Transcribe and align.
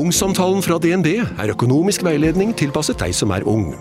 Ungsamtalen 0.00 0.62
fra 0.64 0.78
DNB 0.80 1.08
er 1.20 1.50
økonomisk 1.52 2.04
veiledning 2.06 2.54
tilpasset 2.56 2.96
deg 3.02 3.12
som 3.12 3.32
er 3.36 3.44
ung. 3.48 3.74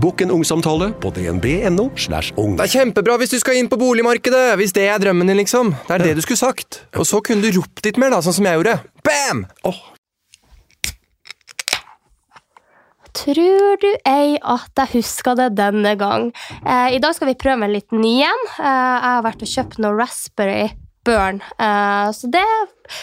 Bokk 0.00 0.22
en 0.24 0.30
ungsamtale 0.32 0.86
på 1.02 1.10
dnb.no. 1.12 1.90
slash 2.00 2.32
ung. 2.40 2.54
Det 2.56 2.64
er 2.64 2.72
kjempebra 2.78 3.16
hvis 3.20 3.34
du 3.34 3.36
skal 3.42 3.58
inn 3.60 3.68
på 3.68 3.76
boligmarkedet, 3.80 4.54
hvis 4.60 4.72
det 4.76 4.86
er 4.88 5.02
drømmen 5.02 5.28
din, 5.28 5.36
liksom. 5.42 5.74
Det 5.88 5.98
er 5.98 6.04
det 6.06 6.14
du 6.16 6.22
skulle 6.24 6.40
sagt. 6.40 6.80
Og 6.96 7.04
så 7.08 7.20
kunne 7.24 7.44
du 7.44 7.58
ropt 7.58 7.84
litt 7.84 8.00
mer, 8.00 8.14
da, 8.14 8.22
sånn 8.24 8.38
som 8.38 8.48
jeg 8.48 8.60
gjorde. 8.60 8.78
Bam! 9.04 9.44
Tror 13.16 13.76
du 13.84 13.90
ei 14.08 14.36
at 14.40 14.80
jeg 14.80 14.94
husker 14.98 15.36
det 15.36 15.50
denne 15.60 15.92
gang? 16.00 16.30
Eh, 16.62 16.96
I 16.96 17.02
dag 17.04 17.16
skal 17.16 17.34
vi 17.34 17.38
prøve 17.40 17.68
en 17.68 17.76
litt 17.76 17.92
ny 17.92 18.16
en. 18.24 18.42
Eh, 18.56 18.64
jeg 18.64 19.12
har 19.12 19.24
vært 19.28 19.44
og 19.44 19.52
kjøpt 19.52 19.80
noe 19.84 19.96
Raspberry 19.96 20.70
Burn, 21.06 21.42
eh, 21.58 22.12
så 22.12 22.26
det 22.26 22.44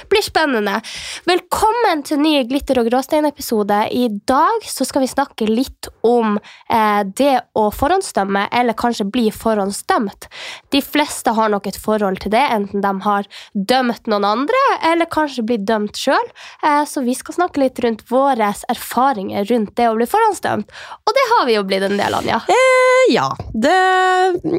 blir 0.09 0.23
spennende. 0.23 0.79
Velkommen 1.27 2.03
til 2.07 2.19
ny 2.19 2.33
Glitter 2.47 2.79
og 2.81 2.87
gråstein-episode. 2.89 3.77
I 3.95 4.07
dag 4.27 4.65
så 4.67 4.85
skal 4.87 5.03
vi 5.03 5.11
snakke 5.11 5.47
litt 5.47 5.87
om 6.07 6.37
eh, 6.37 7.01
det 7.07 7.35
å 7.59 7.69
forhåndsdømme, 7.71 8.47
eller 8.51 8.77
kanskje 8.79 9.07
bli 9.07 9.29
forhåndsdømt. 9.31 10.27
De 10.75 10.81
fleste 10.83 11.35
har 11.35 11.51
nok 11.53 11.69
et 11.71 11.79
forhold 11.79 12.19
til 12.23 12.33
det, 12.35 12.43
enten 12.55 12.83
de 12.83 12.93
har 13.05 13.29
dømt 13.53 14.11
noen 14.11 14.27
andre, 14.27 14.63
eller 14.91 15.11
kanskje 15.11 15.45
blitt 15.47 15.67
dømt 15.69 15.99
sjøl. 15.99 16.31
Eh, 16.63 16.83
så 16.89 17.05
vi 17.05 17.15
skal 17.19 17.39
snakke 17.39 17.63
litt 17.63 17.79
rundt 17.83 18.03
våre 18.11 18.51
erfaringer 18.71 19.47
rundt 19.51 19.75
det 19.79 19.87
å 19.87 19.95
bli 19.99 20.09
forhåndsdømt. 20.11 20.75
Og 21.03 21.15
det 21.15 21.29
har 21.35 21.47
vi 21.47 21.55
jo 21.55 21.67
blitt 21.67 21.87
en 21.87 21.99
del 21.99 22.19
av, 22.19 22.27
ja. 22.27 22.43
Eh, 22.51 23.07
ja, 23.13 23.29
det, 23.55 23.79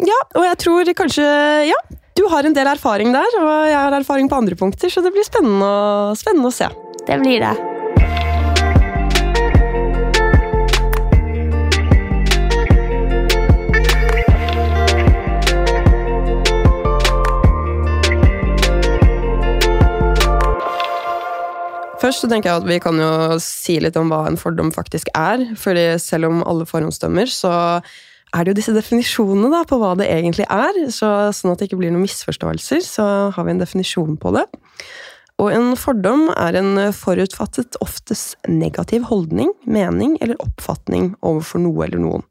ja, 0.09 0.23
og 0.33 0.49
jeg 0.49 0.61
tror 0.65 0.97
kanskje 0.97 1.29
Ja, 1.65 1.79
du 2.15 2.25
har 2.31 2.47
en 2.47 2.55
del 2.55 2.69
erfaring 2.71 3.13
der, 3.15 3.39
og 3.43 3.53
jeg 3.67 3.79
har 3.79 3.99
erfaring 3.99 4.31
på 4.31 4.39
andre 4.39 4.59
punkter, 4.59 4.91
så 4.91 5.03
det 5.03 5.11
blir 5.15 5.27
spennende 5.27 6.15
spennende 6.19 6.51
å 6.51 6.55
se. 6.55 6.71
Det 7.05 7.21
blir 7.21 7.43
det. 7.43 7.55
Først 22.05 22.21
så 22.21 22.29
tenker 22.29 22.51
jeg 22.51 22.61
at 22.61 22.67
vi 22.69 22.81
kan 22.85 22.99
jo 23.01 23.37
si 23.41 23.79
litt 23.81 23.97
om 23.97 24.11
hva 24.13 24.27
en 24.29 24.37
fordom 24.37 24.71
faktisk 24.75 25.09
er. 25.17 25.47
fordi 25.57 25.97
selv 25.99 26.29
om 26.29 26.43
alle 26.45 26.67
forhåndsdømmer, 26.69 27.31
så 27.33 27.55
er 28.35 28.45
det 28.45 28.53
jo 28.53 28.59
disse 28.59 28.75
definisjonene 28.75 29.51
da, 29.53 29.63
på 29.69 29.79
hva 29.81 29.95
det 29.99 30.11
egentlig 30.11 30.47
er. 30.51 30.79
Så, 30.93 31.09
sånn 31.37 31.55
at 31.55 31.63
det 31.63 31.71
ikke 31.71 31.81
blir 31.81 31.95
noen 31.95 32.05
misforståelser, 32.05 32.83
så 32.87 33.09
har 33.35 33.47
vi 33.47 33.55
en 33.55 33.63
definisjon 33.63 34.19
på 34.21 34.35
det. 34.37 34.45
Og 35.43 35.51
en 35.51 35.73
fordom 35.79 36.29
er 36.37 36.55
en 36.61 36.79
forutfattet, 36.95 37.79
oftest 37.83 38.37
negativ 38.47 39.09
holdning, 39.09 39.51
mening 39.67 40.15
eller 40.23 40.39
oppfatning 40.43 41.13
overfor 41.27 41.63
noe 41.65 41.89
eller 41.89 42.03
noen. 42.03 42.27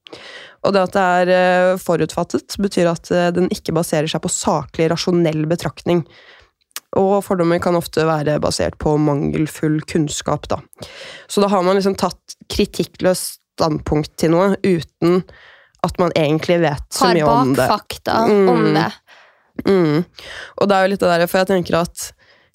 Og 0.63 0.71
det 0.71 0.85
at 0.85 0.95
det 0.95 1.03
er 1.03 1.31
eh, 1.35 1.81
forutfattet, 1.83 2.55
betyr 2.63 2.87
at 2.93 3.11
eh, 3.11 3.31
den 3.35 3.49
ikke 3.51 3.75
baserer 3.75 4.07
seg 4.07 4.23
på 4.23 4.31
saklig, 4.31 4.87
rasjonell 4.93 5.43
betraktning. 5.51 6.05
Og 6.99 7.17
fordommer 7.25 7.59
kan 7.59 7.75
ofte 7.75 8.05
være 8.07 8.37
basert 8.39 8.77
på 8.79 8.95
mangelfull 9.01 9.81
kunnskap, 9.89 10.47
da. 10.47 10.61
Så 11.27 11.43
da 11.43 11.49
har 11.51 11.65
man 11.65 11.79
liksom 11.79 11.97
tatt 11.99 12.37
kritikkløst 12.53 13.41
standpunkt 13.53 14.15
til 14.17 14.31
noe 14.33 14.55
uten 14.65 15.21
at 15.83 15.99
man 15.99 16.13
egentlig 16.15 16.61
vet 16.63 16.85
så 16.93 17.11
mye 17.13 17.23
om 17.27 17.53
det. 17.55 17.65
Har 17.67 17.77
bakfakta 17.77 18.19
Mm. 18.29 18.49
om 18.49 18.63
det. 18.73 18.91
Mm. 19.67 20.03
Og 20.61 20.69
det 20.69 20.75
er 20.75 20.85
jo 20.85 20.91
litt 20.93 21.03
det 21.03 21.11
der, 21.11 21.27
for 21.27 21.43
jeg 21.43 21.51
tenker 21.51 21.81
at 21.83 22.07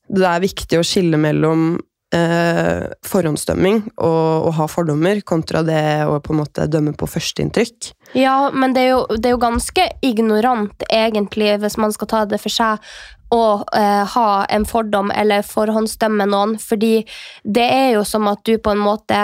det 0.08 0.24
er 0.24 0.40
viktig 0.40 0.78
å 0.80 0.86
skille 0.86 1.20
mellom 1.20 1.78
eh, 2.16 2.86
forhåndsdømming 3.04 3.82
og 4.00 4.46
å 4.48 4.52
ha 4.56 4.66
fordommer, 4.72 5.20
kontra 5.28 5.60
det 5.62 6.06
å 6.08 6.16
på 6.24 6.32
en 6.32 6.40
måte 6.40 6.64
dømme 6.72 6.94
på 6.96 7.04
førsteinntrykk. 7.06 7.90
Ja, 8.16 8.48
men 8.50 8.72
det 8.72 8.86
er, 8.86 8.88
jo, 8.94 9.02
det 9.18 9.28
er 9.28 9.36
jo 9.36 9.42
ganske 9.42 9.84
ignorant, 10.00 10.86
egentlig, 10.88 11.58
hvis 11.60 11.76
man 11.76 11.92
skal 11.92 12.08
ta 12.08 12.24
det 12.24 12.40
for 12.40 12.48
seg, 12.54 12.80
å 13.28 13.42
eh, 13.76 14.04
ha 14.14 14.28
en 14.48 14.64
fordom 14.64 15.10
eller 15.12 15.44
forhåndsdømme 15.44 16.24
noen, 16.32 16.56
fordi 16.56 17.04
det 17.44 17.68
er 17.68 17.90
jo 17.98 18.06
som 18.08 18.24
at 18.32 18.40
du 18.48 18.54
på 18.56 18.72
en 18.72 18.80
måte 18.80 19.20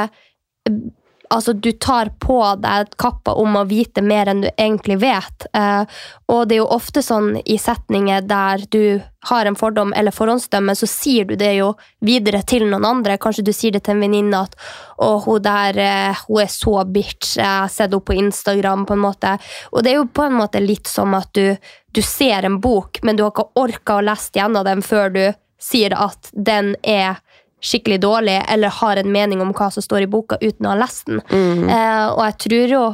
Altså, 1.32 1.52
du 1.52 1.72
tar 1.72 2.10
på 2.20 2.38
deg 2.60 2.92
kappa 3.00 3.32
om 3.40 3.56
å 3.56 3.64
vite 3.68 4.02
mer 4.04 4.28
enn 4.30 4.42
du 4.44 4.48
egentlig 4.50 4.98
vet. 5.02 5.46
Eh, 5.56 5.84
og 6.30 6.48
det 6.48 6.56
er 6.56 6.62
jo 6.62 6.70
ofte 6.76 7.02
sånn 7.04 7.38
i 7.44 7.56
setninger 7.60 8.26
der 8.28 8.66
du 8.70 9.00
har 9.28 9.48
en 9.48 9.56
fordom 9.56 9.94
eller 9.96 10.12
forhåndsdømme, 10.12 10.74
så 10.76 10.88
sier 10.90 11.24
du 11.24 11.34
det 11.40 11.54
jo 11.56 11.70
videre 12.04 12.42
til 12.44 12.66
noen 12.68 12.84
andre. 12.84 13.16
Kanskje 13.20 13.46
du 13.46 13.52
sier 13.56 13.72
det 13.72 13.84
til 13.86 13.96
en 13.96 14.04
venninne 14.04 14.42
at 14.44 14.56
'Å, 14.98 15.24
hun 15.24 15.42
der 15.42 15.78
eh, 15.78 16.24
hun 16.28 16.42
er 16.42 16.50
så 16.52 16.84
bitch', 16.84 17.36
jeg 17.36 17.46
har 17.46 17.68
sett 17.68 17.90
henne 17.90 18.04
på 18.04 18.18
Instagram, 18.18 18.84
på 18.86 18.94
en 18.94 19.06
måte. 19.06 19.38
Og 19.72 19.82
det 19.82 19.92
er 19.92 19.96
jo 20.02 20.06
på 20.06 20.26
en 20.28 20.38
måte 20.38 20.60
litt 20.60 20.86
som 20.86 21.14
at 21.14 21.32
du, 21.32 21.56
du 21.92 22.02
ser 22.02 22.44
en 22.44 22.60
bok, 22.60 23.00
men 23.02 23.16
du 23.16 23.24
har 23.24 23.32
ikke 23.32 23.50
orka 23.56 23.96
å 23.96 24.04
lese 24.04 24.30
gjennom 24.34 24.64
den 24.64 24.82
før 24.82 25.10
du 25.10 25.24
sier 25.64 25.94
at 25.96 26.30
den 26.32 26.74
er 26.82 27.16
skikkelig 27.64 28.00
dårlig, 28.04 28.36
eller 28.52 28.72
har 28.80 29.00
en 29.00 29.12
mening 29.12 29.41
om 29.41 29.54
hva 29.56 29.70
som 29.72 29.84
står 29.84 30.04
i 30.04 30.10
boka 30.10 30.38
uten 30.42 30.66
å 30.66 30.75
ha 30.75 30.80
lest 30.82 31.08
den. 31.08 31.22
Eh, 31.32 32.04
og 32.12 32.22
jeg 32.26 32.38
tror 32.44 32.75
jo 32.75 32.84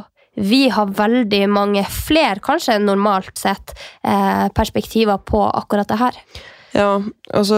vi 0.41 0.69
har 0.72 0.94
veldig 0.97 1.42
mange 1.50 1.82
flere, 1.91 2.38
kanskje 2.41 2.78
normalt 2.81 3.36
sett, 3.38 3.75
eh, 4.06 4.47
perspektiver 4.54 5.19
på 5.26 5.42
akkurat 5.42 5.88
det 5.88 5.98
her. 5.98 6.16
Ja, 6.72 7.03
altså, 7.34 7.56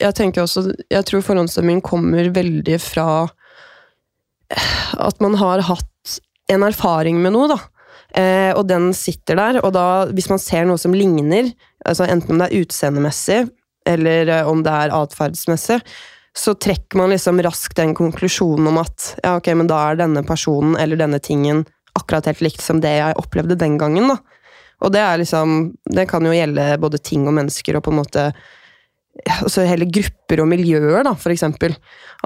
jeg 0.00 0.14
tenker 0.18 0.42
også 0.42 0.72
Jeg 0.90 1.04
tror 1.06 1.22
forhåndsdømming 1.22 1.80
kommer 1.80 2.26
veldig 2.34 2.80
fra 2.82 3.28
at 4.98 5.20
man 5.20 5.36
har 5.38 5.60
hatt 5.60 6.20
en 6.50 6.64
erfaring 6.66 7.20
med 7.22 7.36
noe, 7.36 7.48
da. 7.52 7.58
Eh, 8.16 8.52
og 8.56 8.66
den 8.68 8.90
sitter 8.96 9.36
der, 9.36 9.60
og 9.64 9.74
da, 9.76 10.08
hvis 10.16 10.30
man 10.32 10.40
ser 10.40 10.64
noe 10.64 10.80
som 10.80 10.94
ligner, 10.96 11.52
altså 11.84 12.08
enten 12.08 12.34
om 12.34 12.40
det 12.40 12.48
er 12.48 12.64
utseendemessig, 12.64 13.42
eller 13.86 14.32
eh, 14.32 14.48
om 14.48 14.62
det 14.64 14.72
er 14.72 14.94
atferdsmessig, 14.96 15.82
så 16.38 16.54
trekker 16.54 17.00
man 17.00 17.10
liksom 17.10 17.40
raskt 17.42 17.76
den 17.76 17.94
konklusjonen 17.98 18.70
om 18.70 18.78
at 18.78 19.14
ja, 19.22 19.36
ok, 19.40 19.50
men 19.58 19.70
da 19.70 19.80
er 19.88 19.98
denne 19.98 20.22
personen 20.26 20.76
eller 20.78 21.00
denne 21.00 21.18
tingen 21.22 21.64
akkurat 21.98 22.28
helt 22.30 22.44
likt 22.44 22.62
som 22.62 22.82
det 22.82 22.94
jeg 22.94 23.16
opplevde 23.18 23.58
den 23.58 23.78
gangen, 23.80 24.12
da. 24.12 24.18
Og 24.78 24.92
det 24.94 25.00
er 25.02 25.18
liksom 25.18 25.72
Det 25.90 26.04
kan 26.06 26.22
jo 26.22 26.30
gjelde 26.30 26.76
både 26.78 27.00
ting 27.02 27.24
og 27.26 27.34
mennesker 27.34 27.74
og 27.74 27.82
på 27.82 27.90
en 27.90 27.98
måte 27.98 28.28
altså 29.26 29.64
hele 29.66 29.86
grupper 29.90 30.42
og 30.42 30.48
miljøer, 30.50 31.02
da, 31.06 31.14
for 31.18 31.32
eksempel. 31.32 31.74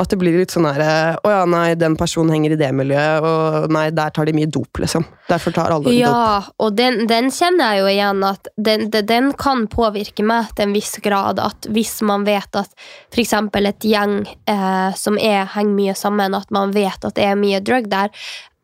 At 0.01 0.09
det 0.13 0.19
blir 0.21 0.39
litt 0.39 0.55
sånn 0.55 0.65
her 0.65 1.19
Å 1.21 1.29
ja, 1.29 1.41
nei, 1.49 1.75
den 1.77 1.99
personen 2.01 2.33
henger 2.33 2.55
i 2.55 2.59
det 2.61 2.71
miljøet, 2.77 3.27
og 3.27 3.73
nei, 3.75 3.87
der 3.95 4.13
tar 4.15 4.29
de 4.29 4.35
mye 4.37 4.49
dop, 4.51 4.81
liksom. 4.83 5.05
Derfor 5.29 5.55
tar 5.57 5.75
alle 5.75 5.91
dop. 5.91 5.97
Ja, 5.97 6.41
og 6.63 6.77
den, 6.79 7.05
den 7.11 7.31
kjenner 7.35 7.75
jeg 7.75 7.83
jo 7.83 7.91
igjen 7.93 8.25
at 8.29 8.53
den, 8.57 8.89
den, 8.93 9.09
den 9.09 9.31
kan 9.41 9.67
påvirke 9.73 10.25
meg 10.27 10.53
til 10.57 10.69
en 10.69 10.77
viss 10.77 10.95
grad. 11.05 11.43
At 11.43 11.69
hvis 11.73 11.99
man 12.07 12.27
vet 12.29 12.61
at 12.61 12.73
f.eks. 13.13 13.37
et 13.63 13.89
gjeng 13.89 14.21
eh, 14.29 14.91
som 14.99 15.21
er, 15.21 15.45
henger 15.57 15.77
mye 15.77 15.97
sammen, 15.99 16.39
at 16.39 16.53
man 16.55 16.75
vet 16.75 17.05
at 17.05 17.17
det 17.19 17.29
er 17.29 17.39
mye 17.39 17.63
drug 17.65 17.91
der, 17.93 18.13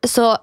så 0.07 0.37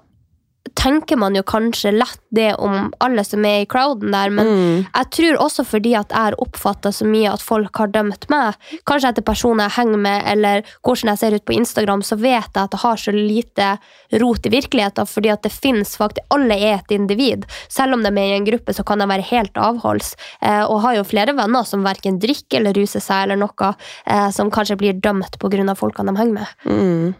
tenker 0.74 1.16
man 1.16 1.34
jo 1.34 1.42
kanskje 1.42 1.92
lett 1.94 2.20
det 2.34 2.54
om 2.58 2.92
alle 3.00 3.24
som 3.24 3.44
er 3.44 3.62
i 3.62 3.66
crowden 3.66 4.10
der, 4.12 4.30
men 4.30 4.46
Mm. 4.46 4.86
jeg 4.94 5.10
tror 5.10 5.36
også 5.46 5.64
fordi 5.64 5.94
at 5.96 6.08
jeg 6.10 6.18
har 6.18 6.34
oppfatta 6.38 6.92
så 6.92 7.04
mye 7.06 7.32
at 7.32 7.42
folk 7.42 7.76
har 7.76 7.86
dømt 7.88 8.28
meg, 8.28 8.54
kanskje 8.86 9.08
etter 9.08 9.22
personer 9.22 9.68
jeg 9.68 9.76
henger 9.76 9.98
med, 9.98 10.22
eller 10.26 10.62
hvordan 10.84 11.10
jeg 11.12 11.18
ser 11.18 11.34
ut 11.34 11.44
på 11.44 11.56
Instagram, 11.56 12.02
så 12.02 12.16
vet 12.16 12.50
jeg 12.54 12.64
at 12.64 12.70
det 12.70 12.80
har 12.80 12.96
så 12.96 13.12
lite 13.12 13.78
rot 14.20 14.46
i 14.46 14.50
virkeligheten, 14.50 15.06
fordi 15.06 15.30
at 15.32 15.42
det 15.42 15.52
finnes 15.52 15.96
faktisk 15.96 16.24
Alle 16.30 16.54
er 16.54 16.78
et 16.78 16.90
individ. 16.90 17.44
Selv 17.68 17.94
om 17.94 18.02
de 18.02 18.08
er 18.08 18.34
i 18.34 18.36
en 18.36 18.44
gruppe, 18.44 18.72
så 18.74 18.84
kan 18.84 18.98
de 18.98 19.06
være 19.06 19.22
helt 19.30 19.54
avholds. 19.54 20.14
Eh, 20.42 20.64
og 20.64 20.80
har 20.82 20.96
jo 20.96 21.04
flere 21.04 21.34
venner 21.36 21.64
som 21.64 21.84
verken 21.84 22.18
drikker 22.18 22.58
eller 22.58 22.72
ruser 22.74 23.00
seg, 23.00 23.24
eller 23.24 23.36
noe, 23.36 23.74
eh, 24.06 24.30
som 24.30 24.50
kanskje 24.50 24.76
blir 24.76 25.00
dømt 25.00 25.38
pga. 25.38 25.74
folkene 25.76 26.12
de 26.12 26.16
henger 26.16 26.32
med. 26.32 26.46
Mm. 26.64 27.14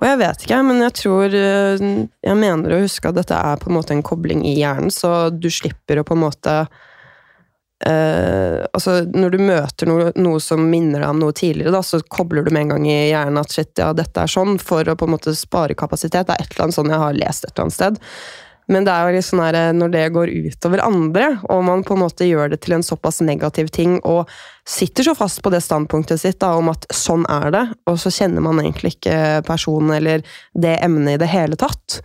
Og 0.00 0.06
jeg 0.08 0.18
vet 0.18 0.44
ikke, 0.44 0.60
men 0.66 0.80
jeg 0.82 0.94
tror 0.98 1.34
eh, 1.38 1.82
Jeg 2.26 2.38
mener 2.38 2.74
å 2.74 2.80
huske 2.82 3.10
at 3.10 3.18
dette 3.18 3.36
er 3.36 3.60
på 3.60 3.70
en 3.70 3.76
måte 3.78 3.94
en 3.94 4.06
kobling 4.06 4.42
i 4.48 4.56
hjernen, 4.58 4.90
så 4.90 5.30
du 5.30 5.50
slipper 5.52 6.00
å 6.00 6.06
på 6.06 6.16
en 6.16 6.24
måte 6.24 6.54
eh, 7.86 8.58
altså 8.72 9.02
Når 9.06 9.34
du 9.34 9.38
møter 9.42 9.90
noe, 9.90 10.10
noe 10.18 10.42
som 10.42 10.64
minner 10.70 11.04
deg 11.04 11.10
om 11.14 11.22
noe 11.22 11.36
tidligere, 11.36 11.74
da, 11.74 11.82
så 11.86 12.02
kobler 12.02 12.46
du 12.46 12.52
med 12.54 12.66
en 12.66 12.76
gang 12.76 12.88
i 12.90 12.96
hjernen 13.12 13.42
at 13.42 13.54
shit, 13.54 13.74
ja, 13.78 13.92
dette 13.96 14.24
er 14.24 14.32
sånn, 14.32 14.58
for 14.62 14.88
å 14.88 14.96
på 14.98 15.08
en 15.08 15.14
måte 15.16 15.36
spare 15.38 15.78
kapasitet. 15.78 16.26
Det 16.26 16.38
er 16.38 16.46
et 16.46 16.56
eller 16.56 16.68
annet 16.68 16.80
sånn 16.80 16.94
jeg 16.94 17.04
har 17.04 17.20
lest 17.20 17.46
et 17.46 17.52
eller 17.52 17.68
annet 17.68 17.78
sted. 17.78 18.02
Men 18.70 18.86
det 18.86 18.92
er 18.94 19.08
jo 19.08 19.16
litt 19.16 19.26
sånn 19.26 19.42
her, 19.42 19.58
når 19.74 19.92
det 19.92 20.02
går 20.14 20.30
utover 20.46 20.82
andre, 20.84 21.28
og 21.50 21.64
man 21.66 21.82
på 21.86 21.96
en 21.96 22.02
måte 22.04 22.28
gjør 22.28 22.52
det 22.52 22.60
til 22.62 22.76
en 22.76 22.84
såpass 22.86 23.18
negativ 23.24 23.72
ting, 23.74 23.96
og 24.06 24.30
sitter 24.68 25.08
så 25.08 25.16
fast 25.18 25.42
på 25.42 25.50
det 25.50 25.62
standpunktet 25.64 26.22
sitt 26.22 26.38
da, 26.42 26.52
om 26.58 26.70
at 26.72 26.86
sånn 26.94 27.26
er 27.32 27.50
det, 27.54 27.64
og 27.90 27.98
så 27.98 28.12
kjenner 28.14 28.44
man 28.44 28.62
egentlig 28.62 28.94
ikke 28.96 29.42
personen 29.48 29.96
eller 29.96 30.22
det 30.54 30.76
emnet 30.84 31.16
i 31.16 31.22
det 31.24 31.32
hele 31.32 31.58
tatt, 31.58 32.00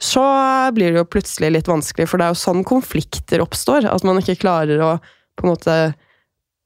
så 0.00 0.24
blir 0.74 0.94
det 0.94 1.02
jo 1.02 1.08
plutselig 1.12 1.52
litt 1.52 1.68
vanskelig, 1.68 2.08
for 2.08 2.18
det 2.18 2.26
er 2.26 2.34
jo 2.34 2.42
sånn 2.42 2.64
konflikter 2.66 3.42
oppstår. 3.44 3.84
At 3.84 4.06
man 4.08 4.18
ikke 4.22 4.38
klarer 4.40 4.80
å 4.80 4.94
på 5.36 5.44
en 5.44 5.52
måte 5.52 5.76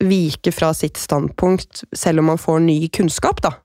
vike 0.05 0.52
fra 0.55 0.70
sitt 0.75 0.99
standpunkt, 0.99 1.82
selv 1.94 2.23
om 2.23 2.31
man 2.32 2.40
får 2.40 2.62
ny 2.62 2.79
kunnskap, 2.94 3.43
da. 3.43 3.56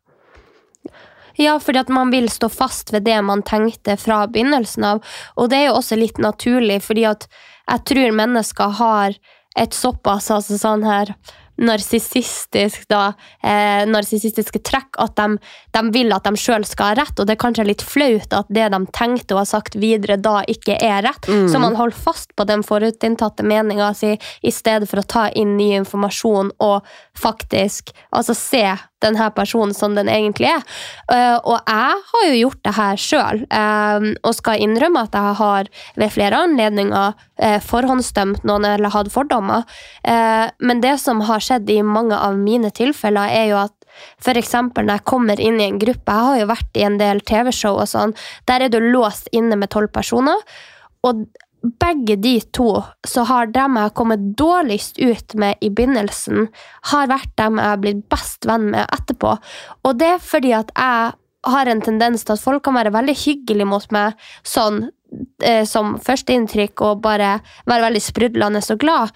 Ja, 1.40 1.56
fordi 1.64 1.80
at 1.80 1.92
man 1.94 2.12
vil 2.12 2.28
stå 2.32 2.50
fast 2.52 2.94
ved 2.94 3.06
det 3.08 3.18
man 3.24 3.44
tenkte 3.48 3.96
fra 3.98 4.26
begynnelsen 4.28 4.84
av. 4.84 5.04
Og 5.40 5.52
det 5.52 5.62
er 5.62 5.70
jo 5.70 5.78
også 5.80 5.96
litt 6.00 6.20
naturlig, 6.20 6.82
fordi 6.84 7.06
at 7.08 7.30
jeg 7.70 7.86
tror 7.92 8.18
mennesker 8.18 8.80
har 8.80 9.16
et 9.60 9.76
såpass 9.76 10.30
altså 10.34 10.58
sånn 10.60 10.84
her 10.88 11.14
narsissistisk 11.60 12.86
da, 12.88 13.14
eh, 13.44 13.86
narsissistiske 13.90 14.62
trekk 14.64 15.00
at 15.04 15.16
de, 15.20 15.38
de, 15.76 15.82
vil 15.92 16.14
at 16.16 16.28
de 16.28 16.40
sjøl 16.40 16.64
skal 16.68 16.94
ha 16.94 17.00
rett, 17.02 17.20
og 17.20 17.28
det 17.28 17.36
er 17.36 17.42
kanskje 17.42 17.68
litt 17.68 17.84
flaut 17.84 18.36
at 18.36 18.52
det 18.54 18.70
de 18.72 18.80
tenkte 18.96 19.36
og 19.36 19.42
har 19.44 19.50
sagt 19.50 19.76
videre, 19.80 20.16
da 20.16 20.40
ikke 20.48 20.78
er 20.80 21.04
rett. 21.08 21.28
Mm. 21.28 21.48
Så 21.52 21.62
man 21.62 21.76
holder 21.80 22.00
fast 22.00 22.32
på 22.40 22.48
den 22.48 22.64
forutinntatte 22.66 23.44
meninga 23.44 23.92
si 23.98 24.16
i 24.16 24.54
stedet 24.56 24.90
for 24.90 25.02
å 25.02 25.08
ta 25.08 25.28
inn 25.36 25.58
ny 25.60 25.74
informasjon 25.82 26.54
og 26.64 26.88
faktisk 27.20 27.92
altså 28.16 28.38
se 28.38 28.64
denne 29.04 29.30
personen 29.36 29.74
som 29.76 29.96
den 29.98 30.10
egentlig 30.12 30.50
er. 30.52 30.64
Uh, 31.12 31.38
og 31.40 31.58
jeg 31.58 32.04
har 32.12 32.28
jo 32.28 32.38
gjort 32.42 32.62
det 32.68 32.76
her 32.78 33.02
sjøl, 33.02 33.42
uh, 33.48 34.10
og 34.24 34.38
skal 34.38 34.64
innrømme 34.64 35.06
at 35.08 35.18
jeg 35.18 35.40
har 35.42 35.72
ved 36.00 36.14
flere 36.16 36.44
anledninger 36.48 37.18
uh, 37.18 37.60
forhåndsdømt 37.66 38.46
noen 38.48 38.68
eller 38.68 38.94
hatt 38.94 39.12
fordommer. 39.14 39.64
men 40.60 40.82
det 40.82 40.96
som 41.00 41.22
har 41.28 41.42
skjedd 41.44 41.70
i 41.70 41.82
mange 41.86 42.16
av 42.16 42.38
mine 42.38 42.72
tilfeller, 42.76 43.30
er 43.30 43.46
jo 43.52 43.58
at 43.62 43.76
F.eks. 44.22 44.54
når 44.54 44.92
jeg 44.94 45.06
kommer 45.08 45.40
inn 45.44 45.60
i 45.60 45.68
en 45.68 45.80
gruppe 45.82 46.14
Jeg 46.14 46.28
har 46.28 46.40
jo 46.40 46.50
vært 46.52 46.80
i 46.80 46.86
en 46.88 46.98
del 47.02 47.22
TV-show 47.22 47.80
og 47.82 47.90
sånn. 47.92 48.16
Der 48.48 48.66
er 48.66 48.72
du 48.72 48.80
låst 48.80 49.30
inne 49.36 49.58
med 49.60 49.72
tolv 49.74 49.92
personer. 49.96 50.40
Og 51.08 51.26
begge 51.62 52.16
de 52.16 52.38
to, 52.56 52.70
så 53.08 53.24
har 53.28 53.50
dem 53.52 53.78
jeg 53.78 53.90
har 53.90 53.96
kommet 53.98 54.22
dårligst 54.40 55.00
ut 55.00 55.36
med 55.40 55.60
i 55.62 55.70
begynnelsen, 55.70 56.48
har 56.92 57.10
vært 57.12 57.32
dem 57.40 57.60
jeg 57.60 57.74
har 57.74 57.82
blitt 57.84 58.06
best 58.12 58.48
venn 58.48 58.70
med 58.74 58.88
etterpå. 58.96 59.36
Og 59.84 60.00
det 60.00 60.14
er 60.16 60.24
fordi 60.24 60.54
at 60.56 60.72
jeg 60.76 61.12
har 61.50 61.72
en 61.72 61.82
tendens 61.84 62.26
til 62.26 62.36
at 62.36 62.44
folk 62.44 62.64
kan 62.66 62.76
være 62.76 62.94
veldig 62.96 63.16
hyggelige 63.16 63.68
mot 63.68 63.86
meg 63.96 64.18
sånn 64.48 64.90
eh, 65.44 65.64
som 65.68 65.98
førsteinntrykk 66.04 66.84
og 66.88 67.04
bare 67.04 67.38
være 67.70 67.86
veldig 67.88 68.04
sprudlende 68.04 68.64
og 68.64 68.82
glad. 68.82 69.16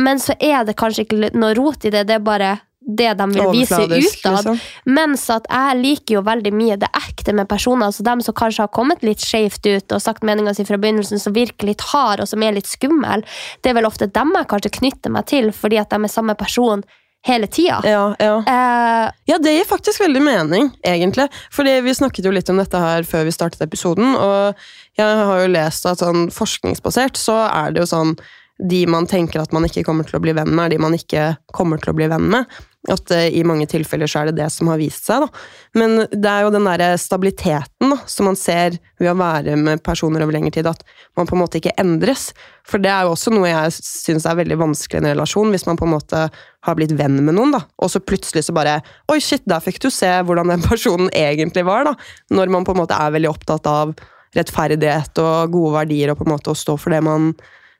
Men 0.00 0.20
så 0.22 0.36
er 0.40 0.66
det 0.66 0.76
kanskje 0.78 1.06
ikke 1.06 1.32
noe 1.34 1.54
rot 1.56 1.86
i 1.86 1.92
det, 1.94 2.06
det 2.08 2.18
er 2.18 2.24
bare 2.24 2.52
det 2.86 3.14
de 3.14 3.30
vil 3.32 3.50
vise 3.50 3.82
utad. 3.82 3.98
Liksom. 3.98 4.58
Mens 4.84 5.24
at 5.34 5.48
jeg 5.50 5.78
liker 5.80 6.18
jo 6.18 6.22
veldig 6.26 6.52
mye 6.54 6.76
det 6.78 6.90
ekte 6.94 7.34
med 7.34 7.48
personer. 7.50 7.88
altså 7.88 8.06
Dem 8.06 8.22
som 8.22 8.36
kanskje 8.38 8.62
har 8.62 8.70
kommet 8.74 9.02
litt 9.02 9.24
skjevt 9.24 9.66
ut 9.66 9.96
og 9.96 10.02
sagt 10.02 10.22
meninga 10.26 10.54
si 10.54 10.64
fra 10.68 10.78
begynnelsen, 10.78 11.18
som 11.18 11.34
virker 11.34 11.66
litt 11.66 11.82
hard 11.90 12.22
og 12.22 12.30
som 12.30 12.44
er 12.46 12.54
litt 12.54 12.70
skummel. 12.70 13.26
Det 13.60 13.72
er 13.72 13.80
vel 13.80 13.90
ofte 13.90 14.06
dem 14.06 14.30
jeg 14.38 14.50
kanskje 14.52 14.76
knytter 14.78 15.14
meg 15.18 15.26
til, 15.32 15.50
fordi 15.50 15.82
at 15.82 15.90
de 15.90 15.98
er 15.98 16.14
samme 16.14 16.38
person 16.38 16.86
hele 17.26 17.50
tida. 17.50 17.80
Ja, 17.82 18.14
ja. 18.22 18.38
Uh, 18.46 19.10
ja, 19.26 19.38
det 19.42 19.56
gir 19.56 19.66
faktisk 19.66 20.04
veldig 20.04 20.22
mening, 20.22 20.70
egentlig. 20.86 21.26
Fordi 21.50 21.80
vi 21.82 21.94
snakket 21.98 22.28
jo 22.28 22.34
litt 22.34 22.50
om 22.52 22.62
dette 22.62 22.78
her 22.78 23.06
før 23.08 23.26
vi 23.26 23.34
startet 23.34 23.66
episoden, 23.66 24.14
og 24.14 24.54
jeg 24.94 25.22
har 25.26 25.42
jo 25.42 25.50
lest 25.50 25.90
at 25.90 26.04
sånn 26.04 26.28
forskningsbasert 26.30 27.18
så 27.18 27.40
er 27.50 27.74
det 27.74 27.82
jo 27.82 27.90
sånn 27.96 28.14
de 28.56 28.86
man 28.88 29.04
tenker 29.08 29.42
at 29.42 29.52
man 29.52 29.66
ikke 29.68 29.84
kommer 29.84 30.06
til 30.08 30.16
å 30.16 30.22
bli 30.24 30.32
venn 30.36 30.54
med, 30.54 30.64
er 30.66 30.76
de 30.76 30.80
man 30.80 30.96
ikke 30.96 31.34
kommer 31.52 31.80
til 31.82 31.92
å 31.92 31.96
bli 31.98 32.08
venn 32.08 32.30
med. 32.32 32.46
At 32.92 33.10
uh, 33.10 33.26
I 33.26 33.42
mange 33.46 33.66
tilfeller 33.70 34.10
så 34.10 34.22
er 34.22 34.30
det 34.30 34.40
det 34.40 34.48
som 34.54 34.70
har 34.70 34.80
vist 34.80 35.08
seg. 35.08 35.24
Da. 35.24 35.80
Men 35.80 36.04
det 36.12 36.30
er 36.30 36.46
jo 36.46 36.52
den 36.54 36.68
der 36.68 36.84
stabiliteten 37.00 37.92
da, 37.92 37.98
som 38.10 38.28
man 38.30 38.38
ser 38.38 38.78
ved 39.00 39.10
å 39.12 39.16
være 39.18 39.56
med 39.60 39.82
personer 39.86 40.24
over 40.24 40.36
lengre 40.36 40.54
tid, 40.54 40.68
at 40.70 40.84
man 41.18 41.28
på 41.28 41.36
en 41.36 41.42
måte 41.42 41.60
ikke 41.60 41.74
endres. 41.80 42.30
For 42.66 42.82
det 42.82 42.90
er 42.92 43.06
jo 43.06 43.14
også 43.14 43.32
noe 43.34 43.50
jeg 43.50 43.74
syns 43.78 44.26
er 44.26 44.38
veldig 44.38 44.58
vanskelig 44.62 45.00
i 45.00 45.04
en 45.04 45.10
relasjon, 45.12 45.52
hvis 45.54 45.66
man 45.68 45.78
på 45.78 45.86
en 45.86 45.94
måte 45.94 46.22
har 46.66 46.78
blitt 46.78 46.94
venn 46.98 47.20
med 47.22 47.36
noen, 47.36 47.54
da, 47.54 47.62
og 47.78 47.92
så 47.92 48.02
plutselig 48.02 48.46
så 48.46 48.54
bare 48.56 48.80
Oi, 49.12 49.20
shit, 49.22 49.44
der 49.46 49.62
fikk 49.62 49.78
du 49.84 49.90
se 49.94 50.10
hvordan 50.26 50.50
den 50.50 50.64
personen 50.70 51.12
egentlig 51.14 51.66
var, 51.68 51.86
da. 51.86 51.94
Når 52.34 52.54
man 52.54 52.66
på 52.66 52.74
en 52.74 52.82
måte 52.82 52.98
er 52.98 53.14
veldig 53.14 53.30
opptatt 53.30 53.70
av 53.70 53.94
rettferdighet 54.36 55.22
og 55.22 55.54
gode 55.54 55.76
verdier, 55.80 56.12
og 56.12 56.20
på 56.20 56.26
en 56.26 56.34
måte 56.34 56.52
å 56.52 56.58
stå 56.58 56.76
for 56.80 56.94
det 56.94 57.02
man 57.06 57.32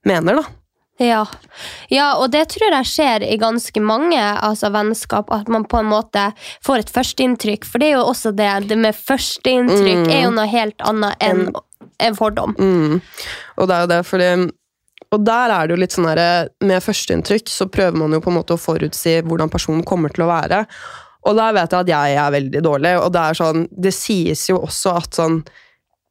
mener, 0.07 0.41
da. 0.41 0.66
Ja. 1.03 1.23
ja. 1.93 2.07
og 2.17 2.31
det 2.33 2.47
tror 2.55 2.73
jeg 2.79 2.91
skjer 2.91 3.25
i 3.27 3.37
ganske 3.41 3.83
mange 3.85 4.21
altså, 4.21 4.71
vennskap, 4.75 5.33
at 5.35 5.49
man 5.53 5.67
på 5.69 5.81
en 5.83 5.91
måte 5.91 6.31
får 6.65 6.85
et 6.85 6.93
førsteinntrykk. 6.95 7.67
For 7.69 7.83
det 7.83 7.91
er 7.91 7.99
jo 7.99 8.05
også 8.09 8.33
det. 8.37 8.53
Det 8.71 8.79
med 8.81 8.97
førsteinntrykk 8.97 10.07
mm. 10.07 10.13
er 10.13 10.23
jo 10.25 10.37
noe 10.37 10.51
helt 10.51 10.87
annet 10.89 11.25
enn 11.25 11.49
en 12.03 12.17
fordom. 12.17 12.53
Mm. 12.59 13.01
Og 13.57 13.69
det 13.69 13.75
er 13.75 13.85
jo 13.85 13.93
det, 13.93 14.05
fordi 14.09 14.31
og 15.15 15.23
der 15.23 15.53
er 15.55 15.69
det 15.69 15.77
jo 15.77 15.79
litt 15.79 15.95
sånn 15.95 16.09
her, 16.11 16.49
Med 16.67 16.83
førsteinntrykk 16.83 17.51
så 17.53 17.69
prøver 17.71 17.95
man 18.01 18.17
jo 18.17 18.23
på 18.25 18.33
en 18.33 18.41
måte 18.41 18.57
å 18.57 18.61
forutsi 18.61 19.21
hvordan 19.23 19.53
personen 19.53 19.85
kommer 19.87 20.13
til 20.13 20.27
å 20.27 20.33
være. 20.33 20.65
Og 21.27 21.39
der 21.39 21.55
vet 21.57 21.73
jeg 21.73 21.87
at 21.87 21.93
jeg 21.93 22.19
er 22.23 22.35
veldig 22.35 22.63
dårlig. 22.63 22.93
Og 23.03 23.13
det 23.15 23.23
er 23.23 23.39
sånn, 23.39 23.67
det 23.71 23.95
sies 23.95 24.47
jo 24.51 24.61
også 24.67 24.97
at 25.01 25.19
sånn 25.19 25.41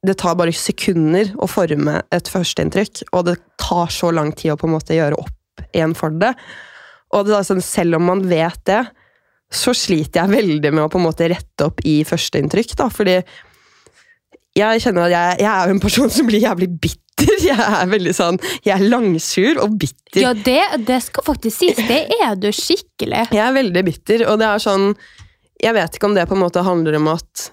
det 0.06 0.18
tar 0.20 0.36
bare 0.38 0.54
sekunder 0.54 1.32
å 1.42 1.48
forme 1.50 2.00
et 2.14 2.30
førsteinntrykk, 2.30 3.08
og 3.12 3.26
det 3.28 3.36
tar 3.60 3.90
så 3.92 4.12
lang 4.14 4.32
tid 4.36 4.54
å 4.54 4.60
på 4.60 4.68
en 4.68 4.76
måte 4.76 4.96
gjøre 4.96 5.18
opp 5.20 5.64
igjen 5.72 5.96
for 5.96 6.14
det. 6.14 6.32
Og 7.16 7.26
det 7.28 7.42
sånn, 7.46 7.62
selv 7.64 7.98
om 7.98 8.08
man 8.10 8.24
vet 8.28 8.60
det, 8.68 8.82
så 9.52 9.72
sliter 9.76 10.24
jeg 10.24 10.34
veldig 10.34 10.72
med 10.74 10.86
å 10.86 10.90
på 10.90 10.98
en 10.98 11.06
måte 11.06 11.28
rette 11.30 11.68
opp 11.68 11.82
i 11.86 12.00
førsteinntrykk. 12.06 12.74
fordi 12.92 13.20
jeg 14.56 14.82
kjenner 14.82 15.06
at 15.06 15.12
jeg, 15.12 15.40
jeg 15.44 15.52
er 15.52 15.72
en 15.72 15.82
person 15.82 16.10
som 16.12 16.28
blir 16.28 16.42
jævlig 16.42 16.70
bitter. 16.80 17.02
Jeg 17.46 17.56
er 17.56 17.86
veldig 17.88 18.12
sånn, 18.12 18.36
jeg 18.60 18.74
er 18.74 18.82
langsur 18.90 19.56
og 19.62 19.78
bitter. 19.80 20.18
Ja, 20.20 20.34
det, 20.36 20.84
det 20.84 20.98
skal 21.00 21.24
faktisk 21.24 21.62
sies. 21.62 21.78
Det 21.88 22.02
er 22.12 22.34
du 22.36 22.50
skikkelig. 22.52 23.22
Jeg 23.32 23.40
er 23.40 23.54
veldig 23.56 23.82
bitter, 23.86 24.24
og 24.28 24.36
det 24.42 24.50
er 24.50 24.60
sånn 24.60 24.90
Jeg 25.62 25.72
vet 25.72 25.96
ikke 25.96 26.10
om 26.10 26.16
det 26.18 26.26
på 26.28 26.36
en 26.36 26.42
måte 26.42 26.64
handler 26.66 26.98
om 26.98 27.08
at 27.14 27.46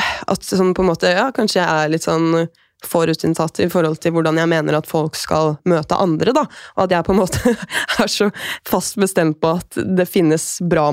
at 0.00 0.44
sånn 0.46 0.74
på 0.74 0.84
en 0.84 0.90
måte, 0.92 1.10
ja, 1.12 1.28
kanskje 1.34 1.60
jeg 1.60 1.68
er 1.68 1.92
litt 1.92 2.06
sånn 2.06 2.46
forutinntatt 2.82 3.60
i 3.62 3.68
forhold 3.70 4.00
til 4.02 4.14
hvordan 4.16 4.40
jeg 4.40 4.50
mener 4.50 4.76
at 4.78 4.88
folk 4.90 5.16
skal 5.18 5.56
møte 5.68 5.98
andre. 5.98 6.34
da, 6.34 6.46
Og 6.76 6.84
at 6.86 6.94
jeg 6.96 7.06
på 7.06 7.14
en 7.14 7.20
måte 7.20 7.54
er 8.02 8.10
så 8.10 8.30
fast 8.68 8.98
bestemt 9.00 9.40
på 9.42 9.54
at 9.60 9.78
det 9.98 10.08
finnes 10.10 10.56
bra, 10.66 10.88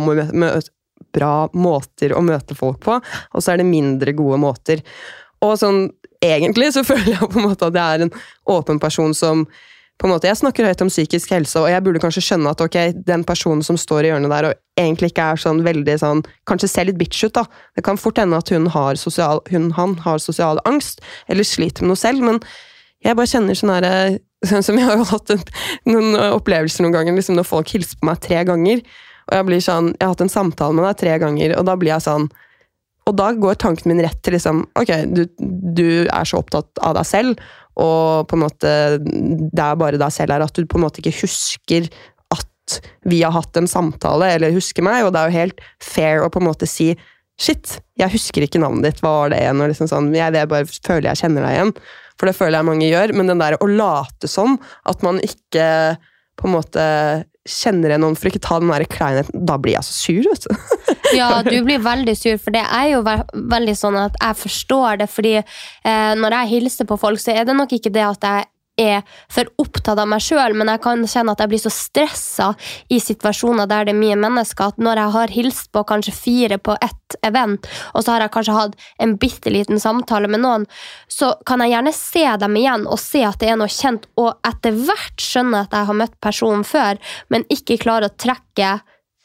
bra 1.15 1.33
måter 1.53 2.13
å 2.13 2.21
møte 2.25 2.57
folk 2.57 2.83
på, 2.85 2.99
og 2.99 3.43
så 3.43 3.53
er 3.53 3.61
det 3.63 3.69
mindre 3.69 4.13
gode 4.17 4.39
måter. 4.41 4.83
Og 5.45 5.55
sånn, 5.59 5.87
egentlig 6.21 6.73
så 6.75 6.85
føler 6.89 7.15
jeg 7.15 7.31
på 7.31 7.41
en 7.41 7.49
måte 7.49 7.71
at 7.71 7.81
jeg 7.81 7.99
er 7.99 8.07
en 8.07 8.15
åpen 8.57 8.81
person 8.81 9.15
som 9.17 9.47
på 9.99 10.07
en 10.07 10.13
måte, 10.13 10.29
Jeg 10.29 10.39
snakker 10.39 10.63
høyt 10.63 10.81
om 10.81 10.87
psykisk 10.87 11.33
helse, 11.35 11.59
og 11.59 11.67
jeg 11.67 11.83
burde 11.83 11.99
kanskje 11.99 12.23
skjønne 12.23 12.53
at 12.53 12.61
ok, 12.63 12.77
den 13.05 13.25
personen 13.27 13.61
som 13.65 13.75
står 13.77 14.07
i 14.07 14.11
hjørnet 14.13 14.31
der 14.31 14.47
og 14.47 14.79
egentlig 14.79 15.11
ikke 15.11 15.25
er 15.33 15.41
sånn 15.43 15.59
veldig 15.65 15.95
sånn 15.99 16.23
Kanskje 16.47 16.69
ser 16.71 16.87
litt 16.87 16.99
bitch 16.99 17.25
ut, 17.27 17.35
da. 17.35 17.43
Det 17.75 17.83
kan 17.83 17.99
fort 17.99 18.21
hende 18.21 18.39
at 18.39 18.49
hun 18.53 18.69
har 18.71 18.95
sosial, 18.95 19.43
hun, 19.51 19.73
han 19.75 19.97
har 20.05 20.23
sosial 20.23 20.61
angst, 20.69 21.03
eller 21.27 21.43
sliter 21.43 21.83
med 21.83 21.93
noe 21.93 21.99
selv, 21.99 22.23
men 22.23 22.39
jeg 23.03 23.15
bare 23.15 23.31
kjenner 23.31 23.55
sånn 23.59 23.75
herre 23.75 23.93
sånn 24.47 24.63
som 24.67 24.79
Jeg 24.79 24.87
har 24.87 24.99
jo 24.99 25.07
hatt 25.11 25.35
en, 25.35 25.45
noen 25.91 26.15
opplevelser 26.31 26.85
noen 26.85 26.95
ganger 26.95 27.19
liksom 27.19 27.35
når 27.35 27.47
folk 27.47 27.71
hilser 27.75 27.99
på 27.99 28.07
meg 28.07 28.21
tre 28.23 28.43
ganger. 28.47 28.83
Og 29.29 29.35
jeg 29.35 29.47
blir 29.49 29.63
sånn, 29.63 29.91
jeg 29.97 30.05
har 30.05 30.15
hatt 30.15 30.23
en 30.25 30.31
samtale 30.31 30.75
med 30.75 30.87
deg 30.87 31.01
tre 31.03 31.17
ganger, 31.21 31.57
og 31.59 31.67
da 31.67 31.75
blir 31.79 31.91
jeg 31.91 32.07
sånn 32.07 32.29
Og 33.09 33.17
da 33.17 33.31
går 33.33 33.57
tanken 33.61 33.89
min 33.91 34.03
rett 34.05 34.19
til 34.25 34.35
liksom 34.37 34.63
Ok, 34.79 34.93
du, 35.09 35.23
du 35.39 35.89
er 36.05 36.29
så 36.29 36.41
opptatt 36.43 36.81
av 36.85 36.95
deg 36.99 37.07
selv, 37.09 37.43
og 37.79 38.27
på 38.29 38.35
en 38.35 38.43
måte 38.43 38.71
det 38.99 39.63
er 39.63 39.77
bare 39.79 39.99
deg 39.99 40.11
selv 40.13 40.35
her 40.35 40.43
at 40.43 40.57
du 40.57 40.67
på 40.67 40.79
en 40.79 40.83
måte 40.83 41.01
ikke 41.01 41.21
husker 41.21 41.87
at 42.35 42.79
vi 43.09 43.21
har 43.23 43.33
hatt 43.33 43.55
en 43.57 43.69
samtale, 43.71 44.33
eller 44.35 44.53
husker 44.55 44.85
meg, 44.85 45.05
og 45.05 45.15
det 45.15 45.21
er 45.21 45.31
jo 45.31 45.39
helt 45.39 45.63
fair 45.83 46.25
å 46.25 46.29
på 46.33 46.43
en 46.43 46.51
måte 46.51 46.69
si 46.69 46.93
Shit, 47.39 47.77
jeg 47.95 48.11
husker 48.11 48.43
ikke 48.43 48.59
navnet 48.59 48.83
ditt, 48.83 48.97
hva 48.99 49.13
var 49.15 49.29
det 49.31 49.37
igjen? 49.39 49.61
Og 49.63 49.69
liksom 49.71 49.87
sånn, 49.87 50.09
jeg 50.11 50.33
det 50.35 50.41
bare 50.51 50.67
føler 50.67 51.05
jeg 51.07 51.21
kjenner 51.21 51.45
deg 51.45 51.53
igjen. 51.55 51.69
For 52.19 52.27
det 52.27 52.33
føler 52.35 52.57
jeg 52.57 52.67
mange 52.67 52.89
gjør, 52.89 53.13
men 53.15 53.31
den 53.31 53.39
der 53.39 53.55
å 53.63 53.69
late 53.71 54.27
som 54.27 54.57
at 54.91 55.05
man 55.07 55.21
ikke 55.23 55.69
på 56.35 56.49
en 56.49 56.55
måte 56.57 56.83
kjenner 57.49 57.93
jeg 57.93 58.01
noen 58.03 58.17
for 58.19 58.29
ikke 58.29 58.41
ta 58.45 58.59
den 58.61 58.71
der 58.71 58.85
kleinheten, 58.89 59.45
da 59.49 59.57
blir 59.61 59.75
jeg 59.75 59.87
så 59.87 59.95
sur, 59.97 60.29
vet 60.29 60.45
du. 60.45 60.53
ja, 61.19 61.29
du 61.45 61.55
blir 61.65 61.81
veldig 61.83 62.15
sur, 62.17 62.37
for 62.41 62.55
det 62.55 62.63
er 62.63 62.91
jo 62.93 63.01
veldig 63.05 63.75
sånn 63.77 63.97
at 63.99 64.17
jeg 64.21 64.39
forstår 64.43 65.01
det. 65.03 65.09
fordi 65.11 65.35
eh, 65.39 66.13
når 66.19 66.37
jeg 66.41 66.53
hilser 66.53 66.89
på 66.89 66.99
folk, 67.01 67.21
så 67.21 67.35
er 67.35 67.49
det 67.49 67.57
nok 67.57 67.73
ikke 67.75 67.93
det 67.93 68.05
at 68.05 68.29
jeg 68.29 68.49
er 68.79 69.03
for 69.31 69.49
opptatt 69.61 69.99
av 69.99 70.07
meg 70.09 70.23
sjøl, 70.23 70.55
men 70.57 70.71
jeg 70.71 70.81
kan 70.83 71.03
kjenne 71.07 71.35
at 71.35 71.43
jeg 71.43 71.51
blir 71.51 71.63
så 71.63 71.71
stressa 71.73 72.49
i 72.89 72.99
situasjoner 73.03 73.69
der 73.69 73.87
det 73.87 73.95
er 73.95 73.99
mye 73.99 74.19
mennesker, 74.19 74.71
at 74.71 74.81
når 74.81 75.03
jeg 75.03 75.15
har 75.17 75.35
hilst 75.35 75.71
på 75.75 75.83
kanskje 75.89 76.15
fire 76.15 76.59
på 76.61 76.77
ett 76.79 77.17
event, 77.25 77.67
og 77.93 78.05
så 78.05 78.15
har 78.15 78.25
jeg 78.25 78.33
kanskje 78.35 78.57
hatt 78.57 78.77
en 79.03 79.17
bitte 79.19 79.53
liten 79.53 79.81
samtale 79.81 80.29
med 80.31 80.43
noen, 80.45 80.67
så 81.11 81.33
kan 81.47 81.63
jeg 81.63 81.75
gjerne 81.75 81.95
se 81.95 82.25
dem 82.43 82.59
igjen 82.59 82.87
og 82.87 83.01
se 83.01 83.25
at 83.27 83.41
det 83.41 83.51
er 83.51 83.59
noe 83.59 83.71
kjent, 83.73 84.07
og 84.19 84.37
etter 84.47 84.77
hvert 84.77 85.23
skjønne 85.23 85.65
at 85.65 85.75
jeg 85.75 85.89
har 85.89 85.99
møtt 86.03 86.17
personen 86.23 86.65
før, 86.67 87.01
men 87.33 87.47
ikke 87.53 87.79
klare 87.81 88.09
å 88.09 88.17
trekke 88.19 88.77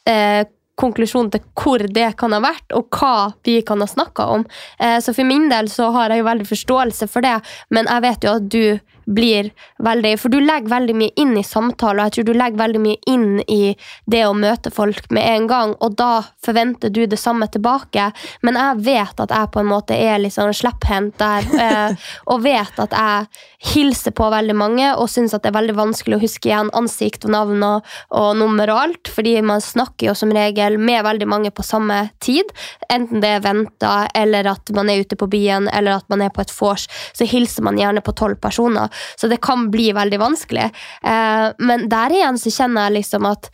eh, 0.08 0.44
konklusjon 0.80 1.30
til 1.30 1.44
hvor 1.58 1.84
det 1.96 2.10
kan 2.18 2.34
ha 2.34 2.40
vært, 2.42 2.66
og 2.74 2.88
hva 2.94 3.34
vi 3.46 3.60
kan 3.66 3.82
ha 3.82 3.88
snakka 3.90 4.26
om. 4.36 4.46
Eh, 4.78 4.98
så 5.04 5.14
for 5.14 5.26
min 5.28 5.46
del 5.52 5.70
så 5.72 5.90
har 5.94 6.10
jeg 6.10 6.22
jo 6.22 6.28
veldig 6.30 6.48
forståelse 6.50 7.08
for 7.10 7.26
det, 7.26 7.36
men 7.74 7.90
jeg 7.90 8.04
vet 8.08 8.26
jo 8.26 8.34
at 8.34 8.50
du 8.50 8.64
blir 9.06 9.50
veldig 9.84 10.14
For 10.20 10.32
du 10.32 10.38
legger 10.40 10.70
veldig 10.70 10.94
mye 10.96 11.14
inn 11.20 11.34
i 11.38 11.44
samtaler, 11.44 12.06
jeg 12.06 12.16
tror 12.16 12.28
du 12.28 12.32
legger 12.36 12.60
veldig 12.60 12.82
mye 12.84 13.00
inn 13.10 13.40
i 13.50 13.74
det 14.10 14.22
å 14.26 14.34
møte 14.36 14.72
folk 14.74 15.10
med 15.14 15.26
en 15.28 15.48
gang, 15.50 15.74
og 15.84 15.96
da 15.98 16.24
forventer 16.44 16.92
du 16.94 17.04
det 17.10 17.18
samme 17.20 17.48
tilbake. 17.52 18.10
Men 18.46 18.58
jeg 18.60 18.84
vet 18.86 19.20
at 19.24 19.34
jeg 19.34 19.50
på 19.54 19.62
en 19.62 19.70
måte 19.70 19.96
er 19.96 20.20
litt 20.22 20.36
sånn 20.36 20.54
slepphendt 20.56 21.18
der, 21.20 21.48
eh, 21.64 22.06
og 22.30 22.44
vet 22.44 22.80
at 22.80 22.94
jeg 22.94 23.72
hilser 23.74 24.14
på 24.16 24.28
veldig 24.32 24.56
mange, 24.58 24.90
og 24.96 25.10
syns 25.10 25.34
at 25.36 25.44
det 25.44 25.52
er 25.52 25.58
veldig 25.58 25.76
vanskelig 25.78 26.18
å 26.18 26.22
huske 26.24 26.50
igjen 26.50 26.72
ansikt 26.76 27.26
og 27.28 27.34
navn 27.34 27.64
og, 27.66 27.92
og 28.14 28.30
nummer 28.38 28.72
og 28.72 28.82
alt, 28.86 29.12
fordi 29.12 29.36
man 29.44 29.62
snakker 29.64 30.10
jo 30.10 30.16
som 30.18 30.32
regel 30.34 30.78
med 30.78 31.04
veldig 31.06 31.28
mange 31.30 31.52
på 31.54 31.64
samme 31.66 32.06
tid. 32.24 32.50
Enten 32.92 33.22
det 33.24 33.36
er 33.36 33.44
venta 33.44 33.94
eller 34.14 34.48
at 34.54 34.70
man 34.76 34.90
er 34.90 35.04
ute 35.04 35.18
på 35.18 35.28
byen, 35.30 35.68
eller 35.72 35.98
at 35.98 36.08
man 36.12 36.24
er 36.24 36.32
på 36.34 36.44
et 36.44 36.52
vors, 36.54 36.86
så 37.16 37.26
hilser 37.28 37.64
man 37.66 37.78
gjerne 37.80 38.02
på 38.04 38.14
tolv 38.18 38.38
personer. 38.42 38.92
Så 39.16 39.30
det 39.30 39.42
kan 39.44 39.68
bli 39.72 39.90
veldig 39.96 40.20
vanskelig. 40.22 40.70
Eh, 41.02 41.46
men 41.58 41.88
der 41.92 42.14
igjen 42.14 42.40
så 42.40 42.52
kjenner 42.54 42.88
jeg 42.88 43.00
liksom 43.00 43.28
at 43.30 43.50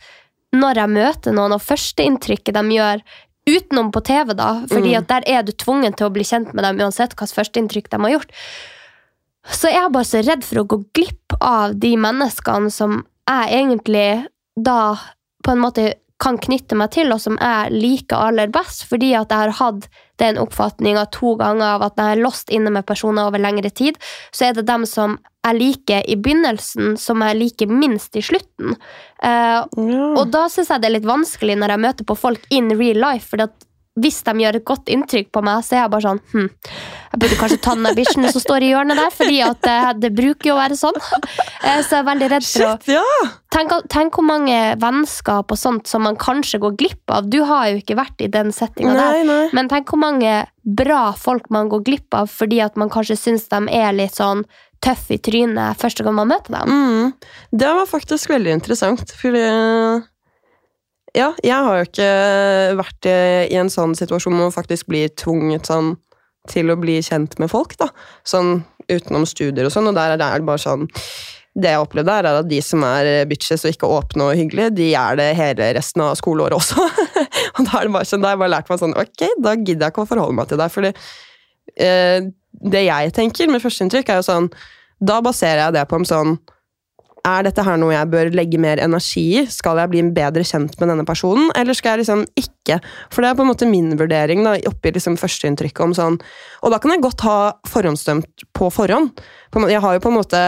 når 0.51 0.81
jeg 0.81 0.91
møter 0.97 1.35
noen, 1.35 1.55
og 1.55 1.63
førsteinntrykket 1.63 2.57
de 2.57 2.75
gjør 2.75 3.03
utenom 3.47 3.89
på 3.93 4.03
TV, 4.05 4.35
da, 4.37 4.51
fordi 4.69 4.93
at 4.99 5.07
der 5.09 5.25
er 5.29 5.45
du 5.47 5.53
tvungen 5.55 5.95
til 5.97 6.09
å 6.09 6.13
bli 6.13 6.25
kjent 6.27 6.51
med 6.53 6.65
dem 6.67 6.81
uansett 6.83 7.15
hvilket 7.15 7.37
førsteinntrykk 7.37 7.89
de 7.89 8.01
har 8.03 8.13
gjort, 8.17 8.35
så 9.49 9.71
er 9.71 9.77
jeg 9.79 9.93
bare 9.95 10.09
så 10.11 10.21
redd 10.21 10.45
for 10.45 10.61
å 10.61 10.67
gå 10.69 10.77
glipp 10.93 11.37
av 11.39 11.73
de 11.81 11.95
menneskene 11.97 12.69
som 12.73 12.99
jeg 13.25 13.55
egentlig 13.57 14.27
da 14.59 14.93
på 15.41 15.55
en 15.55 15.63
måte 15.63 15.87
kan 16.21 16.37
knytte 16.37 16.77
meg 16.77 16.91
til, 16.93 17.09
og 17.13 17.21
som 17.23 17.39
jeg 17.41 17.73
liker 17.73 18.27
aller 18.29 18.51
best, 18.53 18.85
fordi 18.89 19.15
at 19.17 19.31
jeg 19.33 19.47
har 19.47 19.55
hatt 19.57 19.87
den 20.21 20.37
oppfatninga 20.41 21.07
to 21.15 21.33
ganger 21.39 21.75
av 21.75 21.87
at 21.89 21.97
når 21.97 22.11
jeg 22.11 22.17
er 22.19 22.23
låst 22.23 22.53
inne 22.53 22.71
med 22.73 22.87
personer 22.87 23.27
over 23.27 23.41
lengre 23.41 23.71
tid, 23.73 23.97
så 24.31 24.47
er 24.49 24.55
det 24.57 24.67
dem 24.69 24.85
som 24.89 25.17
jeg 25.41 25.57
liker 25.57 26.05
i 26.05 26.15
begynnelsen, 26.21 26.93
som 27.01 27.23
jeg 27.25 27.39
liker 27.39 27.71
minst 27.73 28.15
i 28.15 28.21
slutten. 28.21 28.75
Eh, 29.25 29.59
Og 30.21 30.29
da 30.33 30.45
syns 30.53 30.69
jeg 30.69 30.83
det 30.83 30.91
er 30.91 30.97
litt 30.99 31.09
vanskelig 31.09 31.57
når 31.57 31.75
jeg 31.75 31.85
møter 31.87 32.09
på 32.11 32.17
folk 32.27 32.45
in 32.53 32.69
real 32.77 33.01
life, 33.01 33.25
for 33.33 33.49
hvis 33.99 34.21
de 34.23 34.33
gjør 34.39 34.59
et 34.61 34.67
godt 34.69 34.87
inntrykk 34.93 35.31
på 35.35 35.41
meg, 35.43 35.65
så 35.65 35.75
er 35.75 35.81
jeg 35.83 35.91
bare 35.91 36.05
sånn 36.05 36.21
hm, 36.31 36.49
Jeg 37.11 37.19
burde 37.19 37.37
kanskje 37.41 37.59
ta 37.59 37.73
den 37.75 37.87
der 37.89 37.95
bikkjen 37.97 38.27
som 38.31 38.43
står 38.43 38.63
i 38.63 38.71
hjørnet 38.71 38.99
der, 38.99 39.11
fordi 39.11 39.39
at 39.43 39.59
det, 39.65 39.77
det 39.99 40.11
bruker 40.15 40.51
jo 40.51 40.55
å 40.55 40.61
være 40.61 40.77
sånn. 40.79 40.99
Eh, 41.61 41.81
Så 41.83 41.97
jeg 41.97 41.99
er 41.99 42.07
veldig 42.07 42.29
redd 42.31 42.45
for 42.47 42.65
å 42.65 42.69
Shit, 42.77 42.87
ja! 42.95 43.31
Tenk, 43.51 43.73
tenk 43.91 44.15
hvor 44.15 44.23
mange 44.25 44.57
vennskap 44.79 45.51
og 45.51 45.59
sånt 45.59 45.89
som 45.91 46.05
man 46.07 46.15
kanskje 46.19 46.61
går 46.63 46.77
glipp 46.79 47.11
av. 47.11 47.27
Du 47.27 47.41
har 47.45 47.67
jo 47.67 47.81
ikke 47.81 47.97
vært 47.99 48.23
i 48.23 48.29
den 48.31 48.53
settinga 48.55 48.95
der, 48.95 49.21
nei. 49.27 49.43
men 49.51 49.67
tenk 49.71 49.91
hvor 49.91 49.99
mange 49.99 50.45
bra 50.63 51.11
folk 51.17 51.49
man 51.51 51.67
går 51.71 51.83
glipp 51.87 52.15
av 52.15 52.29
fordi 52.31 52.61
at 52.63 52.77
man 52.79 52.91
kanskje 52.93 53.17
syns 53.19 53.47
de 53.51 53.59
er 53.75 53.91
litt 53.97 54.15
sånn 54.15 54.45
tøff 54.81 55.09
i 55.13 55.19
trynet 55.21 55.77
første 55.81 56.05
gang 56.05 56.15
man 56.17 56.31
møter 56.31 56.55
dem. 56.55 56.71
Mm. 56.71 57.11
Det 57.51 57.73
var 57.81 57.89
faktisk 57.89 58.31
veldig 58.33 58.55
interessant, 58.61 59.13
fordi 59.19 59.43
Ja, 61.11 61.33
jeg 61.43 61.57
har 61.59 61.81
jo 61.81 61.87
ikke 61.89 62.11
vært 62.79 63.07
eh, 63.11 63.49
i 63.51 63.57
en 63.59 63.69
sånn 63.73 63.97
situasjon 63.99 64.31
hvor 64.31 64.45
man 64.47 64.55
faktisk 64.55 64.87
blir 64.87 65.11
tvunget 65.11 65.67
sånn 65.67 65.97
til 66.49 66.71
å 66.73 66.79
bli 66.79 66.97
kjent 67.05 67.37
med 67.41 67.51
folk, 67.51 67.75
da. 67.79 67.91
Sånn 68.27 68.63
utenom 68.89 69.27
studier 69.29 69.67
og 69.67 69.73
sånn, 69.73 69.91
og 69.91 69.97
der 69.97 70.15
er 70.15 70.21
det 70.21 70.47
bare 70.47 70.61
sånn 70.61 70.87
det 71.51 71.73
jeg 71.73 71.83
opplevde 71.83 72.13
er 72.15 72.27
at 72.29 72.47
de 72.47 72.61
som 72.63 72.83
er 72.87 73.25
bitches 73.27 73.65
og 73.67 73.73
ikke 73.73 73.89
åpne 73.91 74.29
og 74.29 74.37
hyggelige, 74.39 74.71
de 74.77 74.85
er 74.95 75.17
det 75.19 75.31
hele 75.35 75.71
resten 75.75 76.03
av 76.05 76.13
skoleåret 76.15 76.55
også. 76.55 76.85
og 77.57 77.65
da 77.67 77.81
er 77.81 77.89
det 77.89 77.95
bare 77.97 78.07
sånn, 78.07 78.23
da 78.23 78.29
har 78.29 78.37
jeg 78.37 78.43
bare 78.45 78.53
lært 78.53 78.71
meg 78.71 78.79
sånn, 78.79 78.95
ok, 78.95 79.25
da 79.43 79.55
gidder 79.57 79.83
jeg 79.83 79.93
ikke 79.93 80.05
å 80.05 80.11
forholde 80.13 80.37
meg 80.37 80.47
til 80.47 80.61
deg, 80.61 80.71
fordi 80.71 80.93
eh, 81.75 82.29
det 82.71 82.85
jeg 82.85 83.11
tenker 83.17 83.51
med 83.51 83.63
førsteinntrykk 83.63 84.13
er 84.13 84.21
jo 84.21 84.27
sånn, 84.29 84.47
da 85.03 85.19
baserer 85.25 85.65
jeg 85.65 85.75
det 85.75 85.85
på 85.91 85.99
om 85.99 86.07
sånn, 86.07 86.37
er 87.27 87.45
dette 87.45 87.63
her 87.65 87.77
noe 87.79 87.93
jeg 87.93 88.09
bør 88.11 88.31
legge 88.33 88.59
mer 88.61 88.79
energi 88.81 89.23
i? 89.41 89.43
Skal 89.51 89.79
jeg 89.81 89.91
bli 89.91 90.01
bedre 90.15 90.43
kjent 90.47 90.77
med 90.81 90.89
denne 90.91 91.05
personen, 91.07 91.51
eller 91.57 91.77
skal 91.77 91.95
jeg 91.95 92.03
liksom 92.03 92.23
ikke? 92.39 92.79
For 93.13 93.21
det 93.21 93.31
er 93.31 93.37
på 93.37 93.45
en 93.45 93.51
måte 93.51 93.69
min 93.69 93.93
vurdering 93.99 94.43
da, 94.45 94.55
oppi 94.69 94.93
liksom 94.95 95.17
førsteinntrykket 95.21 95.83
om 95.85 95.93
sånn 95.97 96.17
Og 96.61 96.73
da 96.73 96.77
kan 96.81 96.93
jeg 96.93 97.03
godt 97.03 97.23
ha 97.25 97.37
forhåndsdømt 97.69 98.45
på 98.57 98.69
forhånd. 98.73 99.21
Jeg 99.69 99.81
har 99.83 99.95
jo 99.97 100.03
på 100.03 100.11
en 100.11 100.17
måte 100.19 100.41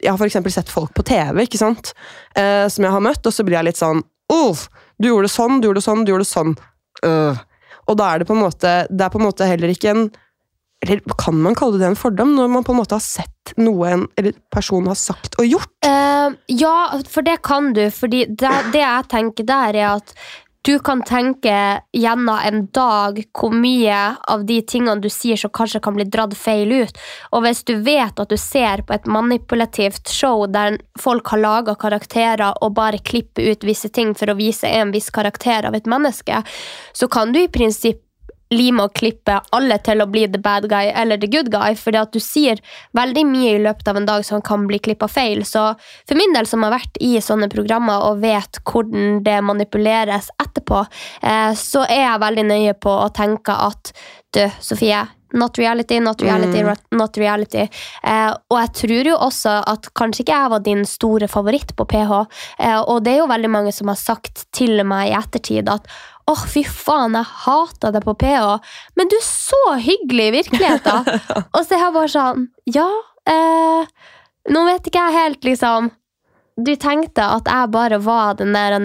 Jeg 0.00 0.12
har 0.12 0.28
eksempel 0.28 0.54
sett 0.54 0.72
folk 0.72 0.94
på 0.96 1.04
TV, 1.08 1.44
ikke 1.44 1.60
sant? 1.60 1.92
Eh, 2.36 2.66
som 2.72 2.84
jeg 2.84 2.94
har 2.94 3.04
møtt, 3.04 3.24
og 3.24 3.34
så 3.34 3.44
blir 3.46 3.60
jeg 3.60 3.70
litt 3.70 3.80
sånn 3.80 4.04
Åh, 4.32 4.64
du 5.00 5.08
gjorde 5.08 5.30
sånn, 5.32 5.60
du 5.60 5.70
gjorde 5.70 5.84
sånn, 5.84 6.04
du 6.04 6.12
gjorde 6.12 6.28
sånn. 6.28 6.56
Uh. 7.00 7.38
Og 7.88 7.96
da 7.96 8.10
er 8.10 8.20
det 8.20 8.28
på 8.28 8.34
en 8.34 8.42
måte 8.42 8.72
Det 8.90 9.04
er 9.04 9.12
på 9.12 9.20
en 9.20 9.28
måte 9.28 9.46
heller 9.48 9.72
ikke 9.72 9.92
en 9.94 10.08
eller 10.86 11.00
kan 11.18 11.40
man 11.42 11.56
kalle 11.58 11.78
det 11.80 11.86
en 11.88 11.98
fordom, 11.98 12.36
når 12.36 12.50
man 12.52 12.64
på 12.64 12.72
en 12.72 12.80
måte 12.80 12.94
har 12.94 13.02
sett 13.02 13.54
noe 13.58 13.88
en 13.90 14.04
person 14.54 14.86
har 14.86 14.98
sagt 14.98 15.38
og 15.40 15.48
gjort? 15.48 15.72
Uh, 15.84 16.36
ja, 16.46 16.76
for 17.08 17.26
det 17.26 17.40
kan 17.46 17.72
du. 17.74 17.88
fordi 17.90 18.26
det, 18.28 18.52
det 18.72 18.84
jeg 18.84 19.08
tenker 19.10 19.48
der, 19.48 19.74
er 19.74 19.96
at 19.96 20.14
du 20.66 20.78
kan 20.84 21.00
tenke 21.06 21.80
gjennom 21.96 22.38
en 22.44 22.64
dag 22.74 23.20
hvor 23.32 23.54
mye 23.54 23.98
av 24.28 24.42
de 24.46 24.58
tingene 24.68 25.00
du 25.00 25.08
sier 25.08 25.38
som 25.40 25.52
kanskje 25.54 25.80
kan 25.80 25.94
bli 25.96 26.04
dratt 26.04 26.34
feil 26.36 26.72
ut. 26.82 26.98
Og 27.32 27.44
hvis 27.46 27.62
du 27.64 27.78
vet 27.86 28.20
at 28.20 28.28
du 28.28 28.36
ser 28.36 28.82
på 28.84 28.96
et 28.96 29.06
manipulativt 29.08 30.10
show 30.12 30.44
der 30.50 30.76
folk 31.00 31.30
har 31.32 31.40
laga 31.40 31.76
karakterer 31.78 32.58
og 32.60 32.74
bare 32.76 33.00
klipper 33.00 33.48
ut 33.48 33.64
visse 33.64 33.88
ting 33.88 34.12
for 34.18 34.28
å 34.28 34.36
vise 34.38 34.68
en 34.68 34.92
viss 34.92 35.08
karakter 35.14 35.70
av 35.70 35.78
et 35.78 35.88
menneske, 35.88 36.42
så 36.92 37.08
kan 37.08 37.32
du 37.32 37.40
i 37.40 37.48
prinsipp 37.48 38.02
lime 38.54 38.86
og 38.86 38.94
klippe 38.96 39.38
alle 39.54 39.78
til 39.84 40.02
å 40.02 40.08
bli 40.10 40.24
the 40.30 40.40
bad 40.42 40.68
guy 40.70 40.92
eller 40.94 41.20
the 41.20 41.30
good 41.30 41.50
guy, 41.52 41.74
fordi 41.76 42.00
at 42.00 42.14
du 42.14 42.20
sier 42.22 42.62
veldig 42.96 43.24
mye 43.28 43.56
i 43.56 43.62
løpet 43.64 43.90
av 43.90 44.00
en 44.00 44.08
dag 44.08 44.24
som 44.26 44.42
kan 44.44 44.66
bli 44.68 44.80
klippa 44.82 45.08
feil. 45.10 45.44
Så 45.48 45.70
for 46.08 46.18
min 46.18 46.34
del 46.36 46.48
som 46.48 46.64
har 46.66 46.74
vært 46.76 47.00
i 47.04 47.16
sånne 47.24 47.50
programmer 47.52 48.08
og 48.08 48.22
vet 48.24 48.60
hvordan 48.68 49.22
det 49.26 49.38
manipuleres 49.44 50.32
etterpå, 50.40 50.84
eh, 51.22 51.52
så 51.58 51.84
er 51.88 52.04
jeg 52.06 52.24
veldig 52.24 52.48
nøye 52.52 52.78
på 52.80 52.96
å 53.04 53.12
tenke 53.14 53.54
at 53.68 53.92
du, 54.36 54.44
Sofie, 54.60 55.06
Not 55.36 55.58
reality, 55.58 55.98
not 56.00 56.22
reality, 56.22 56.62
not 56.96 57.18
reality. 57.20 57.66
Eh, 58.02 58.30
og 58.48 58.60
jeg 58.62 58.72
tror 58.80 59.10
jo 59.10 59.16
også 59.28 59.56
at 59.72 59.90
kanskje 59.98 60.24
ikke 60.24 60.36
jeg 60.36 60.52
var 60.54 60.62
din 60.64 60.84
store 60.88 61.28
favoritt 61.28 61.74
på 61.76 61.84
PH. 61.88 62.12
Eh, 62.58 62.78
og 62.80 63.02
det 63.04 63.16
er 63.16 63.20
jo 63.22 63.32
veldig 63.32 63.50
mange 63.52 63.74
som 63.76 63.92
har 63.92 64.00
sagt 64.00 64.46
til 64.56 64.80
meg 64.88 65.10
i 65.10 65.18
ettertid 65.18 65.68
at 65.72 65.88
åh, 66.28 66.44
fy 66.48 66.62
faen, 66.64 67.16
jeg 67.16 67.28
hata 67.44 67.92
deg 67.94 68.04
på 68.04 68.16
PH, 68.20 68.72
men 69.00 69.08
du 69.08 69.16
er 69.16 69.24
så 69.24 69.62
hyggelig 69.80 70.26
i 70.26 70.34
virkeligheten. 70.34 71.06
og 71.54 71.62
så 71.62 71.76
er 71.76 71.86
jeg 71.86 71.94
bare 71.94 72.12
sånn, 72.12 72.48
ja, 72.68 72.88
eh, 73.32 74.12
nå 74.52 74.66
vet 74.68 74.90
ikke 74.90 75.06
jeg 75.06 75.18
helt, 75.22 75.48
liksom 75.48 75.92
du 76.58 76.72
tenkte 76.74 77.22
at 77.22 77.46
jeg 77.46 77.70
bare 77.70 78.00
var 78.02 78.38
den 78.38 78.54
der 78.56 78.78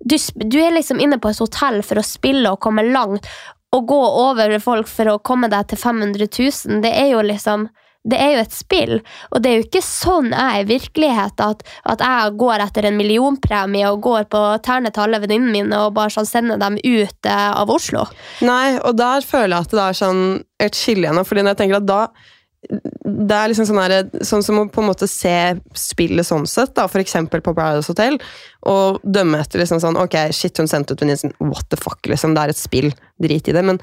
du, 0.00 0.16
du 0.16 0.58
er 0.60 0.72
liksom 0.72 1.00
inne 1.02 1.18
på 1.20 1.32
et 1.32 1.40
hotell 1.42 1.82
for 1.84 2.00
å 2.00 2.06
spille 2.06 2.52
og 2.52 2.62
komme 2.64 2.86
langt, 2.88 3.28
og 3.76 3.86
gå 3.86 4.00
over 4.24 4.56
folk 4.62 4.88
for 4.90 5.12
å 5.12 5.20
komme 5.22 5.50
deg 5.52 5.68
til 5.70 5.78
500 5.78 6.26
000. 6.26 6.82
Det 6.84 6.90
er 6.90 7.12
jo 7.14 7.22
liksom 7.26 7.68
det 8.08 8.16
er 8.16 8.30
jo 8.32 8.40
et 8.40 8.54
spill, 8.56 8.92
og 9.28 9.42
det 9.44 9.50
er 9.50 9.58
jo 9.58 9.64
ikke 9.66 9.82
sånn 9.84 10.30
jeg 10.32 10.40
er 10.40 10.62
i 10.62 10.68
virkeligheten. 10.70 11.50
At, 11.52 11.64
at 11.92 12.00
jeg 12.00 12.32
går 12.40 12.62
etter 12.64 12.88
en 12.88 12.96
millionpremie 12.96 13.90
og 13.90 14.00
går 14.06 14.24
på 14.32 14.40
tærne 14.64 14.88
til 14.88 15.04
alle 15.04 15.20
venninnene 15.20 15.52
mine 15.52 15.80
og 15.84 15.92
bare 15.98 16.14
sånn 16.14 16.28
sender 16.28 16.60
dem 16.62 16.78
ut 16.80 17.28
eh, 17.28 17.50
av 17.52 17.72
Oslo. 17.72 18.06
Nei, 18.40 18.78
og 18.80 18.96
der 18.96 19.20
føler 19.20 19.52
jeg 19.52 19.68
at 19.68 19.76
det 19.76 19.84
er 19.84 20.00
sånn 20.00 20.22
et 20.64 20.80
skille 20.80 21.04
igjen. 21.04 21.20
Fordi 21.28 21.44
når 21.44 21.52
jeg 21.52 21.60
tenker 21.60 21.82
at 21.82 21.90
da 21.90 22.00
det 22.60 23.36
er 23.36 23.48
liksom 23.48 23.66
sånn, 23.70 23.80
her, 23.80 24.10
sånn 24.26 24.44
som 24.44 24.58
å 24.60 24.66
på 24.68 24.82
en 24.82 24.90
måte 24.90 25.08
se 25.08 25.32
spillet 25.78 26.26
sånn 26.28 26.44
sett, 26.50 26.74
da, 26.76 26.84
for 26.90 27.00
eksempel 27.00 27.40
på 27.44 27.54
Paradise 27.56 27.88
Hotel, 27.88 28.18
og 28.68 29.00
dømme 29.02 29.40
etter 29.40 29.62
liksom 29.62 29.80
sånn 29.80 29.96
Ok, 30.00 30.18
shit, 30.36 30.58
hun 30.60 30.68
sendte 30.68 30.92
ut 30.92 31.00
venninnen 31.00 31.22
sin, 31.22 31.34
what 31.40 31.64
the 31.72 31.80
fuck, 31.80 32.04
liksom, 32.10 32.36
det 32.36 32.44
er 32.44 32.52
et 32.52 32.60
spill, 32.60 32.90
drit 33.22 33.48
i 33.48 33.56
det. 33.56 33.64
Men 33.64 33.80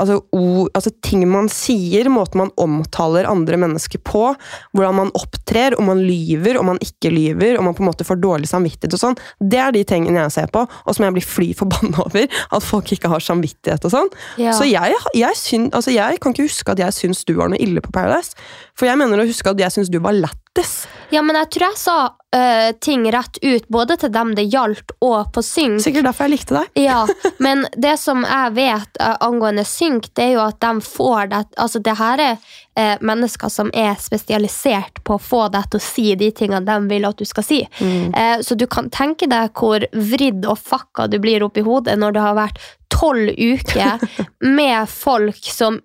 altså, 0.00 0.18
ord, 0.34 0.70
altså 0.76 0.92
ting 1.04 1.24
man 1.30 1.48
sier, 1.52 2.08
måten 2.12 2.40
man 2.42 2.52
omtaler 2.60 3.28
andre 3.28 3.58
mennesker 3.60 4.00
på, 4.06 4.24
hvordan 4.72 4.98
man 4.98 5.12
opptrer, 5.18 5.76
om 5.78 5.88
man 5.90 6.02
lyver, 6.04 6.58
om 6.60 6.70
man 6.72 6.80
ikke 6.84 7.12
lyver, 7.12 7.58
om 7.58 7.68
man 7.68 7.76
på 7.78 7.84
en 7.84 7.90
måte 7.90 8.06
får 8.08 8.20
dårlig 8.22 8.50
samvittighet 8.50 8.96
og 8.98 9.02
sånn, 9.02 9.18
det 9.40 9.60
er 9.62 9.74
de 9.76 9.84
tingene 9.88 10.24
jeg 10.24 10.34
ser 10.38 10.52
på, 10.54 10.64
og 10.66 10.96
som 10.96 11.06
jeg 11.08 11.16
blir 11.18 11.26
fly 11.26 11.50
forbanna 11.58 12.02
over. 12.06 12.28
At 12.52 12.66
folk 12.66 12.92
ikke 12.94 13.10
har 13.12 13.24
samvittighet 13.24 13.88
og 13.88 13.94
sånn. 13.94 14.12
Ja. 14.40 14.54
Så 14.56 14.68
jeg, 14.68 14.96
jeg, 15.18 15.38
syn, 15.38 15.68
altså 15.72 15.94
jeg 15.94 16.20
kan 16.22 16.34
ikke 16.34 16.48
huske 16.48 16.74
at 16.74 16.82
jeg 16.82 16.98
syns 16.98 17.24
du 17.28 17.34
var 17.38 17.52
noe 17.52 17.60
ille 17.62 17.82
på 17.84 17.92
Paradise. 17.94 18.36
For 18.78 18.88
jeg 18.88 18.98
mener 19.00 19.22
å 19.22 19.28
huske 19.28 19.52
at 19.52 19.60
jeg 19.60 19.74
syns 19.74 19.92
du 19.92 20.00
var 20.02 20.16
lætt- 20.16 20.41
lættis. 20.56 20.88
Ja, 21.10 21.22
men 21.22 21.36
jeg 21.36 21.50
tror 21.50 21.66
jeg 21.66 21.76
sa 21.76 21.96
uh, 22.08 22.72
ting 22.80 23.04
rett 23.12 23.38
ut, 23.42 23.68
både 23.68 23.96
til 23.96 24.12
dem 24.12 24.34
det 24.34 24.46
gjaldt, 24.48 24.92
og 25.00 25.32
på 25.32 25.42
synk. 25.42 25.82
Sikkert 25.82 26.04
derfor 26.04 26.24
jeg 26.24 26.32
likte 26.38 26.54
deg. 26.54 26.70
Ja, 26.80 27.06
men 27.38 27.66
det 27.76 27.98
som 28.00 28.24
jeg 28.24 28.54
vet 28.56 29.00
uh, 29.00 29.16
angående 29.20 29.64
synk, 29.64 30.08
det 30.16 30.24
er 30.24 30.32
jo 30.36 30.44
at 30.46 30.60
de 30.60 30.80
får 30.80 31.26
det 31.32 31.42
Altså, 31.58 31.78
det 31.78 31.96
her 31.98 32.20
er 32.20 32.36
uh, 32.78 32.96
mennesker 33.04 33.48
som 33.52 33.70
er 33.74 33.94
spesialisert 34.00 35.02
på 35.04 35.18
å 35.18 35.20
få 35.20 35.48
deg 35.52 35.68
til 35.70 35.80
å 35.80 35.84
si 35.84 36.14
de 36.16 36.30
tingene 36.32 36.64
de 36.64 36.88
vil 36.88 37.04
at 37.04 37.18
du 37.18 37.24
skal 37.28 37.44
si. 37.44 37.60
Eh, 37.82 38.40
så 38.40 38.54
du 38.54 38.64
kan 38.70 38.88
tenke 38.92 39.26
deg 39.28 39.52
hvor 39.58 39.84
vridd 39.92 40.46
og 40.48 40.58
fucka 40.58 41.06
du 41.10 41.18
blir 41.22 41.42
oppi 41.44 41.64
hodet 41.64 41.98
når 41.98 42.14
det 42.14 42.22
har 42.24 42.36
vært 42.38 42.60
tolv 42.92 43.32
uker 43.36 44.02
med 44.58 44.88
folk 44.90 45.38
som 45.44 45.80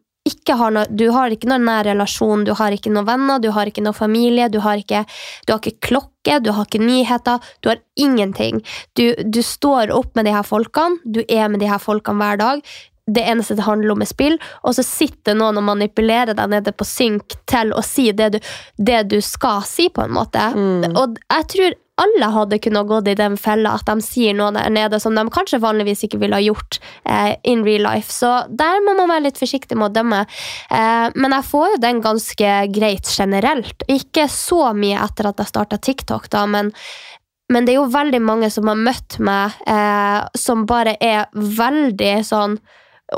har 0.60 0.74
noe, 0.74 0.86
du 0.90 1.08
har 1.14 1.34
ikke 1.34 1.50
noen 1.50 1.66
nær 1.68 1.88
relasjon, 1.88 2.46
du 2.48 2.54
har 2.58 2.76
ikke 2.76 2.92
noen 2.94 3.08
venner, 3.08 3.40
du 3.44 3.50
har 3.56 3.70
ikke 3.70 3.84
noen 3.86 3.98
familie, 3.98 4.50
du 4.50 4.60
har 4.64 4.82
ikke, 4.82 5.06
du 5.46 5.54
har 5.54 5.62
ikke 5.62 5.88
klokke, 5.90 6.40
du 6.44 6.52
har 6.56 6.68
ikke 6.68 6.84
nyheter, 6.84 7.40
du 7.62 7.72
har 7.72 7.82
ingenting. 7.96 8.62
Du, 8.98 9.14
du 9.24 9.42
står 9.44 9.94
opp 9.96 10.16
med 10.16 10.28
de 10.28 10.36
her 10.36 10.46
folkene, 10.48 11.02
du 11.06 11.24
er 11.28 11.50
med 11.50 11.64
de 11.64 11.72
her 11.72 11.82
folkene 11.82 12.22
hver 12.22 12.40
dag. 12.44 12.62
Det 13.08 13.24
eneste 13.24 13.56
det 13.56 13.64
handler 13.64 13.94
om 13.94 14.04
er 14.04 14.10
spill, 14.10 14.36
og 14.68 14.76
så 14.76 14.84
sitter 14.84 15.38
noen 15.38 15.62
og 15.62 15.64
manipulerer 15.70 16.36
deg 16.36 16.52
nede 16.52 16.74
på 16.76 16.88
synk 16.88 17.38
til 17.48 17.72
å 17.72 17.84
si 17.86 18.10
det 18.12 18.34
du, 18.36 18.40
det 18.76 19.06
du 19.14 19.22
skal 19.24 19.64
si, 19.64 19.88
på 19.88 20.04
en 20.04 20.16
måte. 20.18 20.50
Og 20.92 21.16
jeg 21.24 21.48
tror 21.54 21.78
alle 21.98 22.30
hadde 22.34 22.60
kunnet 22.62 22.88
gått 22.90 23.08
i 23.10 23.16
den 23.18 23.38
fella 23.42 23.74
at 23.78 23.88
de 23.90 24.04
sier 24.06 24.36
noe 24.38 24.52
der 24.54 24.70
nede 24.74 25.00
som 25.02 25.16
de 25.18 25.24
kanskje 25.34 25.62
vanligvis 25.64 26.06
ikke 26.06 26.20
ville 26.22 26.38
ha 26.38 26.44
gjort 26.44 26.80
eh, 27.10 27.34
in 27.50 27.64
real 27.66 27.88
life. 27.88 28.12
Så 28.14 28.30
der 28.50 28.84
må 28.86 28.94
man 29.00 29.10
være 29.10 29.28
litt 29.28 29.42
forsiktig 29.42 29.78
med 29.78 29.90
å 29.90 29.96
dømme. 29.96 30.24
Eh, 30.70 31.08
men 31.18 31.38
jeg 31.38 31.50
får 31.50 31.68
jo 31.74 31.84
den 31.88 32.02
ganske 32.06 32.56
greit 32.76 33.10
generelt. 33.10 33.86
Ikke 33.90 34.28
så 34.32 34.72
mye 34.78 35.02
etter 35.02 35.32
at 35.32 35.42
jeg 35.42 35.54
starta 35.54 35.82
TikTok, 35.82 36.30
da, 36.34 36.46
men 36.50 36.74
men 37.48 37.64
det 37.64 37.72
er 37.72 37.78
jo 37.78 37.92
veldig 37.94 38.20
mange 38.28 38.50
som 38.52 38.68
har 38.68 38.76
møtt 38.76 39.16
meg 39.24 39.56
eh, 39.72 40.26
som 40.36 40.66
bare 40.68 40.98
er 41.00 41.30
veldig 41.32 42.16
sånn 42.28 42.58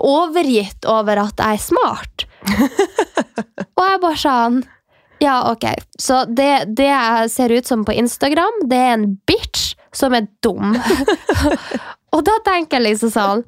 overgitt 0.05 0.85
over 0.85 1.23
at 1.23 1.41
jeg 1.41 1.57
er 1.57 1.63
smart. 1.63 2.27
Og 3.79 3.81
jeg 3.87 4.01
bare 4.03 4.19
sånn 4.21 4.59
Ja, 5.19 5.51
ok. 5.51 5.65
Så 5.99 6.23
det, 6.25 6.51
det 6.77 6.87
jeg 6.87 7.31
ser 7.33 7.51
ut 7.51 7.67
som 7.67 7.83
på 7.85 7.95
Instagram, 7.95 8.63
det 8.71 8.79
er 8.79 8.93
en 8.95 9.09
bitch 9.27 9.73
som 9.95 10.15
er 10.15 10.29
dum. 10.43 10.77
Og 12.15 12.23
da 12.25 12.37
tenker 12.45 12.79
jeg 12.79 12.91
liksom 12.91 13.11
sånn 13.13 13.43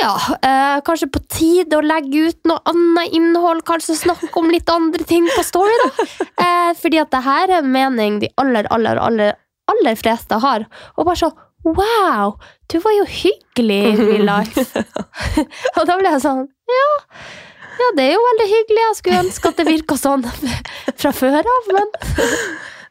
ja, 0.00 0.12
eh, 0.48 0.78
kanskje 0.86 1.08
på 1.12 1.20
tide 1.28 1.76
å 1.76 1.84
legge 1.84 2.30
ut 2.30 2.48
noe 2.48 2.62
annet 2.70 3.12
innhold. 3.16 3.64
Kanskje 3.68 3.98
snakke 3.98 4.30
om 4.40 4.50
litt 4.52 4.70
andre 4.72 5.04
ting 5.08 5.26
på 5.28 5.44
Story. 5.44 5.74
da. 5.82 6.06
Eh, 6.44 6.70
fordi 6.78 7.00
at 7.02 7.12
det 7.12 7.22
her 7.26 7.50
er 7.50 7.58
en 7.60 7.72
mening 7.72 8.20
de 8.22 8.30
aller, 8.40 8.68
aller, 8.72 9.00
aller, 9.02 9.34
aller 9.68 9.98
fleste 9.98 10.38
har. 10.42 10.66
Og 10.96 11.08
bare 11.08 11.24
så 11.24 11.32
Wow, 11.62 12.40
du 12.72 12.80
var 12.82 12.90
jo 12.96 13.04
hyggelig 13.06 13.76
i 13.86 13.96
real 14.00 14.24
life. 14.26 14.64
og 15.76 15.84
da 15.86 15.94
ble 15.94 16.10
jeg 16.10 16.24
sånn 16.24 16.40
Ja, 16.66 16.88
ja, 17.78 17.88
det 17.96 18.04
er 18.04 18.12
jo 18.14 18.26
veldig 18.26 18.46
hyggelig. 18.50 18.82
Jeg 18.82 18.98
skulle 18.98 19.22
ønske 19.24 19.50
at 19.50 19.58
det 19.60 19.66
virka 19.68 19.98
sånn 20.00 20.26
fra 21.00 21.12
før 21.16 21.40
av, 21.40 21.72
men 21.72 21.90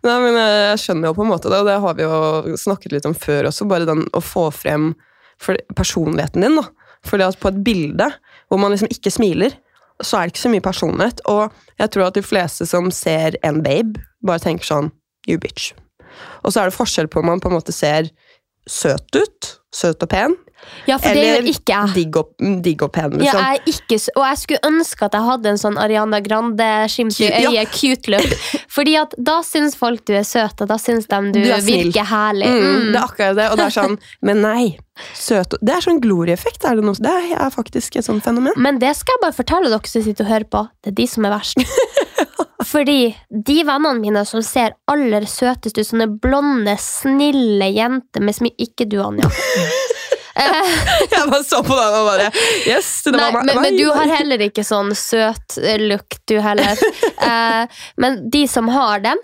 Nei, 0.01 0.15
men 0.23 0.33
jeg 0.33 0.77
skjønner 0.81 1.11
jo 1.11 1.17
på 1.19 1.21
en 1.21 1.29
måte 1.29 1.49
det, 1.51 1.59
og 1.61 1.67
det 1.67 1.75
har 1.83 1.97
vi 1.97 2.05
jo 2.07 2.57
snakket 2.57 2.95
litt 2.95 3.05
om 3.05 3.13
før 3.13 3.51
også. 3.51 3.67
Bare 3.69 3.85
den 3.85 4.07
å 4.17 4.21
få 4.25 4.47
frem 4.55 4.95
personligheten 5.77 6.41
din. 6.41 6.57
da. 6.57 6.63
Fordi 7.05 7.27
at 7.27 7.37
på 7.41 7.51
et 7.51 7.59
bilde 7.65 8.07
hvor 8.49 8.61
man 8.61 8.73
liksom 8.73 8.89
ikke 8.93 9.13
smiler, 9.13 9.53
så 10.01 10.17
er 10.17 10.25
det 10.25 10.33
ikke 10.33 10.45
så 10.47 10.53
mye 10.53 10.65
personlighet. 10.65 11.21
Og 11.29 11.53
jeg 11.77 11.93
tror 11.93 12.07
at 12.07 12.17
de 12.17 12.25
fleste 12.25 12.65
som 12.69 12.89
ser 12.93 13.37
en 13.45 13.61
babe, 13.65 14.01
bare 14.25 14.41
tenker 14.41 14.67
sånn 14.67 14.91
You 15.29 15.37
bitch. 15.37 15.69
Og 16.41 16.49
så 16.49 16.63
er 16.63 16.69
det 16.71 16.77
forskjell 16.77 17.09
på 17.11 17.21
om 17.21 17.29
man 17.29 17.41
på 17.41 17.51
en 17.51 17.59
måte 17.59 17.73
ser 17.75 18.09
søt 18.65 19.13
ut, 19.13 19.51
søt 19.73 20.01
og 20.01 20.09
pen, 20.09 20.33
Ja, 20.87 20.97
for 20.97 21.13
det 21.13 21.21
eller 21.21 21.41
gjør 21.41 21.49
ikke 21.51 21.73
jeg. 21.75 21.93
digg 21.95 22.17
og, 22.17 22.29
digg 22.65 22.83
og 22.85 22.91
pen. 22.95 23.15
Ja, 23.19 23.19
liksom. 23.21 23.41
jeg 23.41 23.59
er 23.59 23.73
ikke, 23.73 23.97
og 24.17 24.23
jeg 24.25 24.39
skulle 24.41 24.69
ønske 24.71 25.05
at 25.07 25.17
jeg 25.17 25.27
hadde 25.27 25.51
en 25.51 25.59
sånn 25.61 25.77
Ariana 25.81 26.19
Grande-skimt 26.25 27.19
i 27.21 27.27
øyet, 27.29 27.53
ja. 27.53 27.65
cute 27.69 28.13
look. 28.13 28.37
Fordi 28.75 28.95
at 29.01 29.13
da 29.17 29.39
syns 29.45 29.75
folk 29.77 30.05
du 30.09 30.15
er 30.17 30.25
søt, 30.27 30.61
og 30.63 30.71
da 30.71 30.77
syns 30.81 31.09
de 31.11 31.19
du, 31.31 31.41
Du 31.43 31.51
er 31.51 31.65
virker 31.65 32.07
herlig. 32.11 32.47
Mm, 32.49 32.69
Mm. 32.71 32.87
Det 32.93 32.97
er 32.97 33.03
akkurat 33.03 33.35
det, 33.37 33.45
og 33.51 33.57
det 33.59 33.65
er 33.65 33.73
sånn 33.75 33.95
Men 34.27 34.41
nei. 34.43 34.63
Søt 35.17 35.55
Det 35.61 35.73
er 35.73 35.83
sånn 35.83 36.01
glorieffekt. 36.03 36.65
Er 36.67 36.77
det, 36.77 36.85
noe, 36.85 36.97
det 37.01 37.13
er 37.33 37.49
faktisk 37.53 37.95
et 37.97 38.05
sånt 38.05 38.23
fenomen. 38.25 38.53
Men 38.59 38.77
det 38.81 38.91
skal 38.99 39.17
jeg 39.17 39.23
bare 39.23 39.37
fortelle 39.37 39.71
dere 39.71 39.89
som 39.91 40.03
sitter 40.05 40.27
og 40.27 40.31
hører 40.33 40.49
på. 40.51 40.63
Det 40.83 40.91
er 40.93 40.97
de 40.99 41.07
som 41.09 41.25
er 41.27 41.33
verst. 41.35 41.61
Fordi 42.71 42.99
de 43.29 43.57
vennene 43.65 43.99
mine 43.99 44.21
som 44.29 44.43
ser 44.45 44.75
aller 44.91 45.25
søtest 45.29 45.79
ut, 45.79 45.87
sånne 45.87 46.07
blonde, 46.21 46.75
snille 46.79 47.71
jenter 47.73 48.21
med 48.23 48.37
smil 48.37 48.53
Ikke 48.61 48.85
du, 48.89 48.99
Anja. 49.03 49.29
Jeg 51.13 51.27
bare 51.31 51.43
så 51.45 51.61
på 51.65 51.75
den 51.77 51.97
og 51.97 52.07
bare 52.09 52.29
Yes, 52.67 52.89
det 53.07 53.15
Nei, 53.15 53.27
var 53.33 53.47
men, 53.47 53.61
men 53.63 53.79
du 53.79 53.87
har 53.93 54.09
heller 54.17 54.45
ikke 54.47 54.65
sånn 54.67 54.93
søt 54.97 55.57
lukt, 55.85 56.21
du 56.29 56.39
heller. 56.43 56.79
Eh, 57.21 57.81
men 58.01 58.15
de 58.33 58.39
som 58.49 58.65
har 58.73 59.03
den, 59.03 59.19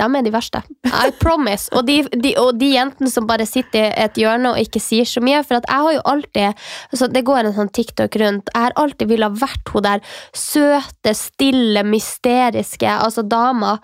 de 0.00 0.18
er 0.18 0.24
de 0.24 0.32
verste. 0.32 0.60
I 0.86 1.12
promise. 1.20 1.68
Og 1.76 1.84
de, 1.88 2.00
de, 2.22 2.32
og 2.40 2.58
de 2.60 2.72
jentene 2.74 3.10
som 3.12 3.26
bare 3.28 3.46
sitter 3.48 3.90
i 3.90 4.04
et 4.04 4.18
hjørne 4.20 4.52
og 4.52 4.60
ikke 4.60 4.80
sier 4.82 5.08
så 5.08 5.22
mye. 5.24 5.42
For 5.46 5.60
at 5.60 5.68
jeg 5.68 5.86
har 5.86 5.96
jo 5.96 6.02
alltid 6.12 6.64
altså 6.90 7.08
Det 7.12 7.24
går 7.28 7.40
en 7.44 7.56
sånn 7.56 7.72
TikTok 7.76 8.18
rundt. 8.22 8.52
Jeg 8.52 8.66
har 8.66 8.76
alltid 8.80 9.10
villet 9.12 9.40
vært 9.40 9.72
hun 9.74 9.86
der 9.86 10.04
søte, 10.36 11.14
stille, 11.16 11.84
mysteriske 11.86 12.98
altså 13.00 13.24
dama. 13.26 13.78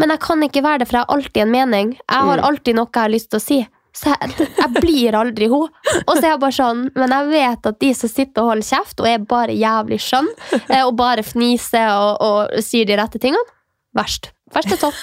Men 0.00 0.12
jeg 0.12 0.24
kan 0.24 0.44
ikke 0.44 0.64
være 0.64 0.82
det, 0.82 0.90
for 0.90 0.98
jeg 0.98 1.06
har 1.06 1.16
alltid 1.16 1.42
en 1.44 1.54
mening. 1.54 1.96
Jeg 2.04 2.28
har 2.30 2.44
alltid 2.44 2.76
noe 2.76 2.90
jeg 2.92 3.02
har 3.02 3.12
lyst 3.12 3.32
til 3.32 3.40
å 3.40 3.46
si. 3.46 3.60
Så 3.96 4.12
jeg, 4.12 4.48
jeg 4.58 4.72
blir 4.74 5.16
aldri 5.16 5.48
hun. 5.48 5.70
Og 6.02 6.12
så 6.12 6.20
er 6.20 6.30
jeg 6.34 6.40
bare 6.42 6.56
sånn, 6.56 6.82
Men 6.98 7.14
jeg 7.14 7.30
vet 7.30 7.68
at 7.70 7.78
de 7.80 7.92
som 7.96 8.12
sitter 8.12 8.44
og 8.44 8.52
holder 8.52 8.68
kjeft 8.68 9.00
og 9.00 9.08
er 9.08 9.28
bare 9.28 9.56
jævlig 9.56 10.00
skjønn, 10.04 10.28
eh, 10.66 10.82
og 10.82 10.96
bare 10.98 11.24
fniser 11.24 11.92
og, 11.94 12.24
og 12.26 12.64
sier 12.64 12.88
de 12.88 12.98
rette 13.00 13.20
tingene, 13.22 13.56
verst. 13.96 14.30
Verst 14.54 14.74
er 14.76 14.78
topp. 14.78 14.98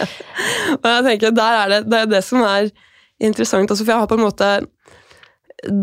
Og 0.80 0.86
jeg 0.86 1.06
tenker, 1.06 1.32
der 1.34 1.56
er 1.58 1.72
det, 1.72 1.78
det 1.90 2.02
er 2.04 2.10
det 2.12 2.20
som 2.22 2.44
er 2.46 2.68
interessant. 3.20 3.70
Altså, 3.70 3.82
for 3.82 3.92
jeg 3.92 4.04
har 4.04 4.10
på 4.10 4.18
en 4.18 4.22
måte 4.22 4.50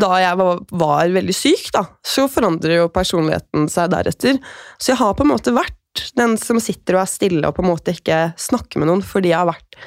Da 0.00 0.12
jeg 0.22 0.38
var, 0.40 0.62
var 0.80 1.12
veldig 1.14 1.34
syk, 1.36 1.68
da, 1.74 1.84
så 2.02 2.24
forandrer 2.32 2.80
jo 2.80 2.88
personligheten 2.94 3.68
seg 3.70 3.92
deretter. 3.92 4.40
Så 4.80 4.94
jeg 4.94 5.00
har 5.02 5.12
på 5.14 5.26
en 5.26 5.30
måte 5.34 5.54
vært 5.54 5.76
den 6.18 6.36
som 6.40 6.60
sitter 6.62 6.96
og 6.96 7.04
er 7.04 7.10
stille 7.10 7.48
og 7.48 7.56
på 7.56 7.64
en 7.64 7.70
måte 7.72 7.94
ikke 7.94 8.32
snakker 8.38 8.80
med 8.80 8.90
noen 8.90 9.00
fordi 9.02 9.32
jeg 9.32 9.40
har 9.40 9.48
vært 9.48 9.78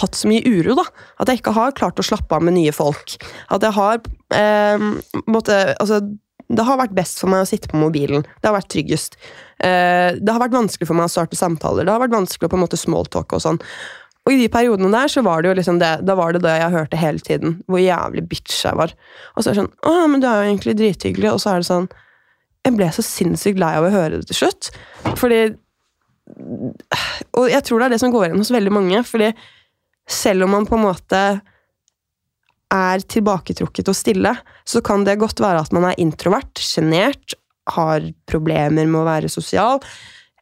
hatt 0.00 0.18
så 0.18 0.30
mye 0.30 0.44
uro, 0.44 0.76
da. 0.80 0.84
At 1.22 1.30
jeg 1.30 1.40
ikke 1.40 1.54
har 1.56 1.74
klart 1.78 2.00
å 2.00 2.06
slappe 2.06 2.36
av 2.36 2.44
med 2.44 2.56
nye 2.56 2.74
folk. 2.74 3.16
At 3.54 3.64
jeg 3.66 3.76
har 3.76 3.98
eh, 4.34 4.86
måtte, 5.30 5.58
altså, 5.78 6.02
Det 6.44 6.66
har 6.68 6.80
vært 6.80 6.94
best 6.96 7.22
for 7.22 7.32
meg 7.32 7.44
å 7.44 7.48
sitte 7.48 7.70
på 7.70 7.80
mobilen. 7.80 8.26
Det 8.40 8.50
har 8.50 8.56
vært 8.58 8.72
tryggest. 8.74 9.18
Eh, 9.58 10.14
det 10.18 10.32
har 10.32 10.42
vært 10.42 10.56
vanskelig 10.56 10.88
for 10.90 10.98
meg 10.98 11.08
å 11.08 11.14
starte 11.14 11.38
samtaler. 11.38 11.86
Det 11.86 11.94
har 11.94 12.02
vært 12.02 12.16
vanskelig 12.16 12.48
å 12.48 12.52
på 12.52 12.58
en 12.58 12.64
måte 12.66 12.80
smalltalke 12.80 13.38
og 13.38 13.44
sånn. 13.44 13.60
Og 14.24 14.32
i 14.32 14.38
de 14.40 14.48
periodene 14.48 14.88
der 14.92 15.10
så 15.12 15.20
var 15.24 15.42
det 15.42 15.50
jo 15.50 15.56
liksom 15.58 15.78
det, 15.82 15.90
da 16.08 16.14
var 16.16 16.32
det 16.32 16.40
det 16.46 16.54
jeg 16.56 16.72
hørte 16.72 17.00
hele 17.00 17.20
tiden. 17.24 17.58
Hvor 17.68 17.80
jævlig 17.82 18.24
bitch 18.28 18.62
jeg 18.64 18.78
var. 18.78 18.94
Og 19.34 19.44
så 19.44 19.50
er 19.50 19.52
det 19.52 19.60
sånn 19.60 19.74
Å, 19.84 20.06
men 20.08 20.22
du 20.22 20.28
er 20.30 20.38
jo 20.38 20.48
egentlig 20.48 20.76
drithyggelig. 20.78 21.34
Og 21.34 21.42
så 21.42 21.52
er 21.52 21.60
det 21.60 21.68
sånn 21.68 21.90
Jeg 22.64 22.76
ble 22.78 22.88
så 22.96 23.04
sinnssykt 23.04 23.60
lei 23.60 23.74
av 23.76 23.84
å 23.84 23.92
høre 23.92 24.22
det 24.22 24.30
til 24.30 24.40
slutt. 24.40 24.70
Fordi 25.20 25.42
Og 27.36 27.50
jeg 27.52 27.66
tror 27.68 27.82
det 27.82 27.90
er 27.90 27.94
det 27.96 28.00
som 28.00 28.14
går 28.14 28.30
igjen 28.30 28.40
hos 28.40 28.54
veldig 28.54 28.72
mange. 28.72 29.02
Fordi 29.04 29.34
selv 30.10 30.46
om 30.46 30.54
man 30.56 30.66
på 30.68 30.78
en 30.78 30.86
måte 30.86 31.22
er 32.74 33.04
tilbaketrukket 33.06 33.88
og 33.90 33.96
stille, 33.96 34.34
så 34.66 34.82
kan 34.84 35.04
det 35.06 35.20
godt 35.20 35.40
være 35.42 35.62
at 35.62 35.72
man 35.76 35.90
er 35.90 36.00
introvert, 36.02 36.58
sjenert, 36.58 37.36
har 37.74 38.04
problemer 38.28 38.84
med 38.84 39.00
å 39.00 39.06
være 39.06 39.30
sosial, 39.32 39.80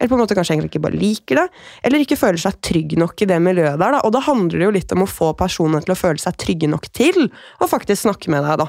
eller 0.03 0.11
på 0.11 0.17
en 0.17 0.23
måte 0.25 0.35
kanskje 0.35 0.57
egentlig 0.57 0.73
ikke 0.73 0.83
bare 0.83 0.99
liker 0.99 1.39
det, 1.39 1.45
eller 1.87 2.03
ikke 2.03 2.19
føler 2.19 2.43
seg 2.43 2.57
trygg 2.65 2.97
nok 2.99 3.23
i 3.23 3.29
det 3.31 3.39
miljøet 3.39 3.79
der. 3.79 3.95
Da. 3.95 4.01
Og 4.03 4.11
da 4.17 4.23
handler 4.27 4.59
det 4.59 4.67
jo 4.67 4.75
litt 4.75 4.95
om 4.97 5.05
å 5.05 5.11
få 5.11 5.29
personene 5.39 5.85
til 5.85 5.95
å 5.95 5.99
føle 5.99 6.19
seg 6.19 6.41
trygge 6.43 6.71
nok 6.73 6.89
til 6.91 7.29
å 7.63 7.69
faktisk 7.71 8.09
snakke 8.09 8.33
med 8.35 8.43
deg. 8.43 8.65
da. 8.65 8.67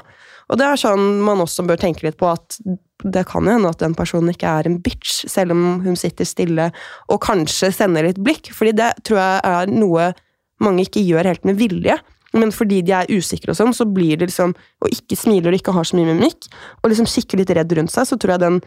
Og 0.52 0.60
det 0.60 0.68
er 0.68 0.78
sånn 0.78 1.18
man 1.26 1.42
også 1.42 1.64
bør 1.66 1.80
tenke 1.80 2.06
litt 2.06 2.20
på 2.20 2.28
at 2.30 2.60
det 3.02 3.24
kan 3.26 3.48
jo 3.48 3.56
hende 3.56 3.72
at 3.72 3.82
den 3.82 3.96
personen 3.98 4.30
ikke 4.30 4.52
er 4.60 4.68
en 4.68 4.78
bitch, 4.84 5.24
selv 5.26 5.56
om 5.56 5.82
hun 5.82 5.98
sitter 5.98 6.28
stille 6.28 6.68
og 7.10 7.18
kanskje 7.24 7.72
sender 7.74 8.06
litt 8.06 8.20
blikk, 8.22 8.52
fordi 8.54 8.76
det 8.78 8.92
tror 9.02 9.18
jeg 9.18 9.42
er 9.50 9.74
noe 9.74 10.12
mange 10.62 10.86
ikke 10.86 11.02
gjør 11.02 11.30
helt 11.32 11.44
med 11.48 11.58
vilje. 11.58 11.98
Men 12.34 12.50
fordi 12.54 12.80
de 12.82 12.94
er 12.96 13.10
usikre, 13.14 13.52
og 13.52 13.58
sånn, 13.58 13.74
så 13.76 13.86
blir 13.86 14.18
det 14.18 14.32
liksom 14.32 14.56
Og 14.82 14.88
ikke 14.90 15.16
smiler 15.18 15.52
og 15.52 15.60
ikke 15.60 15.74
har 15.76 15.86
så 15.86 15.98
mye 15.98 16.10
mimikk, 16.10 16.48
og 16.82 16.90
liksom 16.90 17.06
kikker 17.06 17.40
litt 17.40 17.52
redd 17.54 17.76
rundt 17.78 17.94
seg, 17.94 18.08
så 18.08 18.18
tror 18.18 18.34
jeg 18.34 18.42
den 18.42 18.58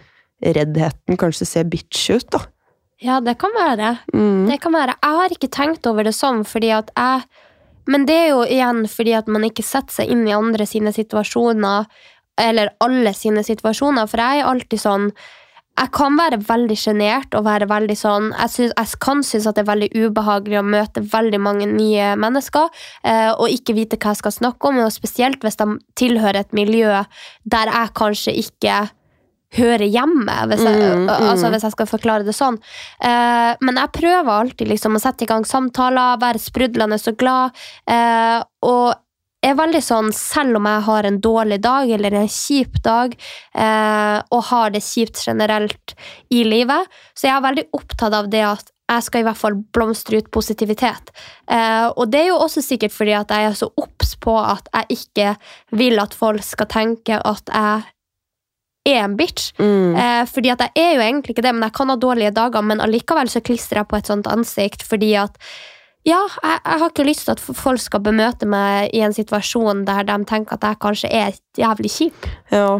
reddheten 0.55 1.17
kanskje 1.19 1.47
ser 1.49 1.67
bitch 1.67 2.11
ut, 2.13 2.27
da. 2.31 2.43
Ja, 3.01 3.19
det 3.21 3.37
kan 3.41 3.53
være. 3.53 3.97
Mm. 4.13 4.47
Det 4.49 4.59
kan 4.61 4.73
være. 4.73 4.95
Jeg 5.03 5.17
har 5.19 5.33
ikke 5.35 5.51
tenkt 5.53 5.89
over 5.89 6.07
det 6.07 6.15
sånn, 6.17 6.43
fordi 6.47 6.71
at 6.73 6.93
jeg 6.95 7.27
Men 7.87 8.03
det 8.03 8.15
er 8.19 8.29
jo 8.33 8.41
igjen 8.43 8.81
fordi 8.91 9.13
at 9.15 9.29
man 9.31 9.45
ikke 9.47 9.63
setter 9.63 10.01
seg 10.01 10.09
inn 10.11 10.25
i 10.27 10.33
andre 10.35 10.65
sine 10.67 10.91
situasjoner, 10.91 11.85
eller 12.37 12.73
alle 12.83 13.13
sine 13.15 13.45
situasjoner, 13.47 14.09
for 14.11 14.19
jeg 14.19 14.41
er 14.41 14.49
alltid 14.49 14.81
sånn 14.81 15.05
jeg 15.77 15.91
kan 15.93 16.17
være 16.17 16.39
veldig 16.47 16.77
sjenert 16.79 17.37
og 17.37 17.45
være 17.45 17.67
veldig 17.69 17.95
sånn 17.97 18.31
Jeg, 18.33 18.53
synes, 18.53 18.73
jeg 18.73 18.99
kan 19.03 19.23
synes 19.25 19.47
at 19.49 19.57
det 19.57 19.63
er 19.63 19.71
veldig 19.71 19.89
ubehagelig 20.07 20.59
å 20.59 20.65
møte 20.65 21.03
veldig 21.05 21.39
mange 21.43 21.69
nye 21.69 22.11
mennesker 22.19 22.69
eh, 23.03 23.31
og 23.35 23.53
ikke 23.53 23.75
vite 23.77 23.99
hva 24.01 24.15
jeg 24.15 24.21
skal 24.23 24.35
snakke 24.39 24.71
om, 24.71 24.81
og 24.81 24.93
spesielt 24.93 25.43
hvis 25.45 25.59
de 25.59 25.77
tilhører 25.99 26.41
et 26.41 26.55
miljø 26.57 27.03
der 27.45 27.73
jeg 27.73 27.93
kanskje 27.97 28.37
ikke 28.41 28.77
hører 29.55 29.87
hjemme, 29.87 30.33
hvis 30.49 30.63
jeg, 30.65 30.75
Mm, 30.77 31.07
mm. 31.07 31.27
altså 31.31 31.49
hvis 31.53 31.63
jeg 31.63 31.73
skal 31.73 31.87
forklare 31.87 32.25
det 32.27 32.35
sånn. 32.35 32.57
Eh, 32.99 33.53
men 33.63 33.79
jeg 33.79 33.93
prøver 33.95 34.31
alltid 34.33 34.67
liksom 34.67 34.97
å 34.97 35.01
sette 35.01 35.23
i 35.23 35.29
gang 35.29 35.45
samtaler, 35.47 36.19
være 36.21 36.41
sprudlende 36.41 36.99
og 36.99 37.19
glad. 37.19 37.55
Eh, 37.87 38.41
og 38.67 38.97
er 39.51 39.59
veldig 39.59 39.81
sånn, 39.83 40.13
selv 40.15 40.59
om 40.59 40.69
jeg 40.69 40.85
har 40.87 41.07
en 41.07 41.19
dårlig 41.23 41.59
dag 41.63 41.91
eller 41.97 42.15
en 42.21 42.31
kjip 42.31 42.79
dag, 42.85 43.13
eh, 43.55 44.17
og 44.31 44.41
har 44.51 44.73
det 44.73 44.83
kjipt 44.85 45.21
generelt 45.27 45.95
i 46.33 46.43
livet, 46.47 46.89
så 47.13 47.29
jeg 47.29 47.35
er 47.35 47.45
veldig 47.45 47.67
opptatt 47.77 48.17
av 48.17 48.31
det 48.33 48.43
at 48.47 48.73
jeg 48.87 49.03
skal 49.03 49.21
i 49.21 49.25
hvert 49.27 49.39
fall 49.39 49.57
blomstre 49.75 50.21
ut 50.21 50.29
positivitet. 50.31 51.11
Eh, 51.51 51.87
og 51.89 52.07
det 52.11 52.23
er 52.23 52.29
jo 52.31 52.39
også 52.39 52.63
sikkert 52.63 52.95
fordi 52.95 53.17
at 53.17 53.33
jeg 53.35 53.49
er 53.49 53.59
så 53.59 53.67
obs 53.75 54.15
på 54.23 54.37
at 54.39 54.69
jeg 54.71 54.99
ikke 55.01 55.33
vil 55.75 55.99
at 55.99 56.15
folk 56.15 56.45
skal 56.45 56.69
tenke 56.71 57.19
at 57.19 57.51
jeg 57.51 57.87
er 58.87 59.01
en 59.03 59.17
bitch. 59.19 59.51
Mm. 59.59 59.95
Eh, 59.99 60.23
fordi 60.31 60.53
at 60.53 60.63
jeg 60.63 60.85
er 60.85 60.93
jo 60.95 61.03
egentlig 61.03 61.35
ikke 61.35 61.43
det, 61.43 61.55
men 61.57 61.67
jeg 61.67 61.75
kan 61.75 61.91
ha 61.91 61.97
dårlige 61.99 62.35
dager, 62.35 62.63
men 62.63 62.83
allikevel 62.83 63.31
så 63.31 63.43
klistrer 63.43 63.83
jeg 63.83 63.91
på 63.91 63.99
et 63.99 64.13
sånt 64.13 64.29
ansikt 64.31 64.87
fordi 64.87 65.11
at 65.19 65.35
ja, 66.07 66.19
jeg, 66.43 66.59
jeg 66.63 66.81
har 66.81 66.91
ikke 66.91 67.07
lyst 67.07 67.27
til 67.27 67.35
at 67.35 67.41
folk 67.43 67.81
skal 67.83 68.03
bemøte 68.05 68.47
meg 68.49 68.93
i 68.95 69.03
en 69.03 69.15
situasjon 69.15 69.85
der 69.87 70.07
de 70.07 70.21
tenker 70.29 70.55
at 70.55 70.69
jeg 70.69 70.83
kanskje 70.83 71.11
er 71.11 71.41
jævlig 71.59 71.91
kjip. 71.91 72.29
Ja. 72.53 72.77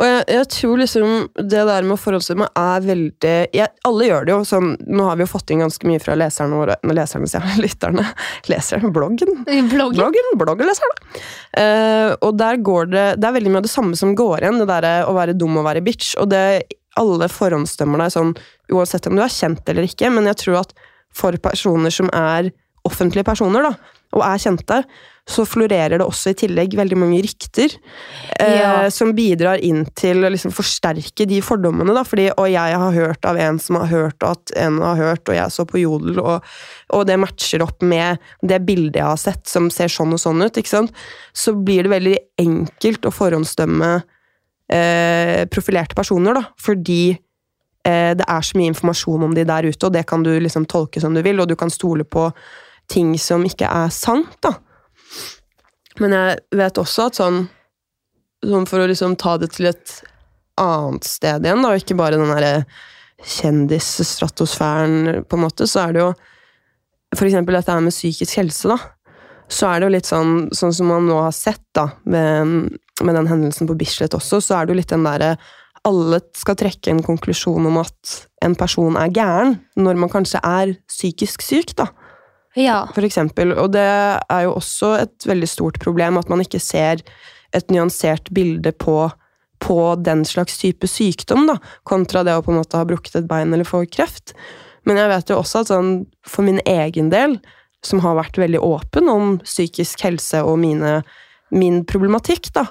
Og 0.00 0.02
jeg, 0.02 0.22
jeg 0.26 0.46
tror 0.50 0.80
liksom 0.80 1.12
det 1.38 1.62
der 1.68 1.86
med 1.86 1.94
å 1.94 2.00
forholdsstemme 2.00 2.48
er 2.58 2.82
veldig 2.82 3.34
jeg, 3.54 3.68
Alle 3.86 4.08
gjør 4.08 4.26
det 4.26 4.34
jo. 4.34 4.40
Sånn, 4.48 4.72
nå 4.90 5.06
har 5.06 5.20
vi 5.20 5.22
jo 5.22 5.30
fått 5.30 5.52
inn 5.54 5.62
ganske 5.62 5.86
mye 5.86 6.02
fra 6.02 6.16
leserne 6.18 6.58
våre 6.58 6.78
Nå 6.82 6.96
leserne, 6.98 7.30
sier 7.30 7.46
jeg. 7.46 7.60
Lytterne. 7.66 8.08
Leserne. 8.50 8.90
Bloggen. 8.96 9.44
Bloggen. 9.46 10.00
Bloggen, 10.00 10.30
bloggeleserne. 10.40 11.22
Eh, 11.62 12.10
og 12.18 12.34
der 12.40 12.58
går 12.64 12.90
det 12.90 13.08
Det 13.22 13.28
er 13.28 13.36
veldig 13.38 13.54
mye 13.54 13.62
av 13.62 13.68
det 13.68 13.74
samme 13.76 13.98
som 13.98 14.16
går 14.18 14.42
igjen, 14.42 14.62
det 14.62 14.70
derre 14.72 14.94
å 15.06 15.14
være 15.16 15.38
dum 15.38 15.60
og 15.60 15.68
være 15.68 15.84
bitch. 15.86 16.16
Og 16.18 16.32
det 16.32 16.44
alle 16.98 17.28
forhåndsdømmer 17.32 18.02
deg 18.02 18.12
sånn, 18.12 18.34
uansett 18.74 19.06
om 19.08 19.16
du 19.16 19.22
er 19.24 19.32
kjent 19.32 19.68
eller 19.70 19.86
ikke, 19.86 20.10
men 20.12 20.26
jeg 20.28 20.42
tror 20.42 20.58
at 20.66 20.74
for 21.16 21.36
personer 21.42 21.92
som 21.94 22.10
er 22.16 22.50
offentlige 22.88 23.26
personer, 23.26 23.62
da, 23.62 23.98
og 24.12 24.24
er 24.26 24.40
kjente, 24.42 24.82
så 25.28 25.44
florerer 25.46 26.00
det 26.00 26.04
også 26.04 26.32
i 26.32 26.36
tillegg 26.40 26.72
veldig 26.76 26.96
mange 26.98 27.20
rykter 27.22 27.70
eh, 28.40 28.56
Ja. 28.58 28.90
som 28.90 29.12
bidrar 29.14 29.62
inn 29.62 29.84
til 29.94 30.24
å 30.26 30.30
liksom 30.32 30.50
forsterke 30.52 31.28
de 31.30 31.38
fordommene. 31.44 31.94
Da, 31.94 32.02
fordi, 32.04 32.26
og 32.34 32.50
jeg 32.50 32.80
har 32.82 32.96
hørt 32.96 33.28
av 33.30 33.38
en 33.38 33.60
som 33.62 33.78
har 33.78 33.86
hørt 33.92 34.26
at 34.26 34.52
en 34.58 34.80
har 34.82 34.98
hørt, 34.98 35.22
og 35.30 35.38
jeg 35.38 35.54
så 35.54 35.64
på 35.68 35.78
Jodel, 35.84 36.18
og, 36.20 36.42
og 36.90 37.06
det 37.06 37.20
matcher 37.22 37.62
opp 37.62 37.86
med 37.86 38.18
det 38.42 38.60
bildet 38.66 38.98
jeg 38.98 39.08
har 39.12 39.22
sett 39.22 39.46
som 39.48 39.70
ser 39.70 39.92
sånn 39.94 40.16
og 40.18 40.20
sånn 40.20 40.42
ut, 40.42 40.58
så 41.32 41.54
blir 41.54 41.86
det 41.86 41.94
veldig 41.94 42.16
enkelt 42.42 43.06
å 43.06 43.14
forhåndsdømme 43.14 43.92
eh, 44.74 45.44
profilerte 45.54 45.96
personer, 45.96 46.34
da, 46.34 46.48
fordi 46.60 47.14
det 47.82 48.26
er 48.28 48.44
så 48.46 48.58
mye 48.58 48.70
informasjon 48.70 49.24
om 49.26 49.32
de 49.34 49.42
der 49.48 49.66
ute, 49.66 49.88
og 49.88 49.94
det 49.94 50.04
kan 50.06 50.22
du 50.22 50.30
liksom 50.38 50.68
tolke 50.70 51.00
som 51.02 51.16
du 51.16 51.22
vil, 51.24 51.40
og 51.42 51.48
du 51.50 51.56
kan 51.58 51.72
stole 51.72 52.06
på 52.06 52.28
ting 52.90 53.16
som 53.18 53.44
ikke 53.46 53.66
er 53.66 53.90
sant, 53.94 54.36
da. 54.44 54.54
Men 56.00 56.14
jeg 56.16 56.38
vet 56.56 56.80
også 56.80 57.10
at 57.10 57.20
sånn, 57.20 57.44
sånn 58.46 58.66
for 58.70 58.82
å 58.82 58.88
liksom 58.90 59.16
ta 59.20 59.36
det 59.40 59.52
til 59.56 59.70
et 59.72 59.98
annet 60.60 61.06
sted 61.08 61.44
igjen, 61.44 61.62
da, 61.64 61.72
og 61.72 61.82
ikke 61.82 61.98
bare 61.98 62.18
den 62.20 62.32
derre 62.32 62.64
kjendisstratosfæren, 63.22 65.24
på 65.28 65.38
en 65.38 65.44
måte, 65.44 65.68
så 65.70 65.86
er 65.86 65.96
det 65.96 66.06
jo 66.06 66.12
For 67.12 67.28
eksempel 67.28 67.52
dette 67.52 67.68
her 67.68 67.82
med 67.84 67.92
psykisk 67.92 68.38
helse, 68.40 68.72
da. 68.72 68.78
Så 69.52 69.66
er 69.68 69.82
det 69.82 69.84
jo 69.84 69.92
litt 69.92 70.06
sånn, 70.08 70.46
sånn 70.56 70.72
som 70.72 70.86
man 70.88 71.04
nå 71.04 71.18
har 71.20 71.34
sett, 71.36 71.60
da, 71.76 71.90
med, 72.08 72.70
med 73.04 73.18
den 73.18 73.28
hendelsen 73.28 73.68
på 73.68 73.76
Bislett 73.76 74.16
også, 74.16 74.38
så 74.40 74.56
er 74.56 74.64
det 74.64 74.72
jo 74.72 74.78
litt 74.78 74.94
den 74.94 75.04
derre 75.04 75.34
alle 75.88 76.20
skal 76.38 76.56
trekke 76.60 76.92
en 76.92 77.02
konklusjon 77.02 77.66
om 77.66 77.80
at 77.80 78.12
en 78.44 78.54
person 78.58 78.96
er 78.98 79.10
gæren, 79.14 79.56
når 79.76 79.98
man 79.98 80.12
kanskje 80.12 80.40
er 80.44 80.76
psykisk 80.90 81.42
syk, 81.42 81.74
da 81.78 81.88
Ja. 82.56 82.86
for 82.94 83.02
eksempel. 83.02 83.54
Og 83.58 83.72
det 83.72 83.80
er 83.82 84.42
jo 84.44 84.54
også 84.54 84.92
et 85.02 85.26
veldig 85.26 85.48
stort 85.48 85.80
problem 85.80 86.18
at 86.18 86.28
man 86.28 86.40
ikke 86.40 86.60
ser 86.60 87.02
et 87.52 87.70
nyansert 87.70 88.30
bilde 88.32 88.72
på, 88.72 89.10
på 89.60 89.78
den 90.02 90.24
slags 90.24 90.58
type 90.58 90.86
sykdom, 90.86 91.46
da, 91.46 91.58
kontra 91.84 92.22
det 92.24 92.36
å 92.36 92.42
på 92.44 92.52
en 92.52 92.60
måte 92.62 92.78
ha 92.78 92.84
brukket 92.84 93.16
et 93.16 93.28
bein 93.28 93.52
eller 93.52 93.64
få 93.64 93.84
kreft. 93.90 94.34
Men 94.84 94.96
jeg 94.98 95.08
vet 95.12 95.30
jo 95.30 95.40
også 95.40 95.60
at 95.62 95.70
sånn, 95.70 96.06
for 96.26 96.42
min 96.46 96.60
egen 96.66 97.10
del, 97.10 97.40
som 97.84 98.00
har 98.04 98.14
vært 98.18 98.38
veldig 98.38 98.60
åpen 98.62 99.08
om 99.10 99.38
psykisk 99.42 100.02
helse 100.06 100.42
og 100.46 100.58
mine, 100.62 101.02
min 101.50 101.84
problematikk, 101.84 102.52
da, 102.54 102.66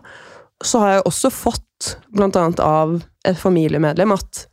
så 0.65 0.81
har 0.81 0.93
jeg 0.95 1.05
også 1.09 1.31
fått, 1.33 1.95
blant 2.13 2.37
annet 2.37 2.61
av 2.63 2.99
et 3.27 3.37
familiemedlem, 3.37 4.13
at 4.13 4.45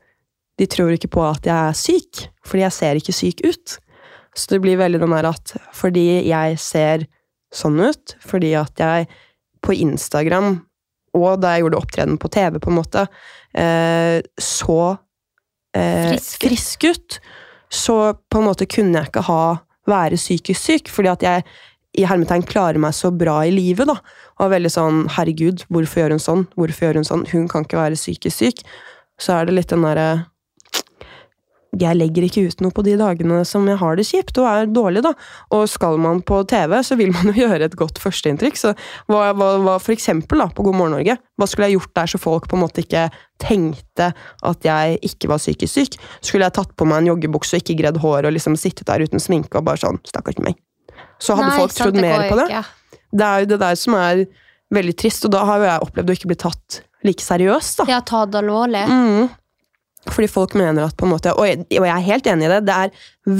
de 0.58 0.66
tror 0.70 0.94
ikke 0.94 1.10
på 1.14 1.22
at 1.26 1.46
jeg 1.46 1.54
er 1.54 1.76
syk, 1.78 2.22
fordi 2.46 2.64
jeg 2.64 2.76
ser 2.76 2.98
ikke 2.98 3.14
syk 3.14 3.42
ut. 3.46 3.76
Så 4.34 4.54
det 4.54 4.60
blir 4.64 4.80
veldig 4.80 5.00
den 5.02 5.14
der 5.14 5.28
at 5.30 5.54
fordi 5.76 6.06
jeg 6.28 6.58
ser 6.62 7.06
sånn 7.54 7.78
ut, 7.80 8.16
fordi 8.22 8.52
at 8.58 8.80
jeg 8.80 9.08
på 9.64 9.74
Instagram, 9.74 10.58
og 11.18 11.40
da 11.42 11.54
jeg 11.54 11.64
gjorde 11.64 11.80
opptreden 11.80 12.18
på 12.20 12.30
TV, 12.32 12.58
på 12.62 12.70
en 12.70 12.78
måte, 12.78 13.06
eh, 13.56 14.18
så 14.38 14.80
eh, 15.76 16.12
Frisk. 16.14 16.44
frisk 16.44 16.88
ut, 16.90 17.18
så 17.68 17.96
på 18.30 18.40
en 18.40 18.48
måte 18.48 18.68
kunne 18.70 19.00
jeg 19.00 19.10
ikke 19.10 19.26
ha 19.28 19.42
være 19.88 20.20
psykisk 20.20 20.60
syk, 20.60 20.92
fordi 20.92 21.10
at 21.12 21.24
jeg 21.24 21.44
i 21.96 22.04
hermetegn 22.06 22.44
klarer 22.46 22.80
meg 22.82 22.96
så 22.96 23.10
bra 23.14 23.40
i 23.46 23.52
livet, 23.54 23.88
da. 23.88 23.96
Og 24.38 24.46
er 24.46 24.56
veldig 24.58 24.72
sånn 24.72 25.04
herregud, 25.16 25.64
hvorfor 25.72 26.04
gjør 26.04 26.16
hun 26.16 26.24
sånn? 26.24 26.48
Hvorfor 26.58 26.88
gjør 26.88 27.00
hun 27.00 27.08
sånn? 27.08 27.28
Hun 27.32 27.46
kan 27.50 27.64
ikke 27.64 27.80
være 27.80 27.98
psykisk 27.98 28.44
syk. 28.44 28.66
Så 29.18 29.34
er 29.34 29.48
det 29.48 29.56
litt 29.56 29.72
den 29.72 29.86
derre 29.86 30.10
jeg 31.76 31.98
legger 31.98 32.24
ikke 32.24 32.46
ut 32.48 32.62
noe 32.64 32.72
på 32.72 32.82
de 32.86 32.94
dagene 32.96 33.42
som 33.46 33.66
jeg 33.68 33.76
har 33.80 33.98
det 33.98 34.06
kjipt 34.08 34.38
og 34.40 34.46
er 34.48 34.70
dårlig, 34.72 35.02
da. 35.04 35.12
Og 35.54 35.66
skal 35.68 35.98
man 36.00 36.22
på 36.26 36.40
TV, 36.48 36.78
så 36.84 36.96
vil 36.98 37.12
man 37.12 37.28
jo 37.28 37.34
gjøre 37.44 37.68
et 37.68 37.76
godt 37.78 38.00
førsteinntrykk. 38.00 38.56
Så 38.56 38.72
hva, 39.10 39.34
hva, 39.36 39.50
hva 39.64 39.74
for 39.82 39.94
eksempel 39.94 40.40
da, 40.40 40.48
på 40.48 40.64
God 40.66 40.78
morgen 40.78 40.96
Norge, 40.96 41.18
hva 41.36 41.48
skulle 41.48 41.68
jeg 41.68 41.78
gjort 41.78 41.94
der 42.00 42.12
så 42.14 42.22
folk 42.22 42.48
på 42.48 42.56
en 42.56 42.64
måte 42.64 42.84
ikke 42.84 43.08
tenkte 43.42 44.12
at 44.48 44.70
jeg 44.70 44.96
ikke 45.10 45.30
var 45.30 45.42
psykisk 45.42 45.74
syk? 45.74 45.98
Skulle 46.24 46.48
jeg 46.48 46.56
tatt 46.56 46.72
på 46.72 46.88
meg 46.88 47.02
en 47.02 47.12
joggebukse 47.12 47.58
og 47.58 47.64
ikke 47.64 47.78
gredd 47.82 48.00
hår 48.02 48.30
og 48.30 48.34
liksom 48.38 48.56
sittet 48.58 48.88
der 48.88 49.04
uten 49.04 49.22
sminke 49.22 49.60
og 49.60 49.68
bare 49.68 49.84
sånn, 49.84 50.00
stakkars 50.08 50.40
meg. 50.40 50.56
Så 51.18 51.34
hadde 51.38 51.50
Nei, 51.50 51.58
folk 51.62 51.74
sant, 51.74 51.82
trodd 51.82 52.02
mer 52.02 52.28
på 52.28 52.38
det. 52.38 52.46
ikke. 52.48 53.00
Det 53.18 53.26
er 53.26 53.42
jo 53.42 53.50
det 53.54 53.58
der 53.62 53.80
som 53.80 53.96
er 53.98 54.24
veldig 54.74 54.94
trist, 55.00 55.24
og 55.26 55.32
da 55.34 55.44
har 55.48 55.60
jo 55.60 55.68
jeg 55.68 55.84
opplevd 55.88 56.10
å 56.10 56.16
ikke 56.18 56.30
bli 56.30 56.38
tatt 56.44 56.80
like 57.06 57.24
seriøst, 57.24 57.82
da. 57.82 57.86
Ja, 57.90 58.00
ta 58.04 58.24
det 58.28 58.42
alvorlig. 58.42 58.84
Mm. 58.90 59.28
Fordi 60.08 60.28
folk 60.30 60.54
mener 60.56 60.86
at 60.86 60.96
på 60.96 61.06
en 61.06 61.12
måte, 61.12 61.32
og 61.36 61.46
jeg, 61.48 61.64
og 61.74 61.84
jeg 61.84 61.92
er 61.94 62.06
helt 62.06 62.28
enig 62.30 62.46
i 62.46 62.50
det, 62.52 62.60
det 62.68 62.76
er 62.84 62.92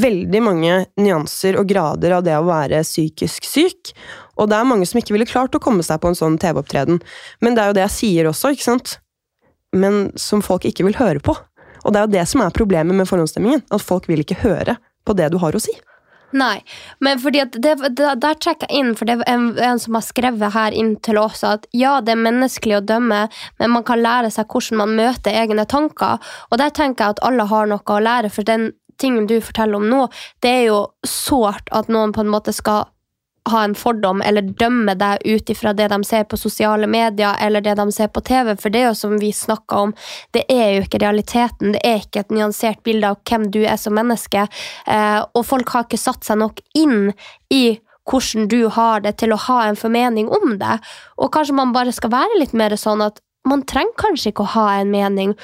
veldig 0.05 0.41
mange 0.45 0.79
nyanser 1.01 1.59
og 1.61 1.69
grader 1.71 2.17
av 2.19 2.25
det 2.27 2.35
å 2.37 2.47
være 2.49 2.83
psykisk 2.85 3.47
syk. 3.49 3.93
Og 4.39 4.51
det 4.51 4.59
er 4.59 4.69
mange 4.69 4.89
som 4.89 5.01
ikke 5.01 5.15
ville 5.17 5.29
klart 5.29 5.55
å 5.57 5.63
komme 5.63 5.87
seg 5.87 6.01
på 6.03 6.11
en 6.11 6.19
sånn 6.19 6.39
TV-opptreden. 6.41 7.01
Men 7.45 7.57
det 7.57 7.63
er 7.63 7.71
jo 7.71 7.79
det 7.79 7.87
jeg 7.87 7.97
sier 7.97 8.31
også, 8.31 8.53
ikke 8.55 8.67
sant? 8.67 8.99
Men 9.77 10.09
som 10.19 10.43
folk 10.45 10.67
ikke 10.69 10.87
vil 10.89 10.99
høre 10.99 11.23
på. 11.25 11.37
Og 11.85 11.95
det 11.95 12.01
er 12.01 12.09
jo 12.09 12.15
det 12.19 12.27
som 12.31 12.43
er 12.45 12.55
problemet 12.55 12.97
med 12.97 13.09
forhåndsstemmingen. 13.09 13.65
At 13.75 13.85
folk 13.85 14.09
vil 14.11 14.25
ikke 14.25 14.41
høre 14.43 14.77
på 15.09 15.17
det 15.17 15.31
du 15.33 15.39
har 15.41 15.57
å 15.57 15.63
si. 15.63 15.73
Nei, 16.37 16.59
men 17.01 17.21
fordi 17.23 17.41
at 17.41 17.55
det, 17.57 17.79
det, 17.97 18.09
der 18.21 18.37
trekker 18.37 18.69
jeg 18.69 18.83
inn, 18.83 18.91
for 18.99 19.09
det 19.09 19.17
er 19.17 19.31
en, 19.33 19.47
en 19.57 19.81
som 19.81 19.97
har 19.97 20.05
skrevet 20.05 20.53
her 20.53 20.77
inn 20.77 20.95
til 21.05 21.21
oss 21.21 21.41
at 21.47 21.65
ja, 21.73 21.99
det 22.05 22.13
er 22.13 22.21
menneskelig 22.21 22.77
å 22.77 22.85
dømme, 22.85 23.23
men 23.61 23.73
man 23.73 23.87
kan 23.89 24.03
lære 24.03 24.33
seg 24.35 24.53
hvordan 24.53 24.83
man 24.83 24.93
møter 24.99 25.33
egne 25.33 25.65
tanker. 25.65 26.21
Og 26.51 26.61
der 26.61 26.75
tenker 26.77 27.07
jeg 27.07 27.17
at 27.17 27.25
alle 27.25 27.49
har 27.49 27.71
noe 27.71 27.81
å 27.81 28.05
lære, 28.05 28.33
for 28.35 28.45
den 28.45 28.73
tingen 29.01 29.29
du 29.31 29.39
forteller 29.41 29.81
om 29.81 29.89
nå, 29.89 30.05
det 30.45 30.53
er 30.53 30.65
jo 30.69 30.79
sårt 31.07 31.73
at 31.73 31.89
noen 31.89 32.13
på 32.13 32.25
en 32.25 32.33
måte 32.33 32.53
skal 32.53 32.91
ha 33.53 33.65
en 33.65 33.77
fordom 33.79 34.23
eller 34.25 34.47
dømme 34.61 34.95
deg 34.99 35.25
ut 35.25 35.51
ifra 35.51 35.73
det 35.77 35.89
de 35.93 35.99
ser 36.07 36.25
på 36.29 36.39
sosiale 36.41 36.89
medier 36.91 37.37
eller 37.41 37.65
det 37.65 37.75
de 37.79 37.87
ser 37.95 38.11
på 38.13 38.23
TV, 38.27 38.55
for 38.61 38.75
det 38.75 38.83
er 38.83 38.89
jo 38.91 38.99
som 38.99 39.17
vi 39.21 39.33
snakka 39.35 39.83
om, 39.89 39.95
det 40.37 40.45
er 40.53 40.77
jo 40.77 40.87
ikke 40.87 41.03
realiteten. 41.03 41.75
Det 41.77 41.83
er 41.87 42.01
ikke 42.03 42.25
et 42.25 42.35
nyansert 42.35 42.83
bilde 42.87 43.13
av 43.13 43.21
hvem 43.29 43.49
du 43.55 43.61
er 43.65 43.77
som 43.81 43.97
menneske. 43.99 44.47
Eh, 44.87 45.21
og 45.35 45.47
folk 45.47 45.75
har 45.75 45.87
ikke 45.87 46.01
satt 46.01 46.27
seg 46.27 46.41
nok 46.43 46.63
inn 46.79 47.13
i 47.55 47.79
hvordan 48.09 48.49
du 48.49 48.69
har 48.73 49.03
det, 49.05 49.19
til 49.21 49.35
å 49.35 49.43
ha 49.49 49.63
en 49.67 49.77
formening 49.77 50.31
om 50.33 50.57
det. 50.61 50.79
Og 51.21 51.33
kanskje 51.35 51.57
man 51.59 51.75
bare 51.77 51.93
skal 51.93 52.15
være 52.15 52.41
litt 52.41 52.55
mer 52.57 52.77
sånn 52.81 53.05
at 53.05 53.21
man 53.49 53.65
trenger 53.69 53.97
kanskje 54.01 54.33
ikke 54.33 54.47
å 54.47 54.55
ha 54.57 54.69
en 54.79 54.93
mening 54.93 55.35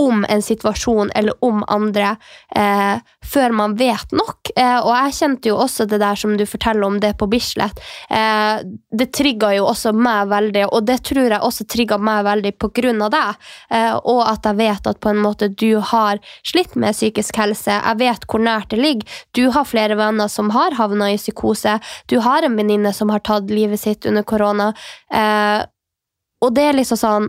om 0.00 0.24
en 0.28 0.42
situasjon 0.42 1.10
eller 1.14 1.36
om 1.44 1.64
andre 1.68 2.14
eh, 2.56 3.00
før 3.32 3.52
man 3.56 3.76
vet 3.76 4.14
nok. 4.16 4.39
Eh, 4.56 4.78
og 4.78 4.90
jeg 4.94 5.16
kjente 5.16 5.50
jo 5.50 5.58
også 5.60 5.86
det 5.90 6.00
der 6.02 6.18
som 6.18 6.36
du 6.38 6.44
forteller 6.48 6.86
om 6.86 6.98
det 7.02 7.12
på 7.20 7.28
Bislett. 7.30 7.80
Eh, 8.10 8.62
det 8.98 9.10
trigga 9.16 9.52
jo 9.56 9.66
også 9.70 9.92
meg 9.96 10.30
veldig, 10.30 10.66
og 10.70 10.86
det 10.88 11.00
tror 11.08 11.26
jeg 11.28 11.40
også 11.46 11.66
trigga 11.70 11.98
meg 12.00 12.24
veldig 12.28 12.54
på 12.60 12.70
grunn 12.80 13.02
av 13.06 13.12
deg. 13.14 13.48
Eh, 13.76 13.94
og 13.98 14.22
at 14.26 14.48
jeg 14.48 14.60
vet 14.60 14.90
at 14.92 15.00
på 15.02 15.12
en 15.12 15.22
måte 15.22 15.50
du 15.50 15.80
har 15.92 16.20
slitt 16.46 16.76
med 16.76 16.96
psykisk 16.96 17.40
helse. 17.40 17.74
Jeg 17.78 18.00
vet 18.00 18.26
hvor 18.30 18.42
nært 18.44 18.70
det 18.74 18.80
ligger. 18.80 19.20
Du 19.36 19.46
har 19.54 19.68
flere 19.68 19.98
venner 19.98 20.30
som 20.30 20.52
har 20.54 20.78
havna 20.78 21.12
i 21.12 21.20
psykose. 21.20 21.78
Du 22.10 22.18
har 22.24 22.46
en 22.46 22.56
venninne 22.56 22.92
som 22.96 23.12
har 23.12 23.22
tatt 23.26 23.50
livet 23.50 23.80
sitt 23.80 24.06
under 24.06 24.26
korona. 24.26 24.72
Og 26.40 26.54
det 26.56 26.64
er 26.68 26.76
liksom 26.78 26.98
sånn 27.00 27.28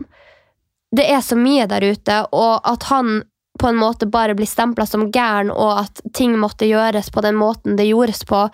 Det 0.92 1.06
er 1.08 1.22
så 1.24 1.38
mye 1.40 1.64
der 1.70 1.84
ute, 1.88 2.16
og 2.36 2.66
at 2.68 2.84
han 2.90 3.22
på 3.58 3.68
en 3.68 3.76
måte 3.76 4.06
bare 4.06 4.34
bli 4.34 4.46
stempla 4.48 4.86
som 4.88 5.10
gæren, 5.12 5.52
og 5.52 5.84
at 5.84 6.02
ting 6.16 6.38
måtte 6.40 6.68
gjøres 6.68 7.12
på 7.12 7.24
den 7.24 7.38
måten 7.38 7.76
det 7.78 7.90
gjordes 7.90 8.24
på. 8.28 8.46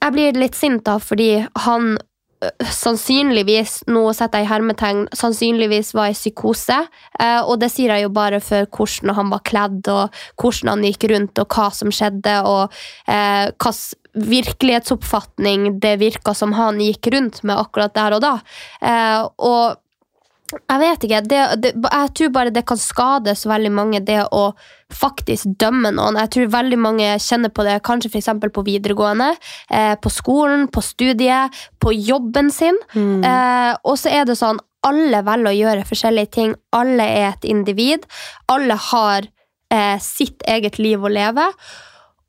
Jeg 0.00 0.16
blir 0.16 0.38
litt 0.38 0.56
sint 0.56 0.84
da, 0.86 0.96
fordi 1.02 1.44
han 1.64 1.92
øh, 1.96 2.70
sannsynligvis, 2.72 3.82
nå 3.92 4.04
setter 4.16 4.42
jeg 4.42 4.50
hermetegn, 4.52 5.06
sannsynligvis 5.16 5.92
var 5.96 6.12
i 6.12 6.16
psykose. 6.16 6.78
Eh, 7.20 7.40
og 7.40 7.60
det 7.60 7.70
sier 7.72 7.94
jeg 7.94 8.08
jo 8.08 8.12
bare 8.16 8.40
for 8.44 8.68
hvordan 8.76 9.16
han 9.18 9.32
var 9.32 9.44
kledd, 9.48 9.80
og 9.92 10.22
hvordan 10.40 10.74
han 10.74 10.86
gikk 10.88 11.10
rundt, 11.12 11.42
og 11.42 11.56
hva 11.56 11.68
som 11.76 11.92
skjedde, 11.92 12.36
og 12.48 12.80
eh, 13.08 13.48
hvilken 13.56 13.96
virkelighetsoppfatning 14.10 15.78
det 15.80 16.00
virka 16.00 16.34
som 16.34 16.52
han 16.56 16.80
gikk 16.82 17.12
rundt 17.14 17.44
med 17.46 17.60
akkurat 17.60 17.94
der 17.94 18.16
og 18.16 18.24
da. 18.24 18.32
Eh, 18.82 19.20
og 19.38 19.78
jeg 20.50 20.80
vet 20.82 21.04
ikke. 21.06 21.20
Det, 21.30 21.40
det, 21.62 21.72
jeg 21.78 22.12
tror 22.18 22.30
bare 22.34 22.52
det 22.54 22.64
kan 22.66 22.78
skade 22.80 23.34
så 23.38 23.50
veldig 23.52 23.70
mange, 23.74 24.00
det 24.06 24.18
å 24.34 24.50
faktisk 24.90 25.52
dømme 25.60 25.92
noen. 25.94 26.18
Jeg 26.24 26.32
tror 26.34 26.54
veldig 26.56 26.78
mange 26.80 27.10
kjenner 27.22 27.52
på 27.54 27.66
det, 27.66 27.76
kanskje 27.86 28.10
f.eks. 28.10 28.32
på 28.54 28.64
videregående, 28.66 29.30
eh, 29.70 29.94
på 30.02 30.10
skolen, 30.10 30.66
på 30.72 30.82
studiet, 30.82 31.60
på 31.78 31.94
jobben 31.94 32.50
sin. 32.54 32.78
Mm. 32.94 33.22
Eh, 33.26 33.74
og 33.84 34.00
så 34.00 34.10
er 34.10 34.26
det 34.26 34.38
sånn 34.40 34.58
alle 34.86 35.20
velger 35.26 35.50
å 35.50 35.58
gjøre 35.58 35.86
forskjellige 35.86 36.32
ting. 36.34 36.56
Alle 36.74 37.04
er 37.04 37.28
et 37.34 37.46
individ. 37.46 38.08
Alle 38.50 38.78
har 38.90 39.28
eh, 39.70 39.96
sitt 40.02 40.42
eget 40.48 40.80
liv 40.80 41.04
å 41.04 41.12
leve. 41.12 41.46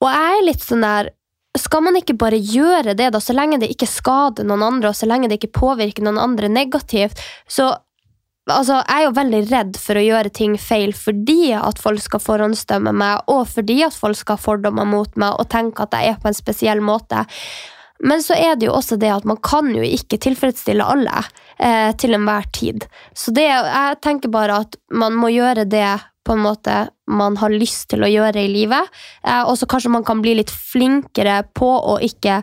Og 0.01 0.09
jeg 0.11 0.37
er 0.37 0.47
litt 0.49 0.65
sånn 0.65 0.85
der 0.85 1.13
skal 1.59 1.83
man 1.83 1.97
ikke 1.99 2.15
bare 2.15 2.37
gjøre 2.39 2.93
det, 2.95 3.09
da, 3.11 3.19
så 3.19 3.33
lenge 3.35 3.57
det 3.59 3.67
ikke 3.73 3.89
skader 3.89 4.45
noen 4.47 4.63
andre, 4.63 4.91
og 4.91 4.95
så 4.95 5.07
lenge 5.09 5.27
det 5.27 5.41
ikke 5.41 5.57
påvirker 5.57 6.05
noen 6.05 6.21
andre 6.21 6.47
negativt? 6.47 7.19
Så 7.43 7.73
altså, 8.53 8.79
jeg 8.83 8.97
er 8.97 9.05
jo 9.07 9.17
veldig 9.17 9.41
redd 9.49 9.77
for 9.81 9.99
å 9.99 10.05
gjøre 10.05 10.31
ting 10.35 10.55
feil 10.61 10.93
fordi 10.97 11.51
at 11.57 11.81
folk 11.81 12.01
skal 12.03 12.23
forhåndsdømme 12.23 12.93
meg, 12.95 13.27
og 13.31 13.45
fordi 13.51 13.81
at 13.87 13.97
folk 13.97 14.19
skal 14.19 14.39
ha 14.39 14.45
fordommer 14.45 14.87
mot 14.87 15.19
meg 15.19 15.37
og 15.39 15.49
tenke 15.51 15.85
at 15.85 15.97
jeg 15.97 16.13
er 16.13 16.21
på 16.21 16.31
en 16.31 16.37
spesiell 16.37 16.83
måte. 16.85 17.25
Men 18.01 18.23
så 18.25 18.33
er 18.33 18.55
det 18.57 18.65
jo 18.67 18.75
også 18.77 18.97
det 19.01 19.11
at 19.13 19.27
man 19.29 19.37
kan 19.45 19.69
jo 19.75 19.83
ikke 19.85 20.19
tilfredsstille 20.21 20.85
alle 20.85 21.23
eh, 21.61 21.91
til 22.01 22.17
enhver 22.17 22.47
tid. 22.53 22.87
Så 23.13 23.33
det, 23.35 23.45
jeg 23.45 23.99
tenker 24.01 24.33
bare 24.33 24.63
at 24.65 24.77
man 24.89 25.17
må 25.17 25.29
gjøre 25.33 25.67
det 25.69 25.99
på 26.25 26.33
en 26.33 26.43
måte 26.43 26.75
man 27.11 27.37
har 27.41 27.53
lyst 27.53 27.89
til 27.93 28.05
å 28.05 28.09
gjøre 28.09 28.41
i 28.41 28.49
livet. 28.49 28.89
Eh, 29.21 29.43
og 29.45 29.57
så 29.59 29.69
kanskje 29.69 29.93
man 29.93 30.05
kan 30.07 30.23
bli 30.23 30.35
litt 30.39 30.53
flinkere 30.53 31.43
på 31.57 31.69
å 31.69 31.99
ikke 32.01 32.41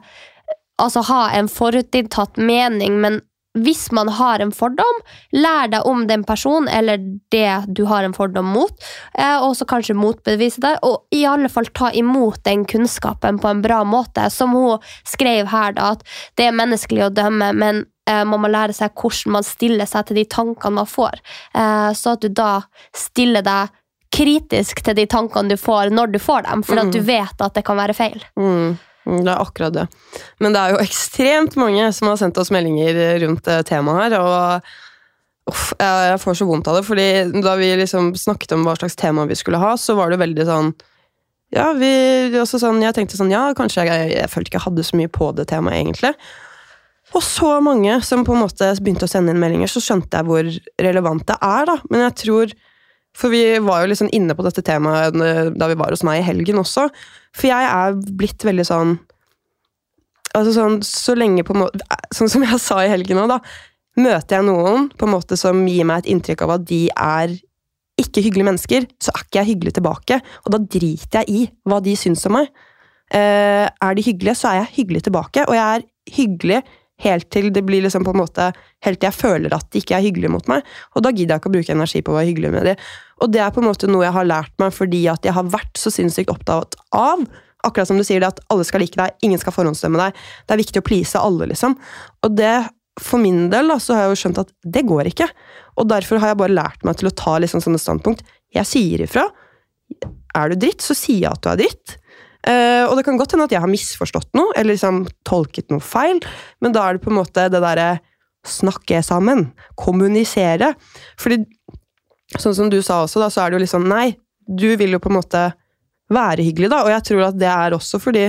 altså, 0.79 1.03
ha 1.11 1.23
en 1.35 1.51
forutinntatt 1.51 2.38
mening, 2.38 3.01
men 3.03 3.21
hvis 3.64 3.88
man 3.94 4.11
har 4.18 4.42
en 4.42 4.53
fordom, 4.55 5.03
lær 5.37 5.71
deg 5.73 5.87
om 5.88 6.07
den 6.09 6.25
personen 6.27 6.68
eller 6.73 7.01
det 7.33 7.75
du 7.75 7.85
har 7.90 8.07
en 8.07 8.16
fordom 8.16 8.49
mot, 8.55 8.75
eh, 9.18 9.37
og 9.37 9.57
så 9.59 9.66
kanskje 9.68 9.97
motbevise 9.99 10.62
det, 10.64 10.75
og 10.87 11.07
i 11.14 11.25
alle 11.29 11.51
fall 11.53 11.71
ta 11.75 11.92
imot 11.92 12.42
den 12.49 12.64
kunnskapen 12.68 13.40
på 13.42 13.51
en 13.51 13.62
bra 13.64 13.83
måte. 13.85 14.29
Som 14.31 14.57
hun 14.57 14.85
skrev 15.07 15.51
her, 15.53 15.75
da, 15.77 15.94
at 15.97 16.05
det 16.38 16.49
er 16.49 16.57
menneskelig 16.57 17.07
å 17.09 17.12
dømme, 17.14 17.53
men 17.57 17.85
eh, 18.09 18.25
man 18.25 18.42
må 18.42 18.51
lære 18.53 18.77
seg 18.77 18.94
hvordan 18.99 19.38
man 19.38 19.47
stiller 19.47 19.88
seg 19.88 20.09
til 20.09 20.23
de 20.23 20.29
tankene 20.29 20.81
man 20.81 20.88
får, 20.88 21.21
eh, 21.55 21.90
så 21.97 22.16
at 22.16 22.25
du 22.25 22.33
da 22.33 22.53
stiller 22.97 23.44
deg 23.47 23.75
kritisk 24.14 24.81
til 24.85 24.97
de 24.97 25.05
tankene 25.11 25.53
du 25.53 25.61
får 25.61 25.92
når 25.92 26.14
du 26.14 26.21
får 26.23 26.47
dem, 26.49 26.62
for 26.64 26.81
at 26.81 26.92
du 26.92 27.03
mm. 27.03 27.09
vet 27.09 27.42
at 27.44 27.57
det 27.59 27.64
kan 27.66 27.79
være 27.79 27.97
feil. 27.97 28.23
Mm. 28.40 28.79
Mm, 29.09 29.23
det 29.25 29.33
er 29.33 29.40
akkurat 29.40 29.75
det. 29.75 29.87
Men 30.42 30.55
det 30.55 30.61
er 30.61 30.75
jo 30.75 30.83
ekstremt 30.83 31.57
mange 31.61 31.88
som 31.97 32.11
har 32.11 32.21
sendt 32.21 32.38
oss 32.40 32.53
meldinger 32.55 33.18
rundt 33.25 33.49
temaet 33.68 34.03
her. 34.05 34.18
og 34.21 35.53
uff, 35.53 35.73
Jeg 35.81 36.21
får 36.21 36.38
så 36.38 36.49
vondt 36.49 36.68
av 36.68 36.79
det, 36.79 36.85
fordi 36.85 37.09
da 37.42 37.57
vi 37.57 37.73
liksom 37.81 38.12
snakket 38.18 38.53
om 38.57 38.68
hva 38.68 38.77
slags 38.77 38.99
tema 39.01 39.25
vi 39.29 39.38
skulle 39.38 39.62
ha, 39.62 39.77
så 39.81 39.97
var 39.97 40.12
det 40.12 40.21
veldig 40.21 40.49
sånn 40.49 40.73
ja, 41.49 41.71
vi, 41.73 41.88
sånn, 42.44 42.83
jeg 42.85 42.92
tenkte 42.92 43.16
sånn, 43.16 43.33
ja, 43.33 43.47
kanskje 43.57 43.87
jeg, 43.88 44.11
jeg 44.12 44.29
følte 44.29 44.51
ikke 44.51 44.59
jeg 44.59 44.66
hadde 44.66 44.85
så 44.85 44.99
mye 45.01 45.09
på 45.09 45.31
det 45.33 45.47
temaet, 45.49 45.79
egentlig. 45.79 46.11
Og 47.16 47.23
så 47.25 47.55
mange 47.64 47.94
som 48.05 48.21
på 48.27 48.35
en 48.37 48.42
måte 48.44 48.68
begynte 48.83 49.09
å 49.09 49.11
sende 49.11 49.33
inn 49.33 49.40
meldinger, 49.40 49.71
så 49.73 49.81
skjønte 49.81 50.21
jeg 50.21 50.29
hvor 50.29 50.51
relevant 50.85 51.25
det 51.31 51.38
er. 51.40 51.64
da. 51.71 51.79
Men 51.88 52.05
jeg 52.05 52.16
tror 52.21 52.53
For 53.18 53.33
vi 53.35 53.42
var 53.64 53.83
jo 53.83 53.90
liksom 53.90 54.11
inne 54.14 54.37
på 54.38 54.44
dette 54.46 54.62
temaet 54.66 55.16
da 55.59 55.68
vi 55.70 55.78
var 55.78 55.94
hos 55.94 56.04
meg 56.07 56.20
i 56.20 56.26
helgen 56.26 56.61
også. 56.62 56.87
For 57.35 57.50
jeg 57.50 57.70
er 57.70 57.98
blitt 58.18 58.46
veldig 58.46 58.66
sånn 58.68 58.98
Altså 60.37 60.52
sånn, 60.52 60.74
så 60.85 61.14
lenge 61.16 61.40
på 61.42 61.54
en 61.54 61.62
måte 61.62 61.87
Sånn 62.14 62.28
som 62.31 62.42
jeg 62.44 62.61
sa 62.61 62.83
i 62.85 62.90
helgen 62.92 63.16
òg, 63.22 63.31
da. 63.33 63.38
Møter 63.98 64.37
jeg 64.37 64.46
noen 64.46 64.90
på 64.92 65.07
en 65.07 65.14
måte 65.14 65.38
som 65.40 65.62
gir 65.66 65.87
meg 65.88 66.02
et 66.02 66.11
inntrykk 66.12 66.44
av 66.44 66.52
at 66.59 66.66
de 66.68 66.83
er 66.92 67.33
ikke 67.98 68.22
hyggelige 68.22 68.46
mennesker, 68.46 68.87
så 69.02 69.11
er 69.11 69.24
ikke 69.24 69.40
jeg 69.40 69.48
hyggelig 69.48 69.72
tilbake. 69.78 70.20
Og 70.44 70.52
da 70.54 70.61
driter 70.76 71.24
jeg 71.24 71.33
i 71.33 71.40
hva 71.66 71.81
de 71.83 71.96
syns 71.98 72.22
om 72.28 72.37
meg. 72.38 72.52
Eh, 73.11 73.64
er 73.66 73.96
de 73.96 74.04
hyggelige, 74.04 74.37
så 74.38 74.52
er 74.52 74.61
jeg 74.61 74.74
hyggelig 74.76 75.02
tilbake. 75.09 75.48
Og 75.48 75.57
jeg 75.57 75.64
er 75.64 75.87
hyggelig 76.14 76.61
helt 77.05 77.29
til 77.35 77.51
det 77.55 77.63
blir 77.67 77.85
liksom 77.85 78.07
på 78.07 78.15
en 78.15 78.23
måte 78.25 78.53
Helt 78.87 79.01
til 79.01 79.09
jeg 79.09 79.17
føler 79.17 79.55
at 79.57 79.67
de 79.75 79.81
ikke 79.83 79.97
er 79.97 80.05
hyggelige 80.05 80.31
mot 80.31 80.45
meg. 80.47 80.67
Og 80.95 81.03
da 81.03 81.11
gidder 81.11 81.35
jeg 81.35 81.43
ikke 81.43 81.51
å 81.51 81.55
bruke 81.57 81.75
energi 81.75 82.03
på 82.07 82.13
å 82.13 82.15
være 82.15 82.29
hyggelig 82.29 82.53
med 82.55 82.69
dem. 82.69 82.85
Og 83.19 83.33
det 83.35 83.41
er 83.43 83.51
på 83.51 83.59
en 83.59 83.67
måte 83.67 83.89
noe 83.91 84.05
jeg 84.05 84.15
har 84.15 84.29
lært 84.29 84.55
meg 84.63 84.71
fordi 84.77 85.01
at 85.11 85.27
jeg 85.27 85.35
har 85.35 85.49
vært 85.51 85.81
så 85.83 85.91
sinnssykt 85.91 86.31
opptatt 86.31 86.79
av 86.95 87.25
Akkurat 87.67 87.89
som 87.91 87.99
du 87.99 88.05
sier 88.07 88.23
det 88.23 88.29
at 88.31 88.41
alle 88.55 88.63
skal 88.63 88.85
like 88.85 88.95
deg, 88.95 89.17
ingen 89.27 89.41
skal 89.43 89.51
forhåndsdømme 89.51 89.99
deg. 89.99 90.19
Det 90.47 90.55
er 90.55 90.61
viktig 90.61 90.79
å 90.79 90.87
please 90.87 91.19
alle, 91.19 91.49
liksom. 91.51 91.75
Og 92.23 92.37
det, 92.39 92.53
for 93.03 93.19
min 93.19 93.49
del, 93.51 93.73
da, 93.73 93.81
så 93.83 93.97
har 93.97 94.07
jeg 94.07 94.13
jo 94.13 94.21
skjønt 94.23 94.39
at 94.45 94.53
det 94.63 94.85
går 94.87 95.11
ikke. 95.11 95.27
Og 95.75 95.89
derfor 95.91 96.23
har 96.23 96.33
jeg 96.33 96.39
bare 96.39 96.55
lært 96.55 96.87
meg 96.87 97.01
til 97.01 97.11
å 97.11 97.15
ta 97.19 97.35
liksom 97.43 97.63
sånne 97.65 97.81
standpunkt. 97.83 98.23
Jeg 98.55 98.71
sier 98.71 99.03
ifra. 99.05 99.27
Er 100.39 100.53
du 100.53 100.63
dritt, 100.63 100.87
så 100.87 100.95
sier 100.95 101.25
jeg 101.25 101.33
at 101.33 101.43
du 101.43 101.51
er 101.51 101.61
dritt. 101.65 101.99
Uh, 102.46 102.87
og 102.87 102.94
det 102.96 103.05
kan 103.07 103.18
godt 103.18 103.35
hende 103.35 103.48
at 103.48 103.53
jeg 103.53 103.62
har 103.64 103.70
misforstått 103.70 104.31
noe, 104.38 104.53
eller 104.55 104.77
liksom 104.77 105.03
tolket 105.27 105.72
noe 105.72 105.83
feil, 105.83 106.20
men 106.62 106.74
da 106.74 106.87
er 106.87 106.96
det 106.96 107.05
på 107.05 107.11
en 107.12 107.18
måte 107.18 107.48
det 107.51 107.62
derre 107.64 107.96
snakke 108.48 109.01
sammen, 109.05 109.48
kommunisere. 109.79 110.72
Fordi, 111.20 111.42
sånn 112.38 112.57
som 112.57 112.70
du 112.72 112.79
sa 112.85 113.03
også, 113.05 113.20
da, 113.22 113.31
så 113.33 113.42
er 113.42 113.51
det 113.51 113.59
jo 113.59 113.64
liksom 113.64 113.88
Nei, 113.90 114.12
du 114.48 114.70
vil 114.81 114.94
jo 114.94 115.03
på 115.03 115.11
en 115.11 115.18
måte 115.18 115.42
være 116.14 116.46
hyggelig, 116.46 116.70
da. 116.72 116.85
Og 116.87 116.92
jeg 116.94 117.07
tror 117.11 117.27
at 117.29 117.40
det 117.40 117.51
er 117.51 117.77
også 117.77 118.01
fordi 118.03 118.29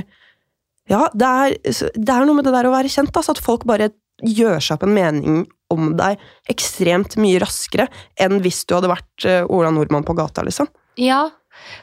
Ja, 0.90 1.06
det 1.14 1.30
er, 1.30 1.56
det 1.94 2.10
er 2.10 2.26
noe 2.26 2.40
med 2.40 2.48
det 2.48 2.56
der 2.56 2.66
å 2.66 2.74
være 2.74 2.90
kjent, 2.90 3.14
altså 3.14 3.36
at 3.36 3.44
folk 3.46 3.68
bare 3.70 3.92
gjør 4.26 4.58
seg 4.58 4.76
opp 4.76 4.88
en 4.88 4.96
mening 4.96 5.44
om 5.72 5.92
deg 5.96 6.18
ekstremt 6.50 7.14
mye 7.22 7.40
raskere 7.44 7.86
enn 8.20 8.40
hvis 8.44 8.64
du 8.66 8.74
hadde 8.74 8.90
vært 8.92 9.28
uh, 9.30 9.44
Ola 9.54 9.70
Nordmann 9.72 10.08
på 10.08 10.16
gata, 10.18 10.42
liksom. 10.44 10.68
Ja, 11.00 11.28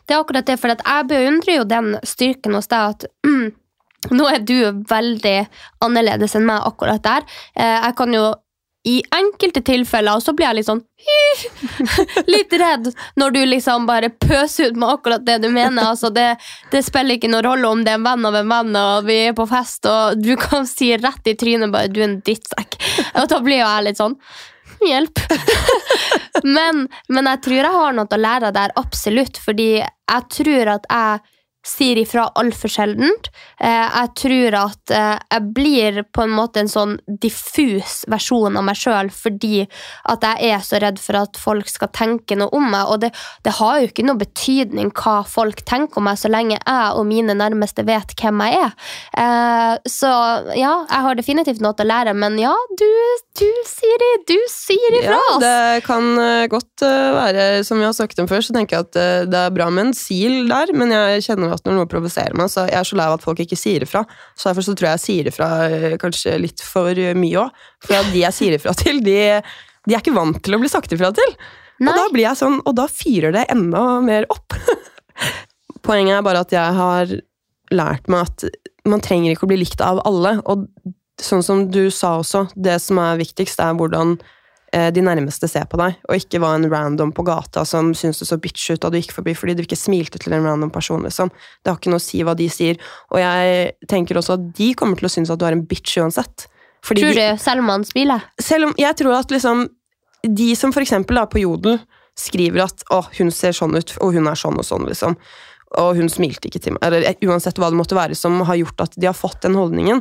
det 0.07 0.15
er 0.17 0.23
akkurat 0.23 0.49
det, 0.49 0.59
for 0.61 0.73
jeg 0.75 1.09
beundrer 1.11 1.59
jo 1.59 1.69
den 1.69 1.95
styrken 2.07 2.57
hos 2.59 2.71
deg 2.73 2.97
at 2.97 3.07
mm, 3.27 3.47
nå 4.17 4.27
er 4.31 4.43
du 4.47 4.59
veldig 4.89 5.39
annerledes 5.85 6.37
enn 6.39 6.49
meg 6.49 6.67
akkurat 6.67 7.03
der. 7.05 7.27
Eh, 7.59 7.79
jeg 7.89 7.97
kan 7.99 8.15
jo 8.15 8.27
i 8.87 9.01
enkelte 9.11 9.61
tilfeller, 9.67 10.15
og 10.15 10.23
så 10.23 10.31
blir 10.37 10.47
jeg 10.47 10.61
litt 10.61 10.69
sånn 10.69 10.83
Litt 12.33 12.53
redd 12.55 12.87
når 13.19 13.33
du 13.35 13.39
liksom 13.49 13.87
bare 13.89 14.13
pøser 14.15 14.71
ut 14.71 14.79
med 14.79 14.93
akkurat 14.93 15.25
det 15.27 15.41
du 15.43 15.49
mener. 15.51 15.89
Altså 15.91 16.13
det, 16.15 16.29
det, 16.71 16.85
spiller 16.87 17.19
ikke 17.19 17.31
noen 17.33 17.49
rolle 17.49 17.73
om 17.73 17.83
det 17.83 17.97
er 17.97 17.99
en 17.99 18.07
venn 18.07 18.29
av 18.31 18.39
en 18.39 18.53
venn, 18.53 18.79
og 18.79 19.09
vi 19.09 19.19
er 19.27 19.35
på 19.37 19.49
fest, 19.51 19.89
og 19.91 20.23
du 20.23 20.37
kan 20.39 20.69
si 20.71 20.93
rett 20.95 21.33
i 21.33 21.35
trynet 21.39 21.75
bare 21.75 21.91
'du 21.91 21.99
er 22.01 22.09
en 22.13 22.21
drittsekk'. 22.23 22.79
Og 23.19 23.27
da 23.33 23.41
blir 23.43 23.59
jo 23.59 23.67
jeg 23.67 23.87
litt 23.89 23.99
sånn 23.99 24.15
Hjelp! 24.85 25.23
men, 26.57 26.85
men 27.09 27.31
jeg 27.33 27.43
tror 27.47 27.57
jeg 27.61 27.79
har 27.79 27.97
noe 27.97 28.11
å 28.13 28.21
lære 28.21 28.53
der, 28.57 28.75
absolutt, 28.81 29.41
fordi 29.43 29.71
jeg 29.81 30.29
tror 30.37 30.73
at 30.77 30.91
jeg 30.91 31.36
sier 31.67 31.99
ifra 31.99 32.29
altfor 32.39 32.71
sjeldent. 32.71 33.31
Eh, 33.59 33.87
jeg 33.87 34.13
tror 34.21 34.57
at 34.61 34.93
eh, 34.95 35.17
jeg 35.33 35.47
blir 35.57 36.01
på 36.15 36.25
en 36.27 36.35
måte 36.37 36.63
en 36.63 36.71
sånn 36.71 36.97
diffus 37.07 38.05
versjon 38.11 38.57
av 38.59 38.67
meg 38.67 38.79
sjøl 38.79 39.11
fordi 39.15 39.65
at 40.13 40.25
jeg 40.27 40.53
er 40.53 40.65
så 40.65 40.81
redd 40.83 41.01
for 41.03 41.19
at 41.19 41.41
folk 41.41 41.71
skal 41.71 41.91
tenke 41.97 42.39
noe 42.39 42.53
om 42.55 42.69
meg. 42.71 42.93
Og 42.93 43.03
det, 43.03 43.13
det, 43.47 43.57
har 43.59 43.81
jo 43.81 43.91
ikke 43.91 44.07
noe 44.07 44.21
betydning 44.21 44.93
hva 44.95 45.19
folk 45.27 45.65
tenker 45.67 46.01
om 46.01 46.07
meg, 46.09 46.21
så 46.21 46.31
lenge 46.31 46.59
jeg 46.59 46.97
og 46.97 47.07
mine 47.09 47.35
nærmeste 47.37 47.87
vet 47.89 48.15
hvem 48.21 48.45
jeg 48.47 48.63
er. 48.63 48.77
Eh, 49.25 49.75
så 49.91 50.13
ja, 50.55 50.75
jeg 50.87 51.07
har 51.09 51.19
definitivt 51.19 51.65
noe 51.65 51.75
å 51.77 51.89
lære, 51.89 52.15
men 52.17 52.39
ja, 52.41 52.55
du, 52.79 52.89
du 53.41 53.49
Siri, 53.67 54.13
du 54.29 54.37
sier 54.53 55.01
ifra! 55.01 55.19
Ja, 55.19 55.37
det 55.43 55.85
kan 55.87 56.15
godt 56.53 56.85
være, 56.85 57.65
som 57.67 57.81
vi 57.81 57.89
har 57.89 57.95
snakket 57.97 58.23
om 58.23 58.31
før, 58.31 58.45
så 58.45 58.55
tenker 58.55 58.79
jeg 58.79 58.89
at 58.89 59.31
det 59.33 59.41
er 59.41 59.55
bra 59.55 59.69
med 59.73 59.89
en 59.89 59.97
sil 59.97 60.45
der, 60.51 60.71
men 60.77 60.93
jeg 60.95 61.25
kjenner 61.27 61.56
godt 61.57 61.69
når 61.69 61.81
noe 61.81 61.91
provoserer 61.91 62.37
meg, 62.39 62.53
så 62.53 62.69
jeg 62.69 62.79
er 62.79 62.89
så 62.89 62.99
lei 63.01 63.09
av 63.11 63.19
at 63.19 63.27
folk 63.27 63.43
ikke 63.43 63.59
sier 63.59 63.85
ifra. 63.87 64.05
Så 64.37 64.51
derfor 64.51 64.67
så 64.69 64.77
tror 64.77 64.91
jeg 64.91 64.99
jeg 65.01 65.05
sier 65.07 65.31
ifra 65.33 65.51
eh, 65.67 65.97
kanskje 66.01 66.37
litt 66.41 66.65
for 66.65 67.05
mye 67.19 67.47
òg. 67.47 67.63
For 67.85 68.13
de 68.13 68.23
jeg 68.23 68.37
sier 68.37 68.59
ifra 68.59 68.77
til, 68.79 69.03
de, 69.05 69.19
de 69.89 69.97
er 69.97 70.05
ikke 70.05 70.17
vant 70.17 70.39
til 70.45 70.57
å 70.57 70.61
bli 70.63 70.71
sagt 70.73 70.95
ifra 70.95 71.13
til. 71.17 71.37
Og 71.83 71.93
da 71.93 72.07
blir 72.13 72.25
jeg 72.25 72.41
sånn, 72.41 72.61
og 72.65 72.77
da 72.79 72.87
fyrer 72.89 73.35
det 73.37 73.47
enda 73.53 73.83
mer 74.05 74.29
opp. 74.33 74.57
Poenget 75.87 76.19
er 76.19 76.25
bare 76.25 76.45
at 76.47 76.55
jeg 76.55 76.79
har 76.79 77.13
lært 77.75 78.09
meg 78.13 78.31
at 78.31 78.47
man 78.87 79.03
trenger 79.05 79.35
ikke 79.35 79.47
å 79.47 79.51
bli 79.51 79.61
likt 79.61 79.83
av 79.85 80.01
alle. 80.09 80.39
Og 80.49 80.67
sånn 81.23 81.45
som 81.45 81.67
du 81.73 81.87
sa 81.93 82.17
også, 82.21 82.47
det 82.57 82.79
som 82.85 83.01
er 83.03 83.21
viktigst, 83.21 83.61
er 83.61 83.77
hvordan 83.77 84.17
eh, 84.17 84.33
de 84.93 85.03
nærmeste 85.05 85.49
ser 85.49 85.65
på 85.71 85.79
deg, 85.81 85.95
og 86.09 86.19
ikke 86.19 86.41
var 86.43 86.57
en 86.59 86.67
random 86.71 87.13
på 87.17 87.25
gata 87.27 87.63
som 87.69 87.93
syntes 87.97 88.21
det 88.23 88.29
så 88.29 88.37
bitch 88.43 88.75
ut 88.75 88.83
da 88.83 88.91
du 88.93 88.99
gikk 88.99 89.15
forbi 89.17 89.33
fordi 89.39 89.55
du 89.57 89.63
ikke 89.65 89.79
smilte 89.79 90.21
til 90.23 90.35
en 90.37 90.45
random 90.45 90.73
person. 90.75 91.03
liksom. 91.07 91.31
Det 91.63 91.73
har 91.73 91.79
ikke 91.79 91.93
noe 91.95 92.03
å 92.03 92.07
si 92.07 92.21
hva 92.27 92.35
de 92.37 92.49
sier. 92.53 92.77
Og 93.15 93.21
jeg 93.23 93.73
tenker 93.89 94.21
også 94.21 94.37
at 94.37 94.45
de 94.59 94.73
kommer 94.79 94.99
til 95.01 95.09
å 95.09 95.13
synes 95.13 95.33
at 95.33 95.41
du 95.41 95.47
er 95.49 95.57
en 95.57 95.65
bitch 95.67 95.97
uansett. 96.03 96.49
Fordi 96.85 97.03
Tror 97.07 97.17
de, 97.17 97.27
du 97.33 97.43
selv 97.43 97.65
om 97.65 97.73
han 97.73 97.85
smiler? 97.89 98.27
selv 98.41 98.69
om 98.69 98.75
jeg 98.79 98.95
tror 99.01 99.17
at 99.17 99.33
liksom 99.33 99.67
De 100.23 100.55
som 100.59 100.73
for 100.75 100.83
eksempel 100.83 101.19
da 101.19 101.25
på 101.31 101.41
Jodel 101.41 101.79
skriver 102.19 102.65
at 102.65 102.83
å, 102.91 103.03
hun 103.19 103.31
ser 103.31 103.53
sånn 103.55 103.77
ut, 103.77 103.93
og 104.03 104.15
hun 104.17 104.27
er 104.27 104.39
sånn 104.39 104.57
og 104.59 104.65
sånn, 104.67 104.87
liksom. 104.89 105.15
Og 105.79 105.99
hun 105.99 106.09
smilte 106.09 106.49
ikke 106.49 106.63
til 106.65 106.75
meg. 106.75 106.83
Eller 106.87 107.05
eh, 107.11 107.19
uansett 107.29 107.59
hva 107.61 107.69
det 107.71 107.79
måtte 107.79 107.99
være 107.99 108.17
som 108.19 108.41
har 108.49 108.57
gjort 108.59 108.81
at 108.87 108.97
de 108.97 109.07
har 109.07 109.15
fått 109.15 109.43
den 109.45 109.55
holdningen. 109.55 110.01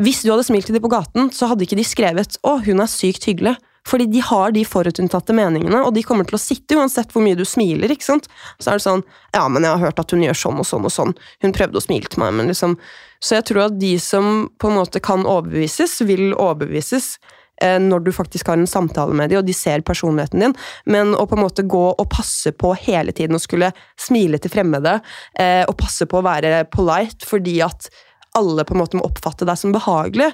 Hvis 0.00 0.24
du 0.24 0.32
hadde 0.32 0.46
smilt 0.48 0.66
til 0.66 0.74
dem 0.74 0.82
på 0.82 0.90
gaten, 0.90 1.30
så 1.30 1.46
hadde 1.50 1.66
ikke 1.66 1.78
de 1.78 1.84
skrevet 1.86 2.38
'Å, 2.40 2.64
hun 2.64 2.80
er 2.82 2.90
sykt 2.90 3.28
hyggelig'. 3.28 3.60
Fordi 3.88 4.06
de 4.06 4.20
har 4.24 4.52
de 4.54 4.64
forutinntatte 4.64 5.34
meningene, 5.36 5.82
og 5.84 5.92
de 5.94 6.02
kommer 6.06 6.24
til 6.28 6.38
å 6.38 6.40
sitte 6.40 6.78
uansett 6.78 7.12
hvor 7.12 7.24
mye 7.24 7.36
du 7.36 7.44
smiler. 7.44 7.92
ikke 7.92 8.06
sant? 8.06 8.28
Så 8.58 8.70
er 8.70 8.80
det 8.80 8.86
sånn 8.86 9.04
'Ja, 9.34 9.48
men 9.48 9.62
jeg 9.62 9.72
har 9.72 9.86
hørt 9.86 10.00
at 10.00 10.10
hun 10.10 10.22
gjør 10.22 10.38
sånn 10.40 10.58
og 10.58 10.66
sånn 10.66 10.84
og 10.84 10.92
sånn'. 10.92 11.16
Hun 11.42 11.52
prøvde 11.52 11.76
å 11.76 11.84
smile 11.84 12.08
til 12.08 12.20
meg, 12.20 12.32
men 12.34 12.48
liksom 12.48 12.78
Så 13.24 13.36
jeg 13.40 13.44
tror 13.44 13.64
at 13.66 13.78
de 13.78 13.98
som 13.98 14.50
på 14.58 14.68
en 14.68 14.76
måte 14.76 15.00
kan 15.00 15.24
overbevises, 15.24 16.02
vil 16.02 16.34
overbevises 16.34 17.16
eh, 17.62 17.78
når 17.78 18.04
du 18.04 18.12
faktisk 18.12 18.46
har 18.46 18.58
en 18.58 18.66
samtale 18.66 19.14
med 19.14 19.30
dem, 19.30 19.38
og 19.38 19.46
de 19.46 19.54
ser 19.54 19.80
personligheten 19.80 20.40
din. 20.40 20.54
Men 20.84 21.14
å 21.14 21.26
på 21.26 21.32
en 21.32 21.42
måte 21.42 21.62
gå 21.62 21.94
og 21.96 22.10
passe 22.10 22.52
på 22.52 22.74
hele 22.76 23.12
tiden 23.12 23.34
og 23.34 23.40
skulle 23.40 23.72
smile 23.96 24.38
til 24.38 24.50
fremmede, 24.50 25.00
eh, 25.38 25.64
og 25.64 25.78
passe 25.78 26.04
på 26.04 26.20
å 26.20 26.26
være 26.26 26.68
polite 26.70 27.24
fordi 27.24 27.62
at 27.64 27.88
alle 28.36 28.64
på 28.64 28.74
en 28.74 28.82
måte 28.82 28.96
må 28.98 29.06
oppfatte 29.06 29.46
deg 29.46 29.56
som 29.56 29.72
behagelig, 29.72 30.32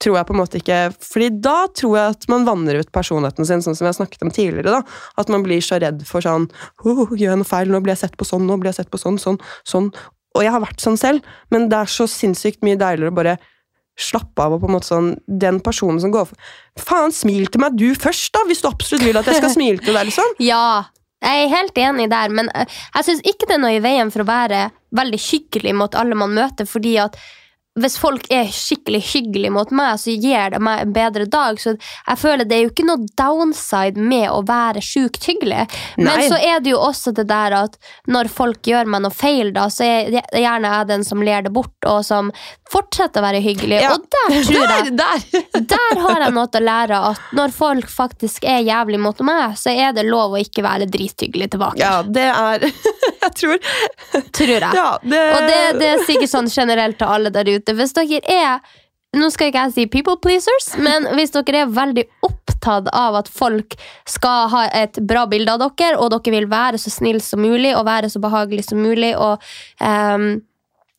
tror 0.00 0.16
jeg 0.16 0.28
på 0.28 0.34
en 0.34 0.40
måte 0.40 0.60
ikke 0.60 0.78
fordi 1.04 1.28
da 1.44 1.56
tror 1.76 1.96
jeg 1.98 2.14
at 2.14 2.26
man 2.32 2.46
vanner 2.48 2.80
ut 2.80 2.92
personligheten 2.94 3.46
sin, 3.48 3.64
sånn 3.64 3.76
som 3.76 3.84
vi 3.84 3.90
har 3.90 3.98
snakket 3.98 4.24
om 4.24 4.32
tidligere. 4.32 4.80
da, 4.80 4.82
At 5.20 5.32
man 5.32 5.44
blir 5.44 5.60
så 5.64 5.80
redd 5.82 6.02
for 6.08 6.24
sånn 6.24 6.48
oh, 6.84 7.12
'Gjør 7.12 7.34
jeg 7.34 7.42
noe 7.42 7.48
feil? 7.48 7.70
Nå 7.70 7.82
blir 7.84 7.94
jeg 7.94 8.04
sett 8.06 8.16
på 8.16 8.28
sånn, 8.28 8.46
nå 8.48 8.58
blir 8.60 8.72
jeg 8.72 8.82
sett 8.82 8.92
på 8.92 9.00
sånn, 9.00 9.20
sånn, 9.20 9.40
sånn'. 9.68 9.92
Og 10.38 10.44
jeg 10.44 10.54
har 10.54 10.62
vært 10.62 10.80
sånn 10.82 10.98
selv, 11.00 11.26
men 11.50 11.68
det 11.68 11.78
er 11.78 11.90
så 11.90 12.06
sinnssykt 12.06 12.62
mye 12.62 12.78
deiligere 12.78 13.10
å 13.10 13.18
bare 13.18 13.38
slappe 14.00 14.40
av 14.40 14.54
og 14.54 14.62
på 14.62 14.68
en 14.68 14.74
måte 14.76 14.88
sånn 14.88 15.08
Den 15.26 15.58
personen 15.60 16.00
som 16.00 16.12
går 16.14 16.30
for 16.30 16.36
Faen, 16.80 17.12
smil 17.12 17.50
til 17.50 17.60
meg 17.60 17.76
du 17.76 17.90
først, 17.98 18.32
da! 18.32 18.46
Hvis 18.48 18.62
du 18.62 18.70
absolutt 18.70 19.04
vil 19.04 19.18
at 19.18 19.28
jeg 19.28 19.42
skal 19.42 19.52
smile 19.52 19.82
til 19.82 19.92
deg, 19.92 20.08
liksom. 20.08 20.36
Ja, 20.52 20.86
jeg 21.20 21.44
er 21.44 21.52
helt 21.52 21.76
enig 21.82 22.08
der, 22.12 22.32
men 22.32 22.48
eh, 22.56 22.78
jeg 22.94 23.08
syns 23.08 23.24
ikke 23.28 23.50
det 23.50 23.58
er 23.58 23.64
noe 23.66 23.76
i 23.76 23.82
veien 23.84 24.12
for 24.14 24.24
å 24.24 24.30
være 24.30 24.70
veldig 24.96 25.20
hyggelig 25.20 25.74
mot 25.76 25.98
alle 25.98 26.16
man 26.16 26.32
møter, 26.32 26.68
fordi 26.68 26.94
at 27.02 27.18
hvis 27.78 27.94
folk 28.02 28.24
er 28.34 28.48
skikkelig 28.50 28.98
hyggelige 29.12 29.52
mot 29.54 29.70
meg, 29.70 29.94
så 30.02 30.10
gir 30.10 30.50
det 30.50 30.58
meg 30.62 30.82
en 30.82 30.94
bedre 30.94 31.26
dag. 31.30 31.60
Så 31.62 31.76
jeg 31.76 32.18
føler 32.18 32.48
det 32.48 32.56
er 32.56 32.64
jo 32.64 32.72
ikke 32.72 32.86
noe 32.88 33.06
downside 33.18 34.00
med 34.10 34.26
å 34.32 34.40
være 34.46 34.82
sjukt 34.82 35.28
hyggelig. 35.28 35.68
Men 36.00 36.24
så 36.26 36.40
er 36.40 36.58
det 36.64 36.72
jo 36.72 36.80
også 36.82 37.14
det 37.14 37.28
der 37.30 37.54
at 37.54 37.78
når 38.10 38.30
folk 38.34 38.66
gjør 38.66 38.90
meg 38.90 39.04
noe 39.04 39.14
feil, 39.14 39.52
da, 39.54 39.68
så 39.70 39.86
er 39.86 40.10
jeg 40.18 40.42
gjerne 40.42 40.72
jeg 40.74 40.88
den 40.90 41.06
som 41.06 41.22
ler 41.22 41.46
det 41.46 41.52
bort, 41.54 41.76
og 41.86 42.02
som 42.06 42.32
fortsetter 42.70 43.22
å 43.22 43.26
være 43.28 43.42
hyggelig. 43.44 43.78
Ja. 43.84 43.94
Og 43.94 44.08
der 44.18 44.36
tror 44.48 44.66
jeg 44.74 44.96
Der! 44.98 45.22
der. 45.30 45.64
der 45.76 46.02
har 46.02 46.26
jeg 46.26 46.34
noe 46.36 46.50
å 46.50 46.64
lære 46.64 47.00
at 47.12 47.32
når 47.38 47.54
folk 47.54 47.90
faktisk 47.90 48.44
er 48.50 48.64
jævlig 48.66 48.98
mot 49.02 49.22
meg, 49.26 49.54
så 49.60 49.70
er 49.70 49.94
det 49.94 50.08
lov 50.10 50.34
å 50.34 50.42
ikke 50.42 50.66
være 50.66 50.90
drithyggelig 50.90 51.52
tilbake. 51.54 51.78
Ja, 51.78 52.02
det 52.02 52.26
er 52.34 52.66
Jeg 53.20 53.32
tror 53.36 53.58
Tror 54.34 54.50
jeg. 54.50 54.74
Ja, 54.74 54.88
det, 55.02 55.18
Og 55.36 55.46
det, 55.46 55.58
det 55.78 55.88
er 55.94 56.04
sikkert 56.06 56.32
sånn 56.32 56.48
generelt 56.50 56.98
til 56.98 57.10
alle 57.10 57.30
der 57.32 57.46
ute. 57.46 57.59
Hvis 57.68 57.92
dere 57.96 58.20
er 58.30 58.60
nå 59.18 59.26
skal 59.34 59.50
ikke 59.50 59.64
jeg 59.64 59.74
si 59.74 59.84
people 59.90 60.14
pleasers, 60.22 60.68
men 60.78 61.08
hvis 61.18 61.32
dere 61.34 61.64
er 61.64 61.72
veldig 61.74 62.04
opptatt 62.26 62.86
av 62.94 63.16
at 63.18 63.30
folk 63.32 63.74
skal 64.08 64.46
ha 64.52 64.60
et 64.76 65.00
bra 65.02 65.24
bilde 65.30 65.50
av 65.56 65.64
dere, 65.64 65.96
og 65.98 66.12
dere 66.14 66.34
vil 66.36 66.46
være 66.50 66.78
så 66.78 66.92
snill 66.94 67.18
som 67.24 67.42
mulig 67.42 67.72
og 67.74 67.88
være 67.88 68.10
så 68.12 68.22
behagelig 68.22 68.68
som 68.68 68.78
mulig, 68.78 69.10
og, 69.18 69.42
um, 69.82 70.28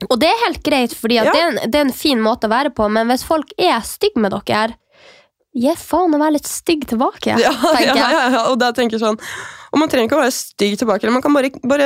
og 0.10 0.20
det 0.20 0.28
er 0.28 0.44
helt 0.44 0.60
greit, 0.66 0.96
fordi 0.98 1.22
Ja. 1.22 1.32
det, 1.32 1.72
det 1.72 1.80
er 1.80 1.88
en 1.88 1.96
fin 1.96 2.20
måte 2.20 2.50
å 2.50 2.52
være 2.52 2.74
på, 2.76 2.90
men 2.92 3.08
hvis 3.08 3.24
folk 3.24 3.56
er 3.58 3.80
stygge 3.88 4.20
med 4.20 4.36
dere, 4.36 4.76
gi 5.56 5.72
faen 5.80 6.16
å 6.16 6.20
være 6.20 6.36
litt 6.36 6.52
stygg 6.52 6.88
tilbake, 6.92 7.40
ja, 7.40 7.56
ja, 7.88 7.96
ja, 7.96 8.44
og 8.50 8.60
da 8.60 8.74
tenker 8.76 9.00
jeg 9.00 9.06
sånn 9.08 9.20
Og 9.72 9.80
man 9.80 9.88
trenger 9.88 10.10
ikke 10.10 10.18
å 10.18 10.22
være 10.22 10.34
stygg 10.36 10.74
tilbake. 10.82 11.06
eller 11.06 11.14
Man 11.16 11.24
kan 11.24 11.34
bare, 11.34 11.50
bare 11.64 11.86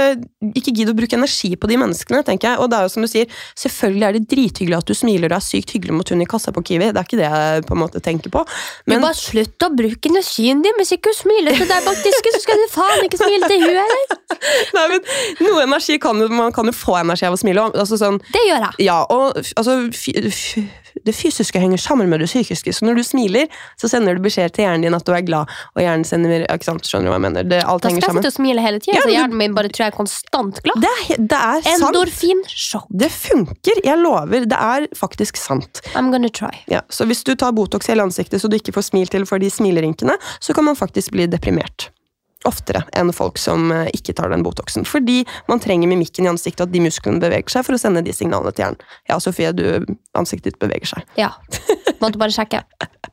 ikke 0.58 0.74
gidde 0.74 0.94
å 0.94 0.98
bruke 0.98 1.14
energi 1.18 1.52
på 1.56 1.68
de 1.70 1.78
menneskene. 1.78 2.24
tenker 2.26 2.50
jeg. 2.50 2.60
Og 2.64 2.70
det 2.72 2.78
er 2.80 2.88
jo 2.88 2.94
som 2.96 3.06
du 3.06 3.10
sier, 3.12 3.28
Selvfølgelig 3.62 4.08
er 4.08 4.16
det 4.18 4.24
drithyggelig 4.32 4.78
at 4.80 4.90
du 4.90 4.94
smiler 4.98 5.30
og 5.30 5.38
er 5.38 5.46
sykt 5.46 5.74
hyggelig 5.76 5.94
mot 5.94 6.10
hun 6.10 6.22
i 6.22 6.26
kassa 6.26 6.52
på 6.56 6.64
Kiwi. 6.66 6.88
Det 6.92 6.98
er 6.98 7.06
ikke 7.06 7.20
det 7.22 7.28
jeg 7.30 7.66
på 7.70 7.76
en 7.78 7.82
måte 7.84 8.02
tenker 8.02 8.34
på. 8.34 8.42
Men 8.88 8.96
Men 8.98 9.06
bare 9.06 9.20
slutt 9.20 9.68
å 9.68 9.70
bruke 9.76 10.10
energien 10.10 10.64
din 10.66 10.80
hvis 10.82 10.96
ikke 10.98 11.14
hun 11.14 11.20
smiler 11.20 11.60
til 11.62 11.70
deg 11.70 11.86
bak 11.86 12.02
disken, 12.06 12.34
så 12.36 12.42
skal 12.42 12.64
du 12.64 12.68
faen 12.74 13.06
ikke 13.06 13.22
smile 13.22 13.52
til 13.52 13.62
hun 13.68 13.78
heller. 13.78 14.18
Nei, 14.76 14.86
men 14.96 15.06
noe 15.46 15.64
energi 15.68 16.00
kan 16.02 16.20
jo, 16.20 16.28
man 16.34 16.52
kan 16.56 16.66
jo 16.66 16.74
få 16.76 16.98
energi 17.04 17.30
av 17.30 17.38
å 17.38 17.42
smile. 17.42 17.70
Altså 17.76 18.02
sånn, 18.02 18.18
Det 18.34 18.44
gjør 18.50 18.66
jeg. 18.70 18.86
ja, 18.90 18.98
og 19.14 19.38
altså, 19.56 19.78
det 21.06 21.16
fysiske 21.16 21.60
henger 21.62 21.82
sammen 21.82 22.10
med 22.12 22.24
det 22.24 22.30
psykiske, 22.30 22.74
så 22.74 22.86
når 22.88 23.00
du 23.00 23.04
smiler, 23.08 23.48
så 23.82 23.90
sender 23.92 24.18
du 24.18 24.24
beskjed 24.26 24.56
til 24.56 24.66
hjernen 24.66 24.86
din 24.86 24.98
at 24.98 25.06
du 25.06 25.14
er 25.16 25.24
glad, 25.26 25.52
og 25.76 25.84
hjernen 25.84 26.06
sender 26.08 26.46
ikke 26.46 26.68
sant, 26.68 26.86
Skjønner 26.86 27.10
du 27.10 27.14
hva 27.14 27.18
jeg 27.20 27.26
mener? 27.26 27.48
Det, 27.50 27.62
alt 27.66 27.84
Da 27.86 27.90
henger 27.92 28.04
skal 28.04 28.16
jeg 28.16 28.24
sitte 28.24 28.32
og 28.34 28.38
smile 28.38 28.66
hele 28.66 28.82
tiden, 28.84 28.98
Ja, 29.00 29.06
så 29.06 29.14
hjernen 29.14 29.40
min 29.40 29.56
bare 29.58 29.72
tror 29.74 29.86
jeg 29.86 29.94
er 29.94 29.98
konstant 29.98 30.62
glad. 30.66 30.84
Det 30.84 30.92
er, 30.92 31.24
det 31.34 31.40
er 31.40 31.66
sant. 31.66 31.88
Endorfinsjokk. 31.90 32.88
Det 33.04 33.12
funker, 33.14 33.82
jeg 33.86 34.02
lover. 34.02 34.48
Det 34.50 34.60
er 34.60 34.88
faktisk 34.98 35.40
sant. 35.42 35.82
I'm 35.96 36.12
gonna 36.14 36.30
try. 36.30 36.54
Ja, 36.72 36.82
så 36.90 37.08
hvis 37.10 37.24
du 37.26 37.36
tar 37.36 37.56
Botox 37.58 37.90
i 37.90 37.94
hele 37.96 38.06
ansiktet 38.06 38.42
så 38.42 38.52
du 38.52 38.58
ikke 38.60 38.76
får 38.76 38.90
smil 38.92 39.12
til 39.12 39.26
for 39.30 39.42
de 39.42 39.50
smilerinkene, 39.52 40.18
så 40.40 40.54
kan 40.54 40.68
man 40.68 40.78
faktisk 40.80 41.14
bli 41.16 41.28
deprimert. 41.32 41.90
Oftere 42.46 42.84
enn 42.98 43.12
folk 43.16 43.40
som 43.42 43.72
eh, 43.74 43.88
ikke 43.98 44.16
tar 44.18 44.32
den 44.34 44.44
Botoxen. 44.46 44.86
Fordi 44.88 45.24
man 45.50 45.62
trenger 45.64 45.90
mimikken 45.92 46.28
i 46.28 46.32
ansiktet, 46.32 46.64
og 46.64 46.70
at 46.70 46.76
de 46.76 46.84
musklene 46.86 47.22
beveger 47.24 47.56
seg 47.56 47.66
for 47.68 47.78
å 47.78 47.82
sende 47.82 48.04
de 48.06 48.14
signalene 48.16 48.54
til 48.56 48.66
hjernen. 48.66 48.84
Ja, 49.10 49.20
Sofie, 49.24 49.54
du, 49.56 49.66
ansiktet 50.18 50.54
ditt 50.54 50.62
beveger 50.62 50.96
seg. 50.96 51.08
Ja. 51.20 51.32
Måtte 52.04 52.22
bare 52.22 52.36
sjekke. 52.36 52.62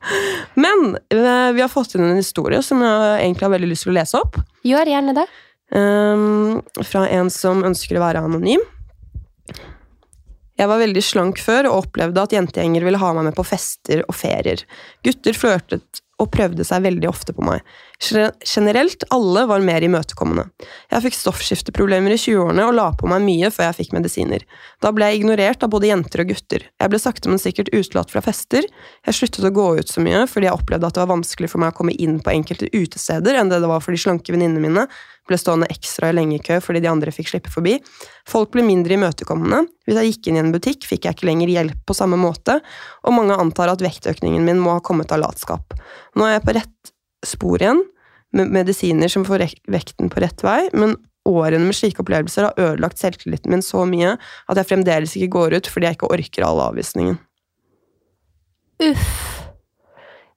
Men 0.63 0.97
eh, 1.13 1.49
vi 1.55 1.63
har 1.63 1.71
fått 1.71 1.97
inn 1.97 2.05
en 2.05 2.19
historie 2.19 2.61
som 2.65 2.83
jeg 2.83 3.23
egentlig 3.23 3.47
har 3.47 3.55
veldig 3.55 3.71
lyst 3.71 3.87
til 3.87 3.95
å 3.95 3.97
lese 3.97 4.21
opp. 4.21 4.37
Gjør 4.67 4.93
gjerne 4.93 5.17
det. 5.17 5.27
Um, 5.73 6.61
fra 6.85 7.07
en 7.09 7.31
som 7.33 7.63
ønsker 7.65 7.97
å 7.97 8.03
være 8.03 8.21
anonym. 8.21 8.61
Jeg 10.53 10.69
var 10.69 10.81
veldig 10.83 11.01
slank 11.01 11.39
før 11.41 11.67
og 11.71 11.87
opplevde 11.87 12.21
at 12.21 12.33
jentegjenger 12.35 12.85
ville 12.85 12.99
ha 13.01 13.09
meg 13.17 13.31
med 13.31 13.37
på 13.37 13.45
fester 13.47 14.03
og 14.05 14.13
ferier. 14.15 14.61
Gutter 15.05 15.37
flørtet 15.37 16.02
og 16.23 16.31
prøvde 16.33 16.65
seg 16.67 16.85
veldig 16.85 17.09
ofte 17.09 17.35
på 17.35 17.43
meg. 17.45 17.63
Generelt 18.03 19.05
alle 19.13 19.45
var 19.49 19.63
mer 19.63 19.83
imøtekommende. 19.85 20.47
Jeg 20.91 21.05
fikk 21.05 21.17
stoffskifteproblemer 21.17 22.15
i 22.15 22.19
20-årene 22.19 22.65
og 22.67 22.75
la 22.77 22.89
på 22.99 23.09
meg 23.11 23.23
mye 23.25 23.51
før 23.53 23.69
jeg 23.69 23.79
fikk 23.81 23.95
medisiner. 23.95 24.43
Da 24.83 24.91
ble 24.95 25.11
jeg 25.11 25.21
ignorert 25.21 25.63
av 25.63 25.71
både 25.73 25.91
jenter 25.91 26.23
og 26.23 26.33
gutter. 26.33 26.67
Jeg 26.81 26.93
ble 26.93 27.01
sakte, 27.01 27.31
men 27.31 27.41
sikkert 27.41 27.71
utelatt 27.75 28.11
fra 28.11 28.23
fester. 28.25 28.67
Jeg 29.07 29.19
sluttet 29.19 29.47
å 29.47 29.53
gå 29.55 29.69
ut 29.79 29.91
så 29.91 30.03
mye 30.03 30.25
fordi 30.29 30.49
jeg 30.49 30.57
opplevde 30.57 30.89
at 30.89 30.97
det 30.97 31.03
var 31.05 31.13
vanskelig 31.15 31.51
for 31.53 31.63
meg 31.63 31.73
å 31.73 31.79
komme 31.79 31.95
inn 31.95 32.19
på 32.23 32.33
enkelte 32.33 32.71
utesteder 32.73 33.39
enn 33.39 33.51
det 33.51 33.61
det 33.63 33.71
var 33.71 33.83
for 33.83 33.95
de 33.95 34.01
slanke 34.01 34.35
venninnene 34.35 34.63
mine. 34.63 34.87
Ble 35.29 35.37
stående 35.39 35.69
ekstra 35.71 36.11
lenge 36.11 36.35
i 36.37 36.43
kø 36.43 36.57
fordi 36.63 36.81
de 36.83 36.89
andre 36.91 37.13
fikk 37.15 37.31
slippe 37.31 37.51
forbi. 37.53 37.77
Folk 38.29 38.51
ble 38.55 38.65
mindre 38.67 38.97
imøtekommende. 38.97 39.63
Hvis 39.87 39.99
jeg 39.99 40.11
gikk 40.11 40.29
inn 40.29 40.39
i 40.39 40.43
en 40.43 40.51
butikk, 40.55 40.87
fikk 40.89 41.07
jeg 41.07 41.17
ikke 41.17 41.29
lenger 41.29 41.53
hjelp 41.53 41.79
på 41.87 41.95
samme 41.97 42.19
måte, 42.19 42.59
og 43.03 43.15
mange 43.15 43.37
antar 43.39 43.71
at 43.71 43.83
vektøkningen 43.83 44.43
min 44.43 44.61
må 44.63 44.75
ha 44.77 44.83
kommet 44.83 45.13
av 45.15 45.23
latskap. 45.23 45.75
Nå 46.19 46.27
er 46.27 46.37
jeg 46.37 46.45
på 46.47 46.57
rett 46.59 46.93
spor 47.23 47.63
igjen, 47.63 47.81
med 48.33 48.49
medisiner 48.51 49.11
som 49.11 49.25
får 49.27 49.45
vekten 49.69 50.09
på 50.09 50.23
rett 50.23 50.41
vei, 50.43 50.65
men 50.73 50.97
årene 51.29 51.69
med 51.69 51.77
slike 51.77 52.01
opplevelser 52.03 52.49
har 52.49 52.59
ødelagt 52.59 52.99
selvtilliten 52.99 53.53
min 53.53 53.63
så 53.63 53.85
mye 53.87 54.15
at 54.17 54.59
jeg 54.59 54.67
fremdeles 54.67 55.13
ikke 55.15 55.35
går 55.37 55.55
ut 55.59 55.69
fordi 55.71 55.87
jeg 55.87 55.99
ikke 55.99 56.11
orker 56.11 56.47
all 56.47 56.59
avvisningen. 56.65 57.19
Uff. 58.83 59.21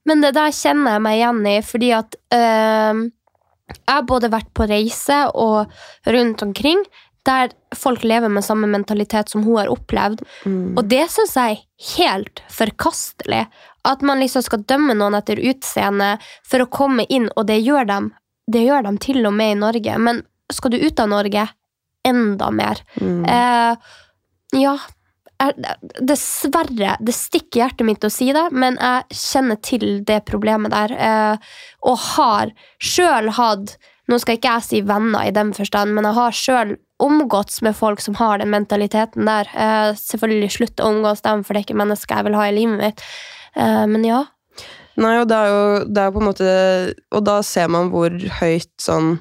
Men 0.06 0.22
det 0.22 0.36
der 0.36 0.54
kjenner 0.54 0.96
jeg 0.96 1.02
meg 1.02 1.18
igjen 1.18 1.46
i, 1.50 1.56
fordi 1.66 1.88
at 1.96 2.14
øhm, 2.34 3.00
jeg 3.66 3.90
har 3.90 4.06
både 4.06 4.30
vært 4.30 4.52
på 4.54 4.66
reise 4.70 5.24
og 5.34 5.72
rundt 6.06 6.42
omkring 6.46 6.84
der 7.26 7.50
folk 7.74 8.04
lever 8.06 8.30
med 8.30 8.44
samme 8.46 8.68
mentalitet 8.70 9.32
som 9.32 9.42
hun 9.42 9.58
har 9.58 9.70
opplevd. 9.72 10.22
Og 10.78 10.84
det 10.86 11.02
syns 11.10 11.34
jeg 11.34 11.56
er 11.56 11.96
helt 11.96 12.42
forkastelig. 12.54 13.46
At 13.86 14.02
man 14.06 14.22
liksom 14.22 14.44
skal 14.46 14.62
dømme 14.70 14.94
noen 14.94 15.18
etter 15.18 15.42
utseende 15.42 16.16
for 16.46 16.62
å 16.62 16.70
komme 16.70 17.06
inn, 17.10 17.26
og 17.34 17.48
det 17.50 17.58
gjør 17.62 17.88
dem, 17.90 18.10
det 18.46 18.62
gjør 18.66 18.86
dem 18.86 18.98
til 19.02 19.26
og 19.26 19.34
med 19.34 19.56
i 19.56 19.58
Norge. 19.58 19.98
Men 19.98 20.22
skal 20.54 20.74
du 20.74 20.78
ut 20.78 21.02
av 21.02 21.10
Norge, 21.10 21.48
enda 22.06 22.50
mer. 22.54 22.82
Eh, 23.02 23.94
ja 24.62 24.76
jeg, 25.36 25.76
Dessverre, 26.08 26.96
det 27.00 27.14
stikker 27.14 27.62
hjertet 27.62 27.86
mitt 27.88 28.06
å 28.06 28.12
si 28.12 28.30
det, 28.34 28.46
men 28.56 28.78
jeg 28.80 29.18
kjenner 29.20 29.60
til 29.64 29.86
det 30.06 30.22
problemet 30.28 30.74
der. 30.74 30.94
Eh, 30.96 31.52
og 31.86 32.00
har 32.14 32.56
sjøl 32.78 33.32
hatt 33.36 33.76
Nå 34.06 34.20
skal 34.22 34.36
ikke 34.36 34.50
jeg 34.52 34.62
si 34.62 34.78
venner 34.86 35.26
i 35.26 35.32
den 35.34 35.48
forstand, 35.50 35.90
men 35.96 36.06
jeg 36.06 36.14
har 36.14 36.34
sjøl 36.38 36.68
omgåtts 37.02 37.58
med 37.66 37.74
folk 37.74 37.98
som 37.98 38.14
har 38.20 38.38
den 38.38 38.52
mentaliteten 38.52 39.26
der. 39.26 39.50
Eh, 39.50 39.88
selvfølgelig 39.98 40.52
slutt 40.54 40.78
å 40.78 40.92
omgås 40.92 41.24
dem, 41.24 41.42
for 41.42 41.50
det 41.50 41.64
er 41.64 41.66
ikke 41.66 41.80
mennesker 41.80 42.20
jeg 42.20 42.28
vil 42.28 42.36
ha 42.38 42.44
i 42.46 42.54
livet 42.54 42.78
mitt. 42.84 43.02
Eh, 43.58 43.82
men 43.90 44.06
ja. 44.06 44.20
Nei, 44.94 45.16
og 45.18 45.26
det 45.26 45.40
er 45.40 45.50
jo 45.50 45.64
det 45.90 46.04
er 46.04 46.12
på 46.14 46.20
en 46.22 46.24
måte 46.30 46.52
Og 47.12 47.24
da 47.26 47.34
ser 47.44 47.66
man 47.68 47.90
hvor 47.92 48.14
høyt 48.38 48.70
sånn 48.80 49.18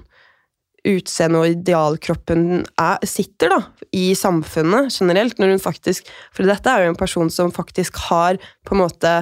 utseendet 0.86 1.40
og 1.40 1.54
idealkroppen 1.54 2.46
er, 2.82 3.08
sitter 3.08 3.54
da, 3.56 3.60
i 3.96 4.10
samfunnet 4.18 4.94
generelt. 4.94 5.40
når 5.40 5.56
hun 5.56 5.64
faktisk, 5.64 6.08
For 6.34 6.48
dette 6.48 6.70
er 6.70 6.86
jo 6.86 6.94
en 6.94 7.00
person 7.00 7.30
som 7.30 7.52
faktisk 7.52 7.98
har 8.10 8.38
på 8.66 8.76
en 8.76 8.84
måte 8.84 9.14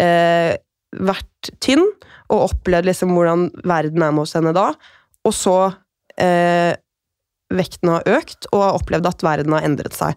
eh, 0.00 0.56
vært 0.90 1.52
tynn, 1.62 1.86
og 2.30 2.50
opplevd 2.50 2.90
liksom 2.90 3.14
hvordan 3.14 3.48
verden 3.64 4.02
er 4.02 4.12
med 4.14 4.24
hos 4.24 4.36
henne 4.38 4.54
da. 4.54 4.70
Og 5.26 5.34
så 5.34 5.56
eh, 6.20 6.74
vekten 7.50 7.90
har 7.94 8.06
økt, 8.18 8.46
og 8.52 8.62
har 8.64 8.78
opplevd 8.78 9.10
at 9.10 9.26
verden 9.26 9.56
har 9.56 9.66
endret 9.66 9.96
seg. 9.96 10.14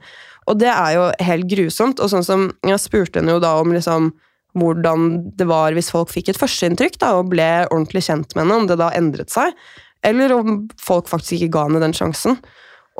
Og 0.49 0.59
det 0.59 0.69
er 0.69 0.91
jo 0.97 1.07
helt 1.23 1.49
grusomt. 1.49 2.01
Og 2.03 2.11
sånn 2.11 2.25
som 2.25 2.49
Jeg 2.67 2.81
spurte 2.83 3.21
henne 3.21 3.37
jo 3.37 3.43
da 3.43 3.55
om 3.61 3.73
liksom 3.73 4.11
hvordan 4.53 5.31
det 5.33 5.47
var 5.49 5.73
hvis 5.73 5.89
folk 5.89 6.11
fikk 6.13 6.29
et 6.29 6.37
førsteinntrykk 6.37 6.99
da, 7.01 7.15
og 7.17 7.31
ble 7.31 7.65
ordentlig 7.71 8.03
kjent 8.05 8.35
med 8.35 8.43
henne, 8.43 8.59
om 8.61 8.67
det 8.69 8.77
da 8.77 8.91
endret 8.93 9.33
seg. 9.33 9.55
Eller 10.03 10.35
om 10.35 10.63
folk 10.81 11.09
faktisk 11.11 11.37
ikke 11.37 11.53
ga 11.55 11.67
henne 11.67 11.81
den 11.83 11.95
sjansen. 11.95 12.39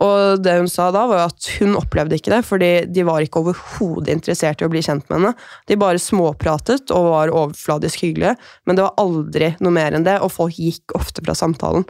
Og 0.01 0.41
det 0.41 0.55
hun 0.57 0.69
sa 0.71 0.87
da, 0.93 1.03
var 1.09 1.27
at 1.27 1.47
hun 1.59 1.75
opplevde 1.77 2.17
ikke 2.17 2.31
det, 2.33 2.41
fordi 2.47 2.71
de 2.89 3.05
var 3.05 3.21
ikke 3.21 3.43
overhodet 3.43 4.09
interessert 4.15 4.61
i 4.61 4.65
å 4.65 4.71
bli 4.73 4.81
kjent 4.81 5.05
med 5.09 5.19
henne. 5.19 5.33
De 5.69 5.77
bare 5.77 6.01
småpratet 6.01 6.93
og 6.95 7.09
var 7.11 7.33
overfladisk 7.33 8.01
hyggelige, 8.07 8.33
men 8.65 8.79
det 8.79 8.87
var 8.87 8.97
aldri 9.03 9.51
noe 9.61 9.75
mer 9.75 9.93
enn 9.93 10.07
det, 10.07 10.17
og 10.25 10.33
folk 10.33 10.57
gikk 10.57 10.95
ofte 10.97 11.21
fra 11.25 11.37
samtalen. 11.37 11.85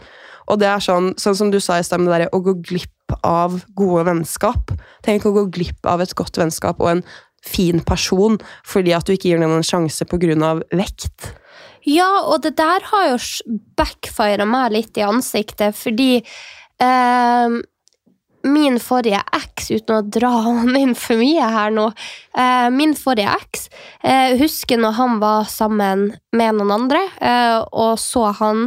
Og 0.51 0.59
det 0.59 0.67
er 0.67 0.83
sånn, 0.83 1.13
sånn 1.21 1.37
som 1.39 1.53
du 1.53 1.61
sa 1.63 1.77
i 1.79 1.85
stad, 1.87 2.03
det 2.03 2.11
derre 2.11 2.33
å 2.35 2.41
gå 2.43 2.57
glipp 2.65 3.15
av 3.23 3.61
gode 3.77 4.03
vennskap. 4.09 4.73
Tenk 5.05 5.27
å 5.27 5.35
gå 5.37 5.45
glipp 5.53 5.87
av 5.87 6.03
et 6.03 6.15
godt 6.17 6.41
vennskap 6.41 6.81
og 6.83 6.97
en 6.97 7.05
fin 7.43 7.79
person 7.83 8.37
fordi 8.67 8.93
at 8.95 9.07
du 9.07 9.15
ikke 9.15 9.31
gir 9.31 9.39
den 9.39 9.51
en 9.51 9.65
sjanse 9.67 10.07
av 10.07 10.63
vekt. 10.71 11.33
Ja, 11.89 12.09
og 12.23 12.43
det 12.45 12.55
der 12.59 12.85
har 12.91 13.11
jo 13.11 13.19
backfira 13.79 14.47
meg 14.47 14.73
litt 14.75 14.97
i 14.99 15.05
ansiktet, 15.05 15.75
fordi 15.75 16.21
eh, 16.21 17.55
min 18.43 18.79
forrige 18.83 19.21
eks, 19.35 19.69
uten 19.71 19.97
å 19.97 20.05
dra 20.15 20.31
han 20.47 20.75
inn 20.79 20.95
for 20.99 21.19
mye 21.19 21.49
her 21.55 21.73
nå 21.75 21.89
eh, 21.89 22.69
Min 22.75 22.95
forrige 22.99 23.35
eks 23.39 23.69
eh, 24.03 24.39
husker 24.39 24.79
når 24.79 24.97
han 24.99 25.19
var 25.23 25.47
sammen 25.51 26.09
med 26.35 26.59
noen 26.59 26.73
andre, 26.77 27.05
eh, 27.19 27.59
og 27.71 27.99
så 28.01 28.29
han 28.39 28.65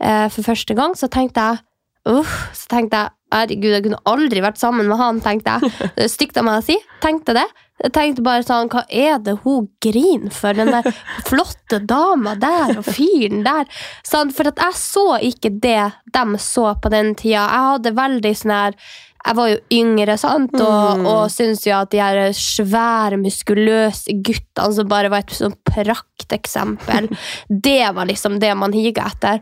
eh, 0.00 0.28
for 0.32 0.44
første 0.44 0.76
gang, 0.76 0.96
så 0.98 1.10
tenkte 1.12 1.48
jeg 1.50 1.64
Uh, 2.04 2.32
så 2.52 2.68
tenkte 2.68 2.98
jeg 3.00 3.12
herregud, 3.32 3.70
jeg 3.72 3.84
kunne 3.86 4.02
aldri 4.10 4.42
vært 4.44 4.60
sammen 4.60 4.90
med 4.90 5.00
han, 5.00 5.22
tenkte 5.24 5.56
jeg. 5.56 6.08
Stygt 6.14 6.36
av 6.36 6.44
meg 6.44 6.60
å 6.60 6.66
si. 6.66 6.76
Tenkte 7.00 7.32
det. 7.38 7.46
Jeg 7.84 7.92
tenkte 7.92 8.24
bare 8.24 8.44
sånn, 8.46 8.70
hva 8.72 8.84
er 8.88 9.18
det 9.20 9.36
hun 9.44 9.68
griner 9.84 10.32
for, 10.32 10.56
den 10.56 10.72
der 10.72 10.86
flotte 11.28 11.82
dama 11.84 12.32
der 12.40 12.78
og 12.80 12.86
fyren 12.88 13.44
der? 13.44 13.68
Sånn, 14.06 14.32
for 14.32 14.48
at 14.48 14.62
jeg 14.62 14.78
så 14.80 15.08
ikke 15.20 15.52
det 15.52 15.90
de 16.14 16.38
så 16.40 16.70
på 16.80 16.92
den 16.94 17.12
tida. 17.18 17.44
Jeg 17.44 17.66
hadde 17.70 17.98
veldig 17.98 18.38
sånn 18.40 18.56
her 18.56 18.78
jeg 19.24 19.36
var 19.38 19.48
jo 19.48 19.60
yngre 19.72 20.16
sant? 20.20 20.52
og, 20.60 20.98
mm. 21.00 21.06
og 21.08 21.22
syntes 21.32 21.64
jo 21.64 21.76
at 21.78 21.92
de 21.94 22.00
her 22.02 22.34
svære, 22.36 23.16
muskuløse 23.22 24.18
guttene 24.20 24.76
som 24.76 24.90
bare 24.90 25.08
var 25.12 25.24
et 25.24 25.32
sånn 25.32 25.56
prakteksempel, 25.64 27.08
det 27.68 27.86
var 27.96 28.10
liksom 28.10 28.36
det 28.42 28.52
man 28.60 28.76
higa 28.76 29.08
etter. 29.08 29.40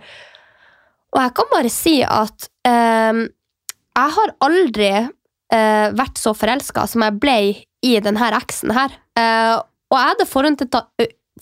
Og 1.13 1.19
jeg 1.21 1.35
kan 1.37 1.51
bare 1.51 1.73
si 1.73 1.97
at 2.07 2.47
eh, 2.69 3.25
jeg 3.93 4.15
har 4.17 4.37
aldri 4.47 4.93
eh, 4.95 5.89
vært 5.99 6.21
så 6.21 6.33
forelska 6.37 6.87
som 6.89 7.05
jeg 7.05 7.19
ble 7.21 7.37
i 7.83 7.97
denne 8.03 8.33
eksen 8.39 8.73
her. 8.77 8.95
Eh, 9.19 9.57
og 9.93 9.99
jeg 9.99 10.09
hadde 10.09 10.29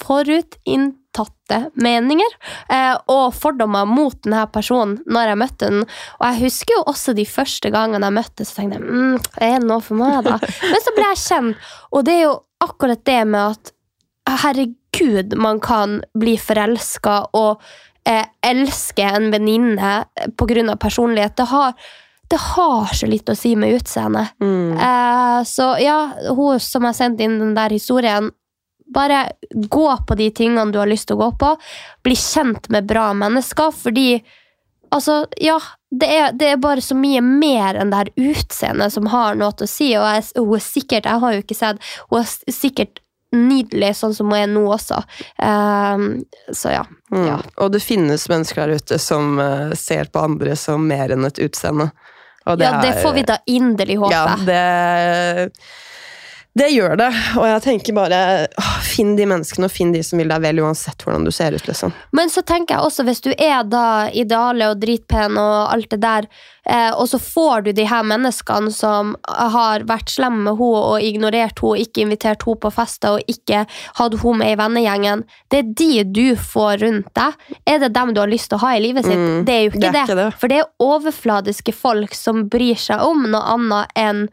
forutinntatte 0.01 1.59
meninger 1.79 2.33
eh, 2.73 2.97
og 3.11 3.35
fordommer 3.37 3.89
mot 3.89 4.17
denne 4.25 4.47
personen 4.53 4.99
når 5.07 5.33
jeg 5.33 5.41
møtte 5.43 5.71
den. 5.71 5.83
Og 6.19 6.25
jeg 6.27 6.41
husker 6.47 6.79
jo 6.79 6.87
også 6.91 7.15
de 7.19 7.27
første 7.29 7.73
gangene 7.75 8.09
jeg 8.09 8.19
møtte 8.19 8.47
så 8.47 8.61
tenkte 8.61 8.81
jeg 8.81 8.87
mm, 8.87 9.17
er 9.39 9.59
det 9.59 9.69
noe 9.69 9.85
for 9.85 10.01
meg, 10.01 10.23
da? 10.27 10.39
Men 10.73 10.81
så 10.85 10.97
ble 10.97 11.07
jeg 11.13 11.23
kjent, 11.27 11.69
og 11.91 12.07
det 12.09 12.17
er 12.17 12.25
jo 12.27 12.39
akkurat 12.61 13.05
det 13.09 13.21
med 13.29 13.45
at 13.55 13.73
herregud, 14.41 15.35
man 15.41 15.61
kan 15.65 16.01
bli 16.19 16.37
forelska 16.39 17.15
og 17.37 17.63
eh, 18.09 18.27
elske 18.47 19.07
en 19.07 19.31
venninne 19.33 19.93
pga. 20.39 20.77
personlighet. 20.77 21.37
Det 21.37 21.49
har 21.51 21.75
det 22.31 22.39
har 22.39 22.93
så 22.95 23.09
litt 23.11 23.29
å 23.29 23.35
si 23.35 23.57
med 23.59 23.75
utseendet. 23.75 24.37
Mm. 24.43 24.77
Eh, 24.79 25.39
så 25.45 25.73
ja, 25.83 25.99
hun 26.29 26.61
som 26.63 26.87
har 26.87 26.95
sendt 26.95 27.21
inn 27.21 27.41
den 27.43 27.57
der 27.59 27.73
historien 27.75 28.33
Bare 28.91 29.29
gå 29.71 29.87
på 30.03 30.15
de 30.19 30.25
tingene 30.35 30.73
du 30.75 30.81
har 30.81 30.89
lyst 30.91 31.07
til 31.07 31.15
å 31.15 31.21
gå 31.21 31.29
på. 31.39 31.51
Bli 32.03 32.17
kjent 32.19 32.65
med 32.75 32.89
bra 32.91 33.13
mennesker, 33.15 33.71
fordi 33.71 34.19
Altså, 34.91 35.21
ja, 35.39 35.61
det 35.95 36.09
er, 36.11 36.33
det 36.35 36.49
er, 36.51 36.57
bare 36.59 36.83
så 36.83 36.97
mye 36.99 37.21
mer 37.23 37.77
enn 37.79 37.93
det 37.93 38.01
her 38.01 38.33
utseendet 38.33 38.91
som 38.91 39.07
har 39.13 39.39
noe 39.39 39.55
til 39.55 39.69
å 39.69 39.71
si. 39.71 39.91
Og 39.95 40.07
jeg, 40.09 40.25
hun 40.41 40.57
er 40.57 40.65
sikkert 40.65 41.07
Jeg 41.07 41.23
har 41.23 41.37
jo 41.37 41.45
ikke 41.45 41.59
sett 41.59 41.85
Hun 42.11 42.19
er 42.25 42.57
sikkert 42.57 43.03
nydelig 43.31 43.93
sånn 44.01 44.15
som 44.17 44.33
hun 44.33 44.41
er 44.41 44.49
nå 44.51 44.65
også. 44.75 44.97
Um, 45.39 46.25
så 46.51 46.73
ja. 46.75 46.83
Mm. 47.15 47.27
ja. 47.29 47.37
Og 47.63 47.71
det 47.71 47.83
finnes 47.85 48.27
mennesker 48.27 48.67
der 48.67 48.83
ute 48.83 48.99
som 48.99 49.39
uh, 49.39 49.71
ser 49.79 50.11
på 50.11 50.25
andre 50.27 50.57
som 50.59 50.83
mer 50.91 51.15
enn 51.15 51.29
et 51.29 51.39
utseende. 51.39 51.93
Det 52.57 52.65
ja, 52.65 52.81
det 52.83 53.03
får 53.03 53.13
vi 53.13 53.23
da 53.23 53.37
inderlig 53.47 53.97
håpe. 53.97 54.15
Ja, 54.15 54.37
det, 54.47 55.51
det 56.59 56.67
gjør 56.75 56.97
det. 56.99 57.09
Og 57.39 57.45
jeg 57.47 57.63
tenker 57.63 57.95
bare 57.95 58.21
Finn 58.91 59.15
de 59.15 59.27
menneskene, 59.29 59.69
og 59.69 59.73
finn 59.73 59.93
de 59.95 60.03
som 60.03 60.19
vil 60.19 60.31
deg 60.33 60.43
vel, 60.43 60.63
uansett 60.65 61.05
hvordan 61.05 61.27
du 61.27 61.31
ser 61.35 61.55
ut. 61.55 61.67
liksom. 61.69 61.93
Men 62.17 62.33
så 62.33 62.43
tenker 62.43 62.75
jeg 62.75 62.89
også, 62.89 63.05
hvis 63.07 63.23
du 63.23 63.31
er 63.37 63.63
da 63.71 64.11
ideale 64.11 64.73
og 64.73 64.81
dritpen 64.83 65.39
og 65.39 65.71
alt 65.71 65.91
det 65.93 66.01
der, 66.03 66.27
eh, 66.67 66.91
og 66.91 67.07
så 67.13 67.21
får 67.23 67.69
du 67.69 67.71
de 67.77 67.87
her 67.87 68.03
menneskene 68.03 68.73
som 68.75 69.15
har 69.29 69.87
vært 69.87 70.11
slemme 70.11 70.43
med 70.49 70.59
henne 70.59 70.83
og 70.91 71.07
ignorert 71.07 71.63
henne, 71.63 71.87
ikke 71.87 72.03
invitert 72.03 72.45
henne 72.49 72.63
på 72.65 72.75
fester 72.75 73.21
og 73.21 73.31
ikke 73.31 73.63
hatt 74.01 74.19
henne 74.25 74.43
med 74.43 74.51
i 74.51 74.59
vennegjengen, 74.59 75.25
det 75.55 75.63
er 75.63 75.73
de 75.85 76.05
du 76.19 76.27
får 76.35 76.83
rundt 76.83 77.15
deg. 77.15 77.49
Er 77.71 77.83
det 77.85 77.95
dem 77.95 78.15
du 78.17 78.23
har 78.25 78.33
lyst 78.33 78.51
til 78.51 78.59
å 78.59 78.65
ha 78.67 78.75
i 78.75 78.83
livet 78.83 79.07
sitt? 79.07 79.23
Mm, 79.23 79.47
det 79.47 79.55
er 79.55 79.65
jo 79.65 79.75
ikke 79.75 79.87
det, 79.87 80.07
det. 80.11 80.19
det. 80.19 80.29
For 80.43 80.51
det 80.51 80.63
er 80.65 80.71
overfladiske 80.83 81.79
folk 81.79 82.19
som 82.19 82.49
bryr 82.51 82.79
seg 82.81 83.07
om 83.07 83.29
noe 83.31 83.47
annet 83.55 83.99
enn 83.99 84.27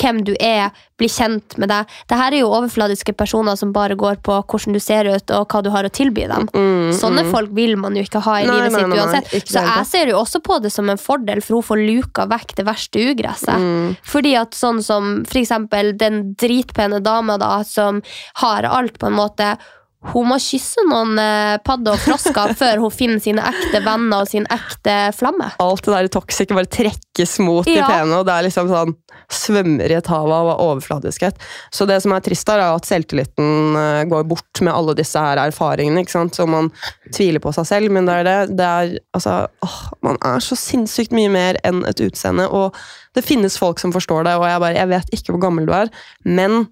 hvem 0.00 0.22
du 0.24 0.32
er, 0.40 0.70
bli 1.00 1.08
kjent 1.10 1.56
med 1.60 1.70
deg. 1.72 1.88
Dette 2.08 2.20
er 2.26 2.36
jo 2.40 2.50
overfladiske 2.52 3.14
personer 3.18 3.56
som 3.58 3.72
bare 3.74 3.96
går 3.98 4.20
på 4.24 4.36
hvordan 4.40 4.76
du 4.76 4.80
ser 4.82 5.08
ut 5.08 5.34
og 5.36 5.46
hva 5.52 5.62
du 5.64 5.70
har 5.74 5.86
å 5.86 5.92
tilby 5.92 6.26
dem. 6.30 6.48
Mm, 6.54 6.92
Sånne 6.96 7.24
mm. 7.26 7.32
folk 7.34 7.54
vil 7.56 7.76
man 7.80 7.96
jo 7.96 8.04
ikke 8.06 8.22
ha 8.26 8.36
i 8.40 8.46
nei, 8.48 8.58
livet 8.58 8.74
nei, 8.74 8.80
sitt 8.80 8.92
nei, 8.92 9.00
uansett. 9.00 9.50
Så 9.50 9.64
jeg 9.64 9.88
ser 9.90 10.12
jo 10.12 10.20
også 10.20 10.42
på 10.44 10.60
det 10.64 10.72
som 10.74 10.90
en 10.92 11.00
fordel, 11.00 11.42
for 11.44 11.60
hun 11.60 11.68
får 11.70 11.84
luka 11.84 12.28
vekk 12.30 12.56
det 12.60 12.68
verste 12.68 13.04
ugresset. 13.10 13.60
Mm. 13.60 13.98
Fordi 14.14 14.36
at 14.40 14.56
sånn 14.56 14.82
som 14.84 15.12
for 15.28 15.42
eksempel 15.42 15.94
den 16.00 16.32
dritpene 16.40 17.02
dama 17.04 17.38
da, 17.40 17.60
som 17.66 18.02
har 18.44 18.68
alt, 18.68 18.98
på 19.00 19.08
en 19.10 19.18
måte 19.20 19.54
hun 20.00 20.30
må 20.30 20.38
kysse 20.40 20.80
noen 20.88 21.18
eh, 21.20 21.58
padder 21.60 21.92
og 21.92 22.00
frosker 22.00 22.54
før 22.60 22.80
hun 22.86 22.92
finner 22.94 23.20
sine 23.20 23.44
ekte 23.44 23.82
venner 23.84 24.24
og 24.24 24.30
sin 24.30 24.46
ekte 24.48 24.94
flamme. 25.12 25.50
Alt 25.60 25.84
det 25.84 25.92
der 25.92 26.08
toxic 26.14 26.54
bare 26.56 26.70
trekkes 26.72 27.36
mot 27.44 27.68
ja. 27.68 27.82
de 27.82 27.84
pene, 27.84 28.16
og 28.16 28.24
det 28.28 28.32
er 28.32 28.46
liksom 28.48 28.70
sånn 28.70 28.94
svømmer 29.30 29.92
i 29.92 29.98
et 29.98 30.08
hav 30.10 30.32
av 30.32 30.54
overfladiskhet. 30.56 31.36
Så 31.74 31.84
det 31.86 32.00
som 32.00 32.16
er 32.16 32.24
trist, 32.24 32.48
er 32.48 32.64
at 32.64 32.88
selvtilliten 32.88 33.76
eh, 33.76 34.02
går 34.10 34.24
bort 34.30 34.64
med 34.64 34.72
alle 34.72 34.96
disse 34.98 35.20
her 35.20 35.42
erfaringene. 35.44 36.00
ikke 36.00 36.16
sant? 36.16 36.38
Så 36.38 36.48
man 36.48 36.72
tviler 37.12 37.42
på 37.44 37.52
seg 37.54 37.68
selv, 37.68 37.92
men 37.92 38.08
det 38.08 38.20
er 38.22 38.28
det. 38.30 38.38
det 38.56 38.72
er, 38.72 38.98
altså, 39.16 39.36
åh, 39.66 39.80
man 40.06 40.20
er 40.24 40.40
så 40.44 40.56
sinnssykt 40.58 41.12
mye 41.16 41.30
mer 41.32 41.60
enn 41.66 41.84
et 41.88 42.00
utseende, 42.08 42.48
og 42.48 42.72
det 43.18 43.26
finnes 43.26 43.58
folk 43.60 43.82
som 43.82 43.92
forstår 43.92 44.24
det, 44.24 44.38
og 44.38 44.48
jeg, 44.48 44.62
bare, 44.62 44.78
jeg 44.78 44.90
vet 44.96 45.16
ikke 45.16 45.34
hvor 45.34 45.44
gammel 45.50 45.68
du 45.68 45.76
er, 45.76 45.92
men 46.24 46.64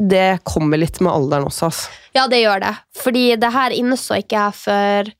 det 0.00 0.40
kommer 0.48 0.80
litt 0.80 1.00
med 1.04 1.12
alderen 1.12 1.50
også. 1.50 1.68
Altså. 1.68 2.00
Ja, 2.16 2.26
det 2.30 2.40
gjør 2.40 2.64
det. 2.64 2.74
Fordi 3.02 3.24
det 3.36 3.52
her 3.54 3.76
innså 3.76 4.20
ikke 4.22 4.40
jeg 4.40 4.58
for 4.64 5.14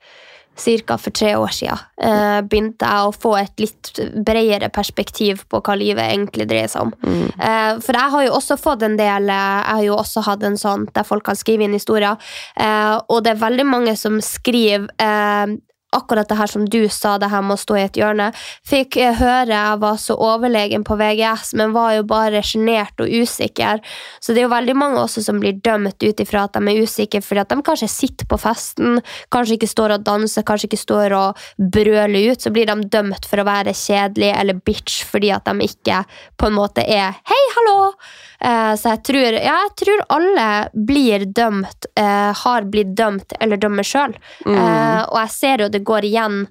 ca. 0.61 0.97
for 0.99 1.11
tre 1.11 1.37
år 1.37 1.53
siden. 1.55 1.79
Eh, 2.03 2.41
begynte 2.43 2.85
jeg 2.85 3.07
å 3.07 3.15
få 3.15 3.35
et 3.41 3.63
litt 3.63 4.01
bredere 4.27 4.69
perspektiv 4.69 5.45
på 5.49 5.61
hva 5.65 5.77
livet 5.79 6.05
egentlig 6.05 6.49
dreier 6.51 6.69
seg 6.69 6.89
om. 6.89 6.93
Mm. 7.05 7.29
Eh, 7.39 7.73
for 7.81 7.97
jeg 7.97 8.15
har 8.15 8.27
jo 8.27 8.35
også 8.37 8.59
fått 8.61 8.85
en 8.85 8.99
del 8.99 9.31
eh, 9.31 9.61
Jeg 9.61 9.79
har 9.79 9.87
jo 9.87 9.97
også 9.97 10.25
hatt 10.27 10.45
en 10.45 10.59
sånn 10.61 10.87
der 10.95 11.07
folk 11.07 11.25
kan 11.25 11.39
skrive 11.39 11.65
inn 11.65 11.77
historier, 11.77 12.17
eh, 12.57 12.97
og 13.09 13.25
det 13.25 13.35
er 13.35 13.45
veldig 13.45 13.67
mange 13.69 13.97
som 13.97 14.21
skriver 14.25 14.89
eh, 15.01 15.57
akkurat 15.97 16.29
det 16.29 16.39
her 16.39 16.51
som 16.51 16.65
du 16.69 16.89
sa, 16.89 17.17
det 17.19 17.31
her 17.33 17.43
med 17.43 17.57
å 17.57 17.61
stå 17.61 17.77
i 17.79 17.85
et 17.85 17.99
hjørne. 17.99 18.31
Fikk 18.67 18.99
eh, 19.01 19.17
høre 19.19 19.51
jeg 19.51 19.81
var 19.83 19.99
så 20.01 20.17
overlegen 20.21 20.85
på 20.87 20.97
VGS, 21.01 21.55
men 21.59 21.75
var 21.75 21.97
jo 21.97 22.07
bare 22.09 22.43
sjenert 22.47 23.03
og 23.03 23.11
usikker. 23.11 23.83
Så 24.21 24.35
det 24.35 24.43
er 24.43 24.49
jo 24.49 24.55
veldig 24.55 24.77
mange 24.79 25.03
også 25.03 25.25
som 25.27 25.41
blir 25.43 25.59
dømt 25.59 25.99
ut 26.03 26.23
ifra 26.23 26.47
at 26.47 26.57
de 26.57 26.73
er 26.73 26.83
usikre 26.85 27.23
fordi 27.25 27.43
at 27.43 27.53
de 27.53 27.67
kanskje 27.67 27.91
sitter 27.91 28.29
på 28.31 28.39
festen, 28.41 29.01
kanskje 29.35 29.59
ikke 29.59 29.71
står 29.71 29.97
og 29.97 30.07
danser, 30.07 30.47
kanskje 30.47 30.71
ikke 30.71 30.83
står 30.85 31.17
og 31.19 31.45
brøler 31.59 32.31
ut. 32.31 32.41
Så 32.41 32.55
blir 32.55 32.71
de 32.71 32.91
dømt 32.91 33.29
for 33.29 33.43
å 33.43 33.49
være 33.49 33.77
kjedelig 33.77 34.33
eller 34.37 34.63
bitch 34.65 35.05
fordi 35.11 35.35
at 35.35 35.49
de 35.49 35.67
ikke 35.67 36.05
på 36.39 36.51
en 36.51 36.59
måte 36.59 36.87
er 36.87 37.19
hei, 37.27 37.45
hallo! 37.57 37.79
Eh, 38.41 38.75
så 38.81 38.95
jeg 38.95 39.03
tror, 39.11 39.37
ja, 39.37 39.57
jeg 39.67 39.75
tror 39.83 40.05
alle 40.17 40.47
blir 40.73 41.27
dømt, 41.27 41.91
eh, 41.97 42.31
har 42.45 42.71
blitt 42.73 42.95
dømt 42.97 43.37
eller 43.41 43.61
dømmer 43.61 43.87
sjøl. 43.87 44.17
Mm. 44.47 44.57
og 45.11 45.17
jeg 45.19 45.31
ser 45.35 45.63
jo 45.65 45.69
det 45.73 45.85
går 45.87 46.07
igjen 46.09 46.47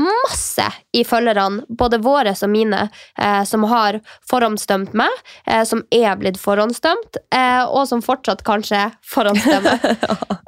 masse 0.00 0.66
i 0.92 1.04
følgerne, 1.04 1.64
både 1.68 1.98
våre 2.02 2.34
og 2.42 2.50
mine, 2.50 2.88
eh, 3.18 3.42
som 3.44 3.64
har 3.70 4.00
forhåndsdømt 4.30 4.94
meg, 4.94 5.10
eh, 5.46 5.64
som 5.64 5.82
er 5.90 6.16
blitt 6.16 6.38
forhåndsdømt, 6.40 7.16
eh, 7.34 7.64
og 7.64 7.88
som 7.88 8.02
fortsatt 8.02 8.44
kanskje 8.46 8.90
forhåndsdømmer. 9.02 9.78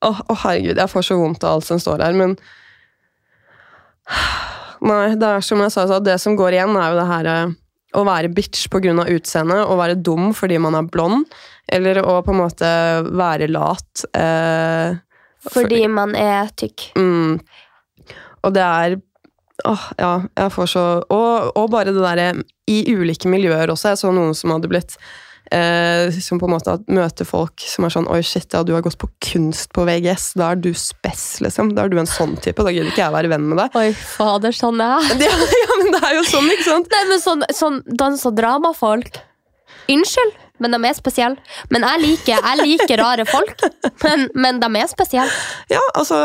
Å, 0.00 0.08
å, 0.10 0.34
herregud, 0.42 0.78
jeg 0.80 0.90
får 0.90 1.04
så 1.06 1.16
vondt 1.20 1.44
av 1.44 1.58
alt 1.58 1.66
som 1.68 1.78
står 1.78 2.00
her, 2.02 2.16
men 2.16 2.32
Nei, 4.80 5.12
det 5.20 5.28
er 5.28 5.44
som 5.44 5.60
jeg 5.60 5.74
sa, 5.74 5.84
det 6.00 6.16
som 6.22 6.38
går 6.38 6.56
igjen, 6.56 6.72
er 6.80 6.88
jo 6.88 6.96
det 6.96 7.04
her 7.10 7.28
eh, 7.28 7.52
å 7.96 8.04
være 8.06 8.30
bitch 8.32 8.68
pga. 8.70 8.94
utseendet, 9.10 9.66
å 9.66 9.76
være 9.78 9.98
dum 9.98 10.30
fordi 10.36 10.58
man 10.62 10.76
er 10.78 10.88
blond, 10.90 11.26
eller 11.70 12.02
å 12.02 12.20
på 12.22 12.34
en 12.34 12.42
måte 12.42 12.70
være 13.10 13.50
lat. 13.50 14.04
Eh, 14.14 14.98
Fordi 15.50 15.86
man 15.88 16.14
er 16.14 16.50
tykk. 16.54 16.92
Mm. 16.98 17.38
Og 18.44 18.52
det 18.56 18.66
er 18.66 19.00
Åh, 19.60 19.82
ja, 20.00 20.22
jeg 20.38 20.52
får 20.54 20.68
så 20.72 20.82
og, 21.12 21.50
og 21.52 21.66
bare 21.68 21.92
det 21.92 22.00
derre 22.00 22.30
I 22.72 22.78
ulike 22.96 23.28
miljøer 23.28 23.68
også. 23.68 23.90
Jeg 23.92 24.00
så 24.00 24.12
noen 24.16 24.32
som 24.32 24.54
hadde 24.54 24.70
blitt 24.72 24.94
eh, 25.54 26.10
Som 26.22 26.40
på 26.40 26.46
en 26.48 26.54
måte 26.54 26.76
møter 26.90 27.26
folk 27.28 27.60
som 27.66 27.86
er 27.86 27.92
sånn 27.94 28.08
Oi, 28.10 28.20
shit, 28.26 28.48
ja, 28.54 28.62
du 28.66 28.72
har 28.76 28.82
gått 28.86 28.98
på 29.00 29.08
kunst 29.24 29.72
på 29.76 29.84
VGS. 29.88 30.32
Da 30.40 30.52
er 30.54 30.60
du 30.62 30.70
spess, 30.74 31.40
liksom. 31.44 31.72
Da 31.76 31.84
er 31.84 31.92
du 31.92 31.98
en 32.00 32.08
sånn 32.10 32.36
type. 32.42 32.62
Da 32.66 32.72
gidder 32.74 32.90
ikke 32.92 33.04
jeg 33.04 33.14
være 33.16 33.30
venn 33.32 33.48
med 33.50 33.60
deg. 33.62 33.76
Oi, 33.80 33.90
fader, 33.94 34.54
sånn 34.56 34.80
er 34.84 35.08
jeg. 35.10 35.20
Ja, 35.30 35.34
ja, 35.64 35.80
men 35.82 35.92
det 35.96 36.02
er 36.06 36.14
jo 36.18 36.24
sånn, 36.28 36.48
ikke 36.54 36.68
sant? 36.68 36.90
Nei, 36.94 37.02
men 37.10 37.20
sånn, 37.22 37.44
sånn 37.54 37.80
dans- 37.98 38.26
og 38.28 38.36
dramafolk 38.38 39.20
Unnskyld, 39.90 40.34
men 40.60 40.74
de 40.74 40.80
er 40.88 40.96
spesielle. 40.96 41.40
Men 41.72 41.86
jeg 41.88 42.02
liker, 42.04 42.44
jeg 42.44 42.60
liker 42.60 43.00
rare 43.02 43.24
folk, 43.28 43.64
men, 44.04 44.26
men 44.34 44.60
de 44.62 44.68
er 44.80 44.90
spesielle. 44.90 45.32
Ja, 45.72 45.80
altså, 45.94 46.18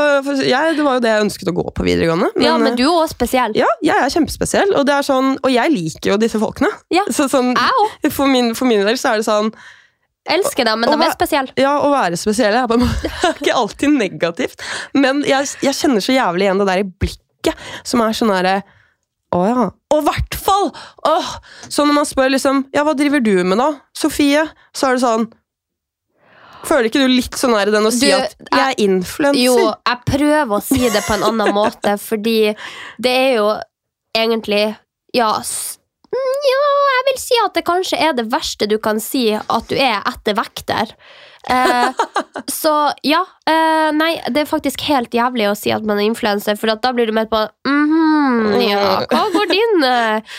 jeg, 0.43 0.75
Det 0.77 0.85
var 0.85 0.99
jo 0.99 1.05
det 1.05 1.13
jeg 1.13 1.25
ønsket 1.27 1.51
å 1.51 1.55
gå 1.55 1.65
på 1.75 1.85
videregående. 1.87 2.31
ja, 2.43 2.57
men 2.61 2.73
eh, 2.73 2.77
du 2.79 2.85
er 2.87 2.91
også 2.93 3.15
spesiell. 3.15 3.55
Ja, 3.57 3.69
jeg 3.85 3.95
er 3.95 4.13
kjempespesiell, 4.13 4.75
og, 4.75 4.85
det 4.89 4.97
er 4.97 5.07
sånn, 5.07 5.33
og 5.41 5.53
jeg 5.53 5.73
liker 5.73 6.13
jo 6.13 6.19
disse 6.21 6.41
folkene. 6.41 6.71
Ja, 6.93 7.05
Så, 7.09 7.29
sånn, 7.31 7.53
Jeg 7.55 7.81
òg. 7.81 8.11
for, 8.11 8.29
min, 8.31 8.53
for 8.57 8.69
min 8.69 8.83
del 8.85 8.99
så 8.99 9.13
er 9.15 9.23
det 9.23 9.27
sånn 9.29 9.51
Elsker 10.25 10.65
dem, 10.65 10.79
men 10.81 10.89
de 10.89 11.05
er 11.05 11.11
spesielle. 11.13 11.53
Ja, 11.61 11.75
å 11.85 11.91
være 11.93 12.17
spesiell 12.17 12.55
er 12.57 12.71
ikke 13.35 13.53
alltid 13.53 13.93
negativt, 13.93 14.63
men 14.97 15.21
jeg, 15.27 15.51
jeg 15.61 15.77
kjenner 15.77 16.01
så 16.01 16.15
jævlig 16.15 16.47
igjen 16.47 16.63
det 16.63 16.65
der 16.71 16.81
i 16.81 16.87
blikket, 16.89 17.67
som 17.85 18.01
er 18.01 18.17
sånn 18.17 18.33
derre 18.33 18.55
Å 19.33 19.41
ja. 19.47 19.63
Og 19.93 20.01
i 20.01 20.05
hvert 20.05 20.37
fall! 20.37 20.69
Oh, 21.07 21.31
Så 21.69 21.85
når 21.87 21.97
man 21.97 22.07
spør 22.07 22.31
liksom 22.35 22.65
Ja, 22.75 22.85
hva 22.85 22.93
driver 22.97 23.23
du 23.23 23.33
med, 23.43 23.57
da, 23.59 23.71
Sofie? 23.97 24.45
Så 24.75 24.89
er 24.89 24.97
det 24.97 25.05
sånn 25.05 25.27
Føler 26.65 26.89
ikke 26.89 27.03
du 27.03 27.11
litt 27.11 27.37
sånn 27.37 27.53
her 27.53 27.69
den 27.73 27.85
å 27.85 27.93
si 27.93 28.09
Du, 28.09 28.15
at 28.17 28.35
jeg 28.41 28.61
er 28.63 28.79
influenser? 28.85 29.41
Jo, 29.43 29.57
jeg 29.75 30.01
prøver 30.09 30.55
å 30.57 30.63
si 30.65 30.81
det 30.81 31.03
på 31.05 31.17
en 31.17 31.27
annen 31.27 31.53
måte, 31.55 31.95
fordi 32.09 32.39
det 33.01 33.13
er 33.13 33.31
jo 33.39 33.49
egentlig 34.17 34.63
Ja, 35.15 35.31
mm, 35.37 36.39
ja 36.49 36.63
jeg 36.95 37.05
vil 37.11 37.21
si 37.21 37.37
at 37.43 37.57
det 37.57 37.65
kanskje 37.67 38.01
er 38.01 38.17
det 38.17 38.27
verste 38.31 38.69
du 38.71 38.79
kan 38.81 39.01
si, 39.03 39.27
at 39.35 39.69
du 39.69 39.75
er 39.77 39.99
etter 40.09 40.37
vekter. 40.39 40.95
Eh, 41.49 41.89
så 42.49 42.71
ja. 43.05 43.21
Eh, 43.45 43.91
nei, 43.93 44.15
det 44.33 44.41
er 44.41 44.49
faktisk 44.49 44.81
helt 44.87 45.13
jævlig 45.13 45.45
å 45.51 45.55
si 45.57 45.69
at 45.73 45.83
man 45.85 45.99
er 46.01 46.07
influenser, 46.09 46.57
for 46.57 46.71
at 46.73 46.81
da 46.81 46.91
blir 46.97 47.05
du 47.09 47.13
med 47.13 47.29
på 47.29 47.43
mhm, 47.67 48.55
ja, 48.65 49.03
hva 49.11 49.21
går 49.33 49.49
din 49.51 49.83
eh, 49.85 50.37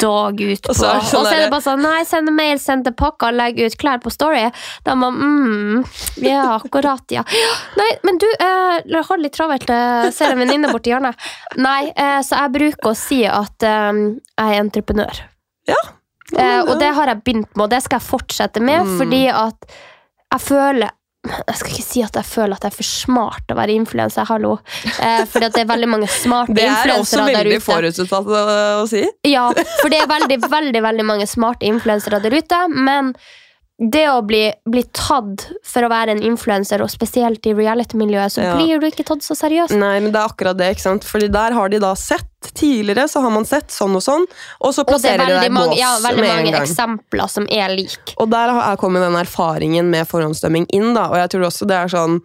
dag 0.00 0.38
ut 0.40 0.62
på? 0.62 0.70
Og 0.70 0.78
så 0.78 0.86
er 0.92 1.00
sånn 1.08 1.20
Og 1.20 1.26
så 1.26 1.32
er 1.34 1.42
det 1.44 1.50
bare 1.52 1.64
sånn 1.64 1.82
Nei, 1.84 2.04
send 2.08 2.30
mail, 2.34 2.60
send 2.62 2.86
til 2.86 2.94
pakka, 2.96 3.32
legg 3.34 3.58
ut 3.60 3.76
klær 3.80 3.98
på 4.04 4.12
Story. 4.14 4.44
Da 4.86 4.94
man 4.98 5.18
mm, 5.18 5.82
Ja, 6.24 6.44
akkurat, 6.60 7.04
ja. 7.12 7.24
Nei, 7.78 7.90
men 8.06 8.20
du, 8.22 8.28
eh, 8.38 9.02
hold 9.10 9.24
litt 9.24 9.34
travelt. 9.36 9.68
eh, 9.70 10.10
ser 10.14 10.32
en 10.32 10.40
venninne 10.44 10.70
borti 10.72 10.94
hjørnet. 10.94 11.18
Nei, 11.58 11.90
eh, 11.90 12.20
så 12.24 12.44
jeg 12.44 12.54
bruker 12.54 12.92
å 12.92 12.96
si 12.98 13.24
at 13.28 13.66
eh, 13.66 13.90
jeg 14.38 14.54
er 14.54 14.62
entreprenør. 14.62 15.24
Ja. 15.68 15.82
Og 16.64 16.78
det 16.80 16.88
har 16.96 17.10
jeg 17.12 17.20
begynt 17.26 17.50
med, 17.54 17.66
og 17.66 17.70
det 17.70 17.82
skal 17.84 18.00
jeg 18.00 18.08
fortsette 18.08 18.62
med, 18.64 18.80
Mm. 18.86 18.94
fordi 18.98 19.20
at 19.30 19.74
jeg 20.34 20.46
føler 20.50 20.92
jeg 21.24 21.56
skal 21.56 21.70
ikke 21.72 21.84
si 21.86 22.02
at 22.04 22.16
jeg 22.18 22.28
føler 22.28 22.58
at 22.58 22.66
jeg 22.66 22.74
er 22.74 22.76
for 22.76 22.84
smart 22.84 23.44
til 23.46 23.54
å 23.54 23.56
være 23.56 23.72
influenser. 23.78 24.26
hallo. 24.28 24.58
Eh, 25.00 25.22
fordi 25.30 25.46
at 25.46 25.54
det 25.56 25.62
er 25.62 25.70
veldig 25.70 25.88
mange 25.88 26.08
smarte 26.12 26.52
influensere 26.52 26.84
der 26.84 26.92
ute. 26.92 26.92
Det 26.92 26.92
er 26.92 27.00
også 27.00 27.22
veldig 27.30 27.60
forutsatt 27.64 28.12
å, 28.12 28.42
å 28.82 28.84
si. 28.90 29.00
Ja, 29.30 29.46
for 29.80 29.88
det 29.88 30.02
er 30.02 30.10
veldig, 30.10 30.38
veldig, 30.52 30.82
veldig 30.84 31.06
mange 31.08 31.28
smarte 31.30 31.64
influensere 31.64 32.20
der 32.20 32.36
ute, 32.36 32.60
men 32.68 33.14
det 33.90 34.04
å 34.08 34.20
bli, 34.26 34.52
bli 34.70 34.82
tatt 34.96 35.48
for 35.66 35.84
å 35.84 35.88
være 35.90 36.14
en 36.14 36.22
influenser, 36.22 36.80
og 36.84 36.88
spesielt 36.92 37.44
i 37.46 37.54
reality-miljøet, 37.56 38.32
så 38.32 38.42
Ja. 38.44 38.54
blir 38.56 38.80
du 38.80 38.86
ikke 38.86 39.04
tatt 39.04 39.22
så 39.26 39.34
seriøst. 39.36 39.76
Nei, 39.76 39.98
men 40.00 40.12
det 40.12 40.20
er 40.20 40.28
akkurat 40.28 40.56
det, 40.56 40.76
ikke 40.76 40.86
sant? 40.86 41.04
Fordi 41.04 41.28
der 41.30 41.52
har 41.52 41.68
de 41.68 41.78
da 41.78 41.94
sett 41.94 42.30
Tidligere 42.44 43.08
så 43.08 43.22
har 43.22 43.30
man 43.32 43.46
sett 43.48 43.68
sånn 43.72 43.94
og 43.96 44.02
sånn, 44.04 44.26
og 44.60 44.74
så 44.74 44.80
Og 44.84 45.00
det 45.00 45.08
er 45.08 45.16
plasserer 45.16 45.18
de 45.18 45.24
deg 45.24 45.36
veldig 45.38 45.46
i 45.46 45.54
mange, 45.54 45.70
bås 45.70 45.78
ja, 45.78 45.92
veldig 45.96 46.20
med 46.20 46.28
en 46.28 46.36
mange 46.36 46.52
gang. 46.52 46.66
eksempler 46.66 47.30
som 47.30 47.46
er 47.48 47.68
like. 47.74 48.14
Og 48.20 48.28
der 48.30 48.48
har 48.52 48.76
kommet 48.76 49.00
den 49.00 49.16
erfaringen 49.16 49.88
med 49.88 50.06
forhåndsdømming 50.06 50.66
inn, 50.76 50.92
da. 50.92 51.06
Og 51.08 51.16
jeg 51.16 51.30
tror 51.30 51.46
også 51.48 51.66
det 51.66 51.76
er 51.78 51.88
sånn 51.88 52.20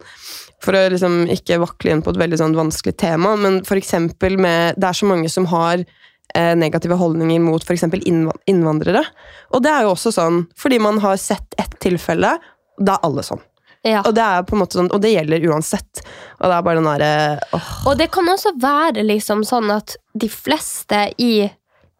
For 0.62 0.72
å 0.76 0.90
liksom 0.92 1.26
ikke 1.26 1.58
vakle 1.58 1.90
inn 1.90 2.02
på 2.02 2.10
et 2.10 2.18
veldig 2.20 2.36
sånn 2.36 2.54
vanskelig 2.54 2.98
tema, 2.98 3.34
men 3.34 3.62
eksempel 3.62 4.36
med 4.36 4.74
Det 4.76 4.84
er 4.84 4.92
så 4.92 5.06
mange 5.08 5.30
som 5.30 5.46
har 5.46 5.86
negative 6.56 6.96
holdninger 7.00 7.40
mot 7.42 7.64
f.eks. 7.64 7.84
innvandrere. 8.46 9.04
Og 9.54 9.62
det 9.64 9.72
er 9.72 9.86
jo 9.86 9.94
også 9.94 10.12
sånn 10.14 10.44
fordi 10.58 10.80
man 10.82 11.00
har 11.02 11.18
sett 11.20 11.56
ett 11.60 11.78
tilfelle. 11.82 12.36
Da 12.80 12.96
er 12.96 13.08
alle 13.08 13.24
sånn. 13.26 13.42
Ja. 13.86 14.02
Og 14.04 14.12
det 14.12 14.24
er 14.24 14.44
på 14.44 14.56
en 14.56 14.60
måte 14.60 14.76
sånn, 14.76 14.90
og 14.92 15.00
det 15.00 15.14
gjelder 15.14 15.44
uansett. 15.48 16.02
Og 16.38 16.50
det 16.50 16.56
er 16.56 16.64
bare 16.66 16.80
den 16.80 16.88
derre 16.90 17.12
åh, 17.56 17.70
Og 17.88 17.96
det 18.00 18.10
kan 18.12 18.28
også 18.28 18.52
være 18.60 19.04
liksom 19.06 19.44
sånn 19.48 19.72
at 19.72 19.96
de 20.12 20.28
fleste 20.28 21.06
i 21.16 21.48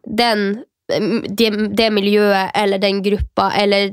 den, 0.04 0.62
det, 0.88 1.50
det 1.76 1.88
miljøet 1.94 2.52
eller 2.56 2.82
den 2.82 3.00
gruppa 3.04 3.50
eller 3.56 3.88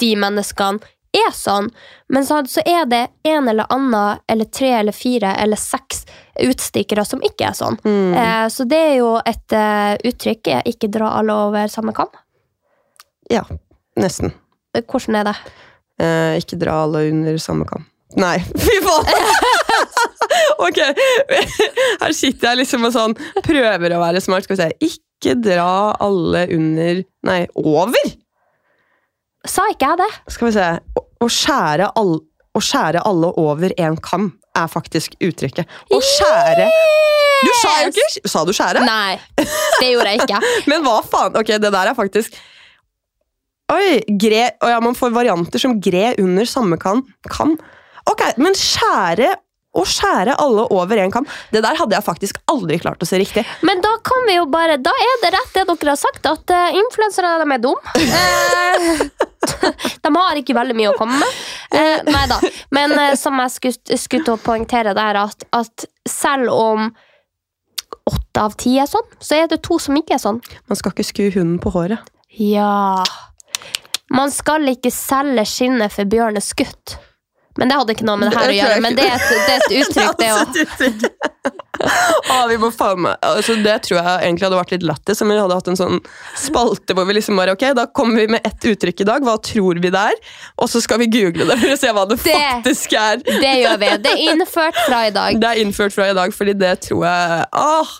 de 0.00 0.10
menneskene 0.18 0.82
er 1.12 1.32
sånn, 1.36 1.68
men 2.12 2.24
så, 2.26 2.40
så 2.48 2.64
er 2.64 2.86
det 2.88 3.02
en 3.28 3.48
eller 3.48 3.68
annen 3.72 4.22
eller 4.32 4.48
tre 4.48 4.70
eller 4.78 4.96
fire 4.96 5.34
eller 5.42 5.60
seks 5.60 6.06
utstikkere 6.40 7.04
som 7.04 7.20
ikke 7.24 7.50
er 7.50 7.56
sånn. 7.56 7.76
mm. 7.84 8.14
Eh, 8.16 8.46
så 8.52 8.64
det 8.68 8.80
er 8.90 8.94
jo 9.02 9.14
et 9.20 9.56
uh, 9.56 9.92
uttrykk. 10.08 10.54
Ikke 10.72 10.90
dra 10.92 11.12
alle 11.18 11.36
over 11.48 11.72
samme 11.72 11.92
kam. 11.96 12.08
Ja, 13.32 13.44
nesten. 14.00 14.32
Eh, 14.76 14.82
Hvordan 14.88 15.20
er 15.20 15.28
det? 15.30 15.36
Eh, 16.02 16.40
ikke 16.40 16.58
dra 16.60 16.82
alle 16.86 17.06
under 17.10 17.38
samme 17.40 17.68
kam. 17.68 17.86
Nei, 18.16 18.38
fy 18.64 18.78
faen! 18.84 19.08
ok, 20.66 20.80
her 22.02 22.12
sitter 22.16 22.50
jeg 22.50 22.62
liksom 22.62 22.88
og 22.88 22.92
sånn 22.94 23.14
prøver 23.44 23.94
å 23.96 24.02
være 24.02 24.20
smart. 24.24 24.48
Skal 24.48 24.56
vi 24.58 24.62
se. 24.64 24.72
Ikke 24.90 25.36
dra 25.38 25.94
alle 26.02 26.46
under 26.56 27.04
Nei, 27.28 27.40
over! 27.54 28.12
Sa 29.48 29.64
ikke 29.72 29.88
jeg 29.90 29.98
det? 30.02 30.10
Skal 30.30 30.48
vi 30.48 30.54
se. 30.54 30.66
Å, 31.22 31.28
skjære, 31.30 31.90
all, 31.98 32.16
å 32.54 32.62
skjære 32.62 33.02
alle 33.06 33.30
over 33.38 33.74
én 33.78 33.98
kam 34.02 34.32
er 34.58 34.70
faktisk 34.70 35.14
uttrykket. 35.22 35.68
Å 35.94 36.00
skjære 36.02 36.66
Du 37.42 37.52
sa 37.62 37.70
jo 37.82 37.92
ikke 37.92 38.28
Sa 38.28 38.42
du 38.46 38.52
skjære? 38.54 38.82
Nei, 38.84 39.16
det 39.38 39.92
gjorde 39.92 40.12
jeg 40.12 40.26
ikke. 40.26 40.40
Men 40.70 40.84
hva 40.84 40.98
faen? 41.06 41.38
Ok, 41.38 41.54
det 41.62 41.70
der 41.70 41.92
er 41.92 41.96
faktisk 41.96 42.36
Oi, 43.72 44.02
gre 44.20 44.50
Å 44.60 44.74
ja, 44.74 44.82
man 44.84 44.98
får 44.98 45.14
varianter 45.14 45.62
som 45.62 45.78
gre 45.80 46.12
under 46.20 46.48
samme 46.48 46.76
kan. 46.82 47.00
Kam. 47.30 47.54
Ok, 48.10 48.20
men 48.42 48.56
skjære 48.58 49.30
å 49.72 49.84
skjære 49.88 50.34
alle 50.42 50.66
over 50.74 51.00
én 51.00 51.12
kam, 51.14 51.24
det 51.54 51.62
der 51.64 51.78
hadde 51.78 51.96
jeg 51.96 52.04
faktisk 52.04 52.42
aldri 52.52 52.76
klart 52.82 53.00
å 53.00 53.08
se 53.08 53.16
riktig. 53.22 53.46
Men 53.64 53.80
da 53.80 53.94
kan 54.04 54.26
vi 54.28 54.36
jo 54.36 54.44
bare 54.52 54.76
Da 54.82 54.92
er 54.92 55.22
det 55.22 55.32
rett 55.32 55.54
det 55.56 55.64
dere 55.70 55.94
har 55.94 56.00
sagt, 56.02 56.28
at 56.28 56.52
uh, 56.52 56.76
influensere 56.76 57.38
de 57.40 57.46
er 57.56 57.62
dumme. 57.62 57.94
De 60.02 60.10
har 60.16 60.38
ikke 60.40 60.54
veldig 60.56 60.76
mye 60.78 60.90
å 60.92 60.96
komme 60.98 61.18
med. 61.20 61.40
Eh, 61.74 62.02
nei 62.08 62.24
da. 62.30 62.38
Men 62.74 62.92
eh, 62.98 63.14
som 63.18 63.38
jeg 63.42 63.54
skulle, 63.56 63.98
skulle 64.00 64.36
poengtere 64.42 64.94
der, 64.98 65.18
at, 65.22 65.46
at 65.56 65.86
selv 66.08 66.52
om 66.54 66.90
åtte 68.08 68.42
av 68.42 68.54
ti 68.58 68.76
er 68.82 68.88
sånn, 68.90 69.06
så 69.22 69.36
er 69.42 69.50
det 69.50 69.60
to 69.66 69.78
som 69.82 69.96
ikke 69.98 70.16
er 70.16 70.22
sånn. 70.22 70.40
Man 70.70 70.78
skal 70.78 70.94
ikke 70.94 71.06
skue 71.06 71.34
hunden 71.34 71.58
på 71.62 71.70
håret. 71.74 72.02
Ja 72.40 73.02
Man 74.08 74.30
skal 74.32 74.64
ikke 74.72 74.90
selge 74.90 75.44
skinnet 75.48 75.92
for 75.92 76.08
bjørn 76.08 76.38
er 76.40 76.44
skutt. 76.44 76.96
Men 77.60 77.68
det 77.68 77.76
hadde 77.76 77.92
ikke 77.92 78.06
noe 78.08 78.16
med 78.16 78.30
det 78.32 78.38
her 78.38 78.48
å 78.48 78.48
Det 78.48 78.56
gjøre. 78.56 78.80
Men 78.80 78.96
det 78.96 79.04
er 79.04 79.18
et, 79.18 79.28
det 79.32 79.52
er 79.52 79.60
et 79.60 79.74
uttrykk, 79.82 80.14
det 80.18 80.30
òg. 80.38 81.61
Å, 81.82 82.36
vi 82.52 82.58
må 82.60 82.70
faen 82.74 83.00
meg 83.06 83.16
altså, 83.26 83.56
Det 83.64 83.74
tror 83.86 83.98
jeg 83.98 84.26
egentlig 84.28 84.46
hadde 84.46 84.58
vært 84.60 84.74
litt 84.76 84.86
lættis 84.86 85.22
om 85.24 85.32
vi 85.32 85.38
hadde 85.40 85.56
hatt 85.58 85.70
en 85.72 85.78
sånn 85.78 86.00
spalte 86.38 86.96
hvor 86.96 87.08
vi 87.08 87.16
liksom 87.18 87.38
bare 87.40 87.54
Ok, 87.56 87.64
da 87.76 87.86
kommer 87.90 88.22
vi 88.22 88.28
med 88.36 88.46
ett 88.46 88.66
uttrykk 88.72 89.02
i 89.02 89.08
dag. 89.08 89.24
Hva 89.26 89.36
tror 89.42 89.80
vi 89.82 89.90
det 89.92 90.02
er? 90.12 90.20
Og 90.62 90.70
så 90.70 90.82
skal 90.84 91.00
vi 91.02 91.08
google 91.12 91.48
det 91.50 91.58
for 91.60 91.74
å 91.74 91.78
se 91.80 91.92
hva 91.94 92.04
det, 92.08 92.18
Det- 92.22 92.36
faktisk 92.38 92.94
er. 92.98 93.22
Det 93.26 93.54
gjør 93.62 93.80
vi. 93.82 93.90
Det 94.04 94.12
er 94.12 94.22
innført 94.32 94.78
fra 94.86 95.02
i 95.08 95.12
dag. 95.14 95.40
Det 95.42 95.50
er 95.50 95.62
innført 95.64 95.94
fra 95.96 96.08
i 96.10 96.16
dag, 96.16 96.34
fordi 96.36 96.54
det 96.58 96.72
tror 96.86 97.04
jeg 97.08 97.44
Åh, 97.62 97.92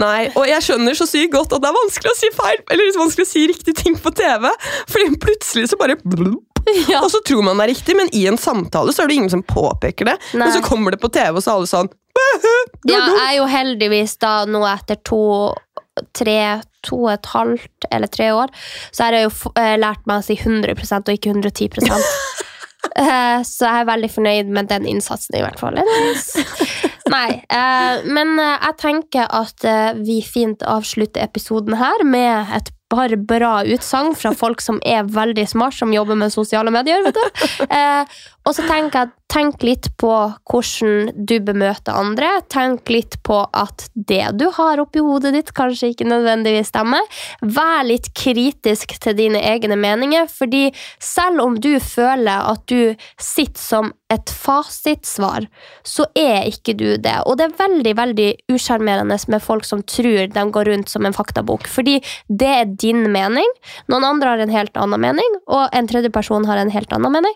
Nei. 0.00 0.26
Og 0.36 0.48
jeg 0.48 0.64
skjønner 0.64 0.96
så 0.98 1.06
sykt 1.08 1.32
godt 1.34 1.54
at 1.56 1.62
det 1.62 1.70
er 1.70 1.76
vanskelig 1.76 2.12
å 2.12 2.18
si 2.18 2.32
feil, 2.36 2.58
eller 2.70 2.88
liksom 2.88 3.06
vanskelig 3.06 3.28
å 3.28 3.30
si 3.30 3.46
riktige 3.52 3.76
ting 3.82 3.96
på 4.00 4.12
TV. 4.16 4.50
Fordi 4.90 5.16
plutselig 5.22 5.70
så 5.72 5.78
bare 5.80 5.96
Ja. 6.90 7.00
Og 7.04 7.10
så 7.12 7.20
tror 7.22 7.44
man 7.46 7.58
det 7.60 7.68
er 7.68 7.74
riktig, 7.74 7.96
men 7.96 8.08
i 8.12 8.26
en 8.26 8.38
samtale 8.40 8.92
så 8.94 9.04
er 9.04 9.10
det 9.10 9.14
ingen 9.20 9.30
som 9.30 9.42
påpeker 9.46 10.08
det. 10.10 10.16
Nei. 10.34 10.46
Men 10.46 10.52
så 10.56 10.62
kommer 10.64 10.90
det 10.90 11.00
på 11.02 11.12
TV, 11.14 11.36
og 11.36 11.42
så 11.44 11.52
er 11.52 11.60
alle 11.60 11.70
sånn 11.70 11.86
«Bæhø, 11.86 11.94
du 11.94 12.05
Ja, 12.86 13.00
jeg 13.00 13.22
er 13.26 13.36
jo 13.38 13.46
heldigvis 13.50 14.16
da 14.22 14.32
nå 14.48 14.62
etter 14.70 14.98
to 15.06 15.20
tre, 16.16 16.60
to 16.84 16.98
og 17.06 17.12
et 17.14 17.28
halvt 17.32 17.86
eller 17.90 18.10
tre 18.12 18.30
år, 18.36 18.52
så 18.92 19.06
har 19.06 19.16
jeg 19.16 19.28
jo 19.28 19.52
eh, 19.56 19.76
lært 19.80 20.04
meg 20.08 20.20
å 20.20 20.26
si 20.26 20.36
100 20.36 20.76
og 21.00 21.14
ikke 21.16 21.34
110 21.34 21.70
Eh, 22.96 23.40
Så 23.42 23.66
jeg 23.66 23.82
er 23.82 23.88
veldig 23.88 24.08
fornøyd 24.08 24.50
med 24.54 24.68
den 24.70 24.86
innsatsen, 24.88 25.34
i 25.36 25.42
hvert 25.42 25.58
fall. 25.60 25.74
Nei, 27.10 27.42
eh, 27.50 28.04
men 28.06 28.38
jeg 28.38 28.76
tenker 28.80 29.26
at 29.26 29.66
vi 29.98 30.20
fint 30.24 30.62
avslutter 30.62 31.24
episoden 31.26 31.76
her 31.80 32.04
med 32.06 32.54
et 32.56 32.70
par 32.88 33.10
bra 33.28 33.64
utsagn 33.66 34.14
fra 34.16 34.30
folk 34.38 34.62
som 34.62 34.78
er 34.86 35.08
veldig 35.10 35.44
smart, 35.50 35.74
som 35.74 35.92
jobber 35.92 36.16
med 36.18 36.32
sosiale 36.32 36.70
medier. 36.72 37.02
vet 37.04 37.18
du. 37.18 37.66
Og 38.46 38.54
så 38.54 38.62
tenker 38.68 39.02
jeg, 39.02 39.12
tenk 39.26 39.64
litt 39.66 39.88
på 39.98 40.10
hvordan 40.46 41.08
du 41.26 41.34
bemøter 41.42 41.96
andre. 41.98 42.28
Tenk 42.52 42.86
litt 42.94 43.18
på 43.26 43.40
at 43.50 43.88
det 43.94 44.22
du 44.38 44.46
har 44.54 44.78
oppi 44.78 45.02
hodet 45.02 45.32
ditt, 45.34 45.50
kanskje 45.56 45.90
ikke 45.92 46.06
nødvendigvis 46.06 46.70
stemmer. 46.70 47.02
Vær 47.42 47.82
litt 47.88 48.12
kritisk 48.16 48.94
til 49.02 49.18
dine 49.18 49.42
egne 49.50 49.78
meninger, 49.82 50.30
fordi 50.30 50.68
selv 51.02 51.42
om 51.42 51.58
du 51.58 51.74
føler 51.82 52.46
at 52.52 52.62
du 52.70 52.94
sitter 53.18 53.60
som 53.60 53.92
et 54.14 54.30
fasitsvar, 54.30 55.48
så 55.82 56.06
er 56.14 56.46
ikke 56.46 56.76
du 56.78 56.92
det. 57.02 57.18
Og 57.26 57.40
det 57.40 57.48
er 57.48 57.58
veldig 57.58 57.94
veldig 57.98 58.28
usjarmerende 58.54 59.18
med 59.26 59.42
folk 59.42 59.66
som 59.66 59.82
tror 59.82 60.30
de 60.30 60.50
går 60.54 60.70
rundt 60.70 60.92
som 60.92 61.06
en 61.06 61.16
faktabok, 61.16 61.66
fordi 61.66 61.98
det 62.30 62.52
er 62.62 62.76
din 62.78 63.08
mening. 63.10 63.56
Noen 63.90 64.06
andre 64.06 64.36
har 64.36 64.44
en 64.44 64.54
helt 64.54 64.78
annen 64.78 65.02
mening, 65.02 65.40
og 65.50 65.66
en 65.74 65.90
tredje 65.90 66.14
person 66.14 66.46
har 66.46 66.62
en 66.62 66.70
helt 66.70 66.94
annen 66.94 67.18
mening. 67.18 67.34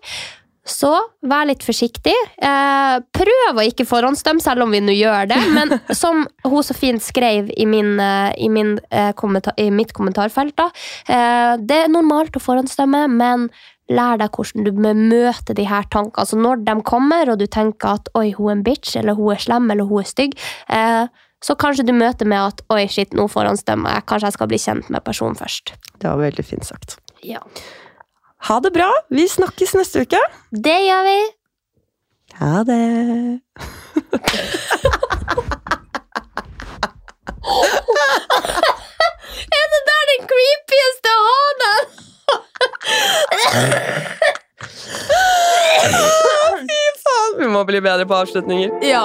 Så 0.66 0.90
vær 1.24 1.48
litt 1.48 1.64
forsiktig. 1.64 2.12
Eh, 2.36 2.96
prøv 3.16 3.58
å 3.58 3.64
ikke 3.64 3.86
forhåndsdømme, 3.88 4.42
selv 4.44 4.66
om 4.66 4.74
vi 4.74 4.82
nå 4.84 4.92
gjør 4.92 5.30
det. 5.32 5.40
Men 5.56 5.72
som 6.02 6.26
hun 6.44 6.66
så 6.66 6.76
fint 6.76 7.02
skrev 7.02 7.48
i, 7.56 7.66
min, 7.68 7.94
eh, 8.00 8.30
i, 8.36 8.50
min, 8.52 8.76
eh, 8.92 9.10
kommentar, 9.16 9.56
i 9.56 9.70
mitt 9.72 9.94
kommentarfelt, 9.96 10.56
da. 10.60 10.68
Eh, 11.08 11.54
det 11.64 11.84
er 11.86 11.92
normalt 11.92 12.36
å 12.36 12.44
forhåndsdømme, 12.44 13.06
men 13.16 13.48
lær 13.90 14.20
deg 14.20 14.36
hvordan 14.36 14.68
du 14.68 14.70
møter 14.76 15.56
de 15.56 15.66
her 15.66 15.88
tankene. 15.90 16.22
Altså 16.22 16.38
når 16.38 16.62
de 16.68 16.76
kommer, 16.86 17.32
og 17.32 17.40
du 17.40 17.48
tenker 17.50 17.96
at 17.96 18.12
oi, 18.18 18.30
hun 18.36 18.52
er 18.52 18.58
en 18.58 18.64
bitch, 18.66 18.94
eller 19.00 19.18
hun 19.18 19.34
er 19.34 19.42
slem, 19.42 19.66
eller 19.72 19.88
hun 19.88 20.04
er 20.04 20.12
stygg. 20.12 20.38
Eh, 20.70 21.04
så 21.40 21.56
kanskje 21.56 21.86
du 21.88 21.94
møter 21.96 22.28
med 22.28 22.52
at 22.52 22.64
oi, 22.72 22.84
shit, 22.92 23.16
nå 23.16 23.24
forhåndsdømmer 23.32 23.96
jeg. 23.96 24.06
Kanskje 24.12 24.28
jeg 24.28 24.36
skal 24.36 24.50
bli 24.52 24.60
kjent 24.60 24.90
med 24.92 25.04
personen 25.06 25.38
først. 25.38 25.72
Det 25.96 26.04
var 26.06 26.20
veldig 26.20 26.44
fint 26.44 26.68
sagt. 26.68 26.98
Ja. 27.24 27.40
Ha 28.48 28.60
det 28.60 28.70
bra. 28.74 28.88
Vi 29.10 29.28
snakkes 29.28 29.74
neste 29.76 30.04
uke. 30.06 30.20
Det 30.50 30.78
gjør 30.86 31.02
vi. 31.08 31.18
Ha 32.40 32.62
det. 32.68 32.80
Er 39.58 39.66
det 39.72 39.80
der 39.90 40.02
den 40.10 40.22
creepieste 40.32 41.10
hanen? 41.26 41.82
Fy 46.70 46.80
faen! 47.04 47.38
Vi 47.40 47.46
må 47.54 47.64
bli 47.68 47.80
bedre 47.84 48.06
på 48.06 48.14
avslutninger. 48.22 48.70
Ja. 48.86 49.04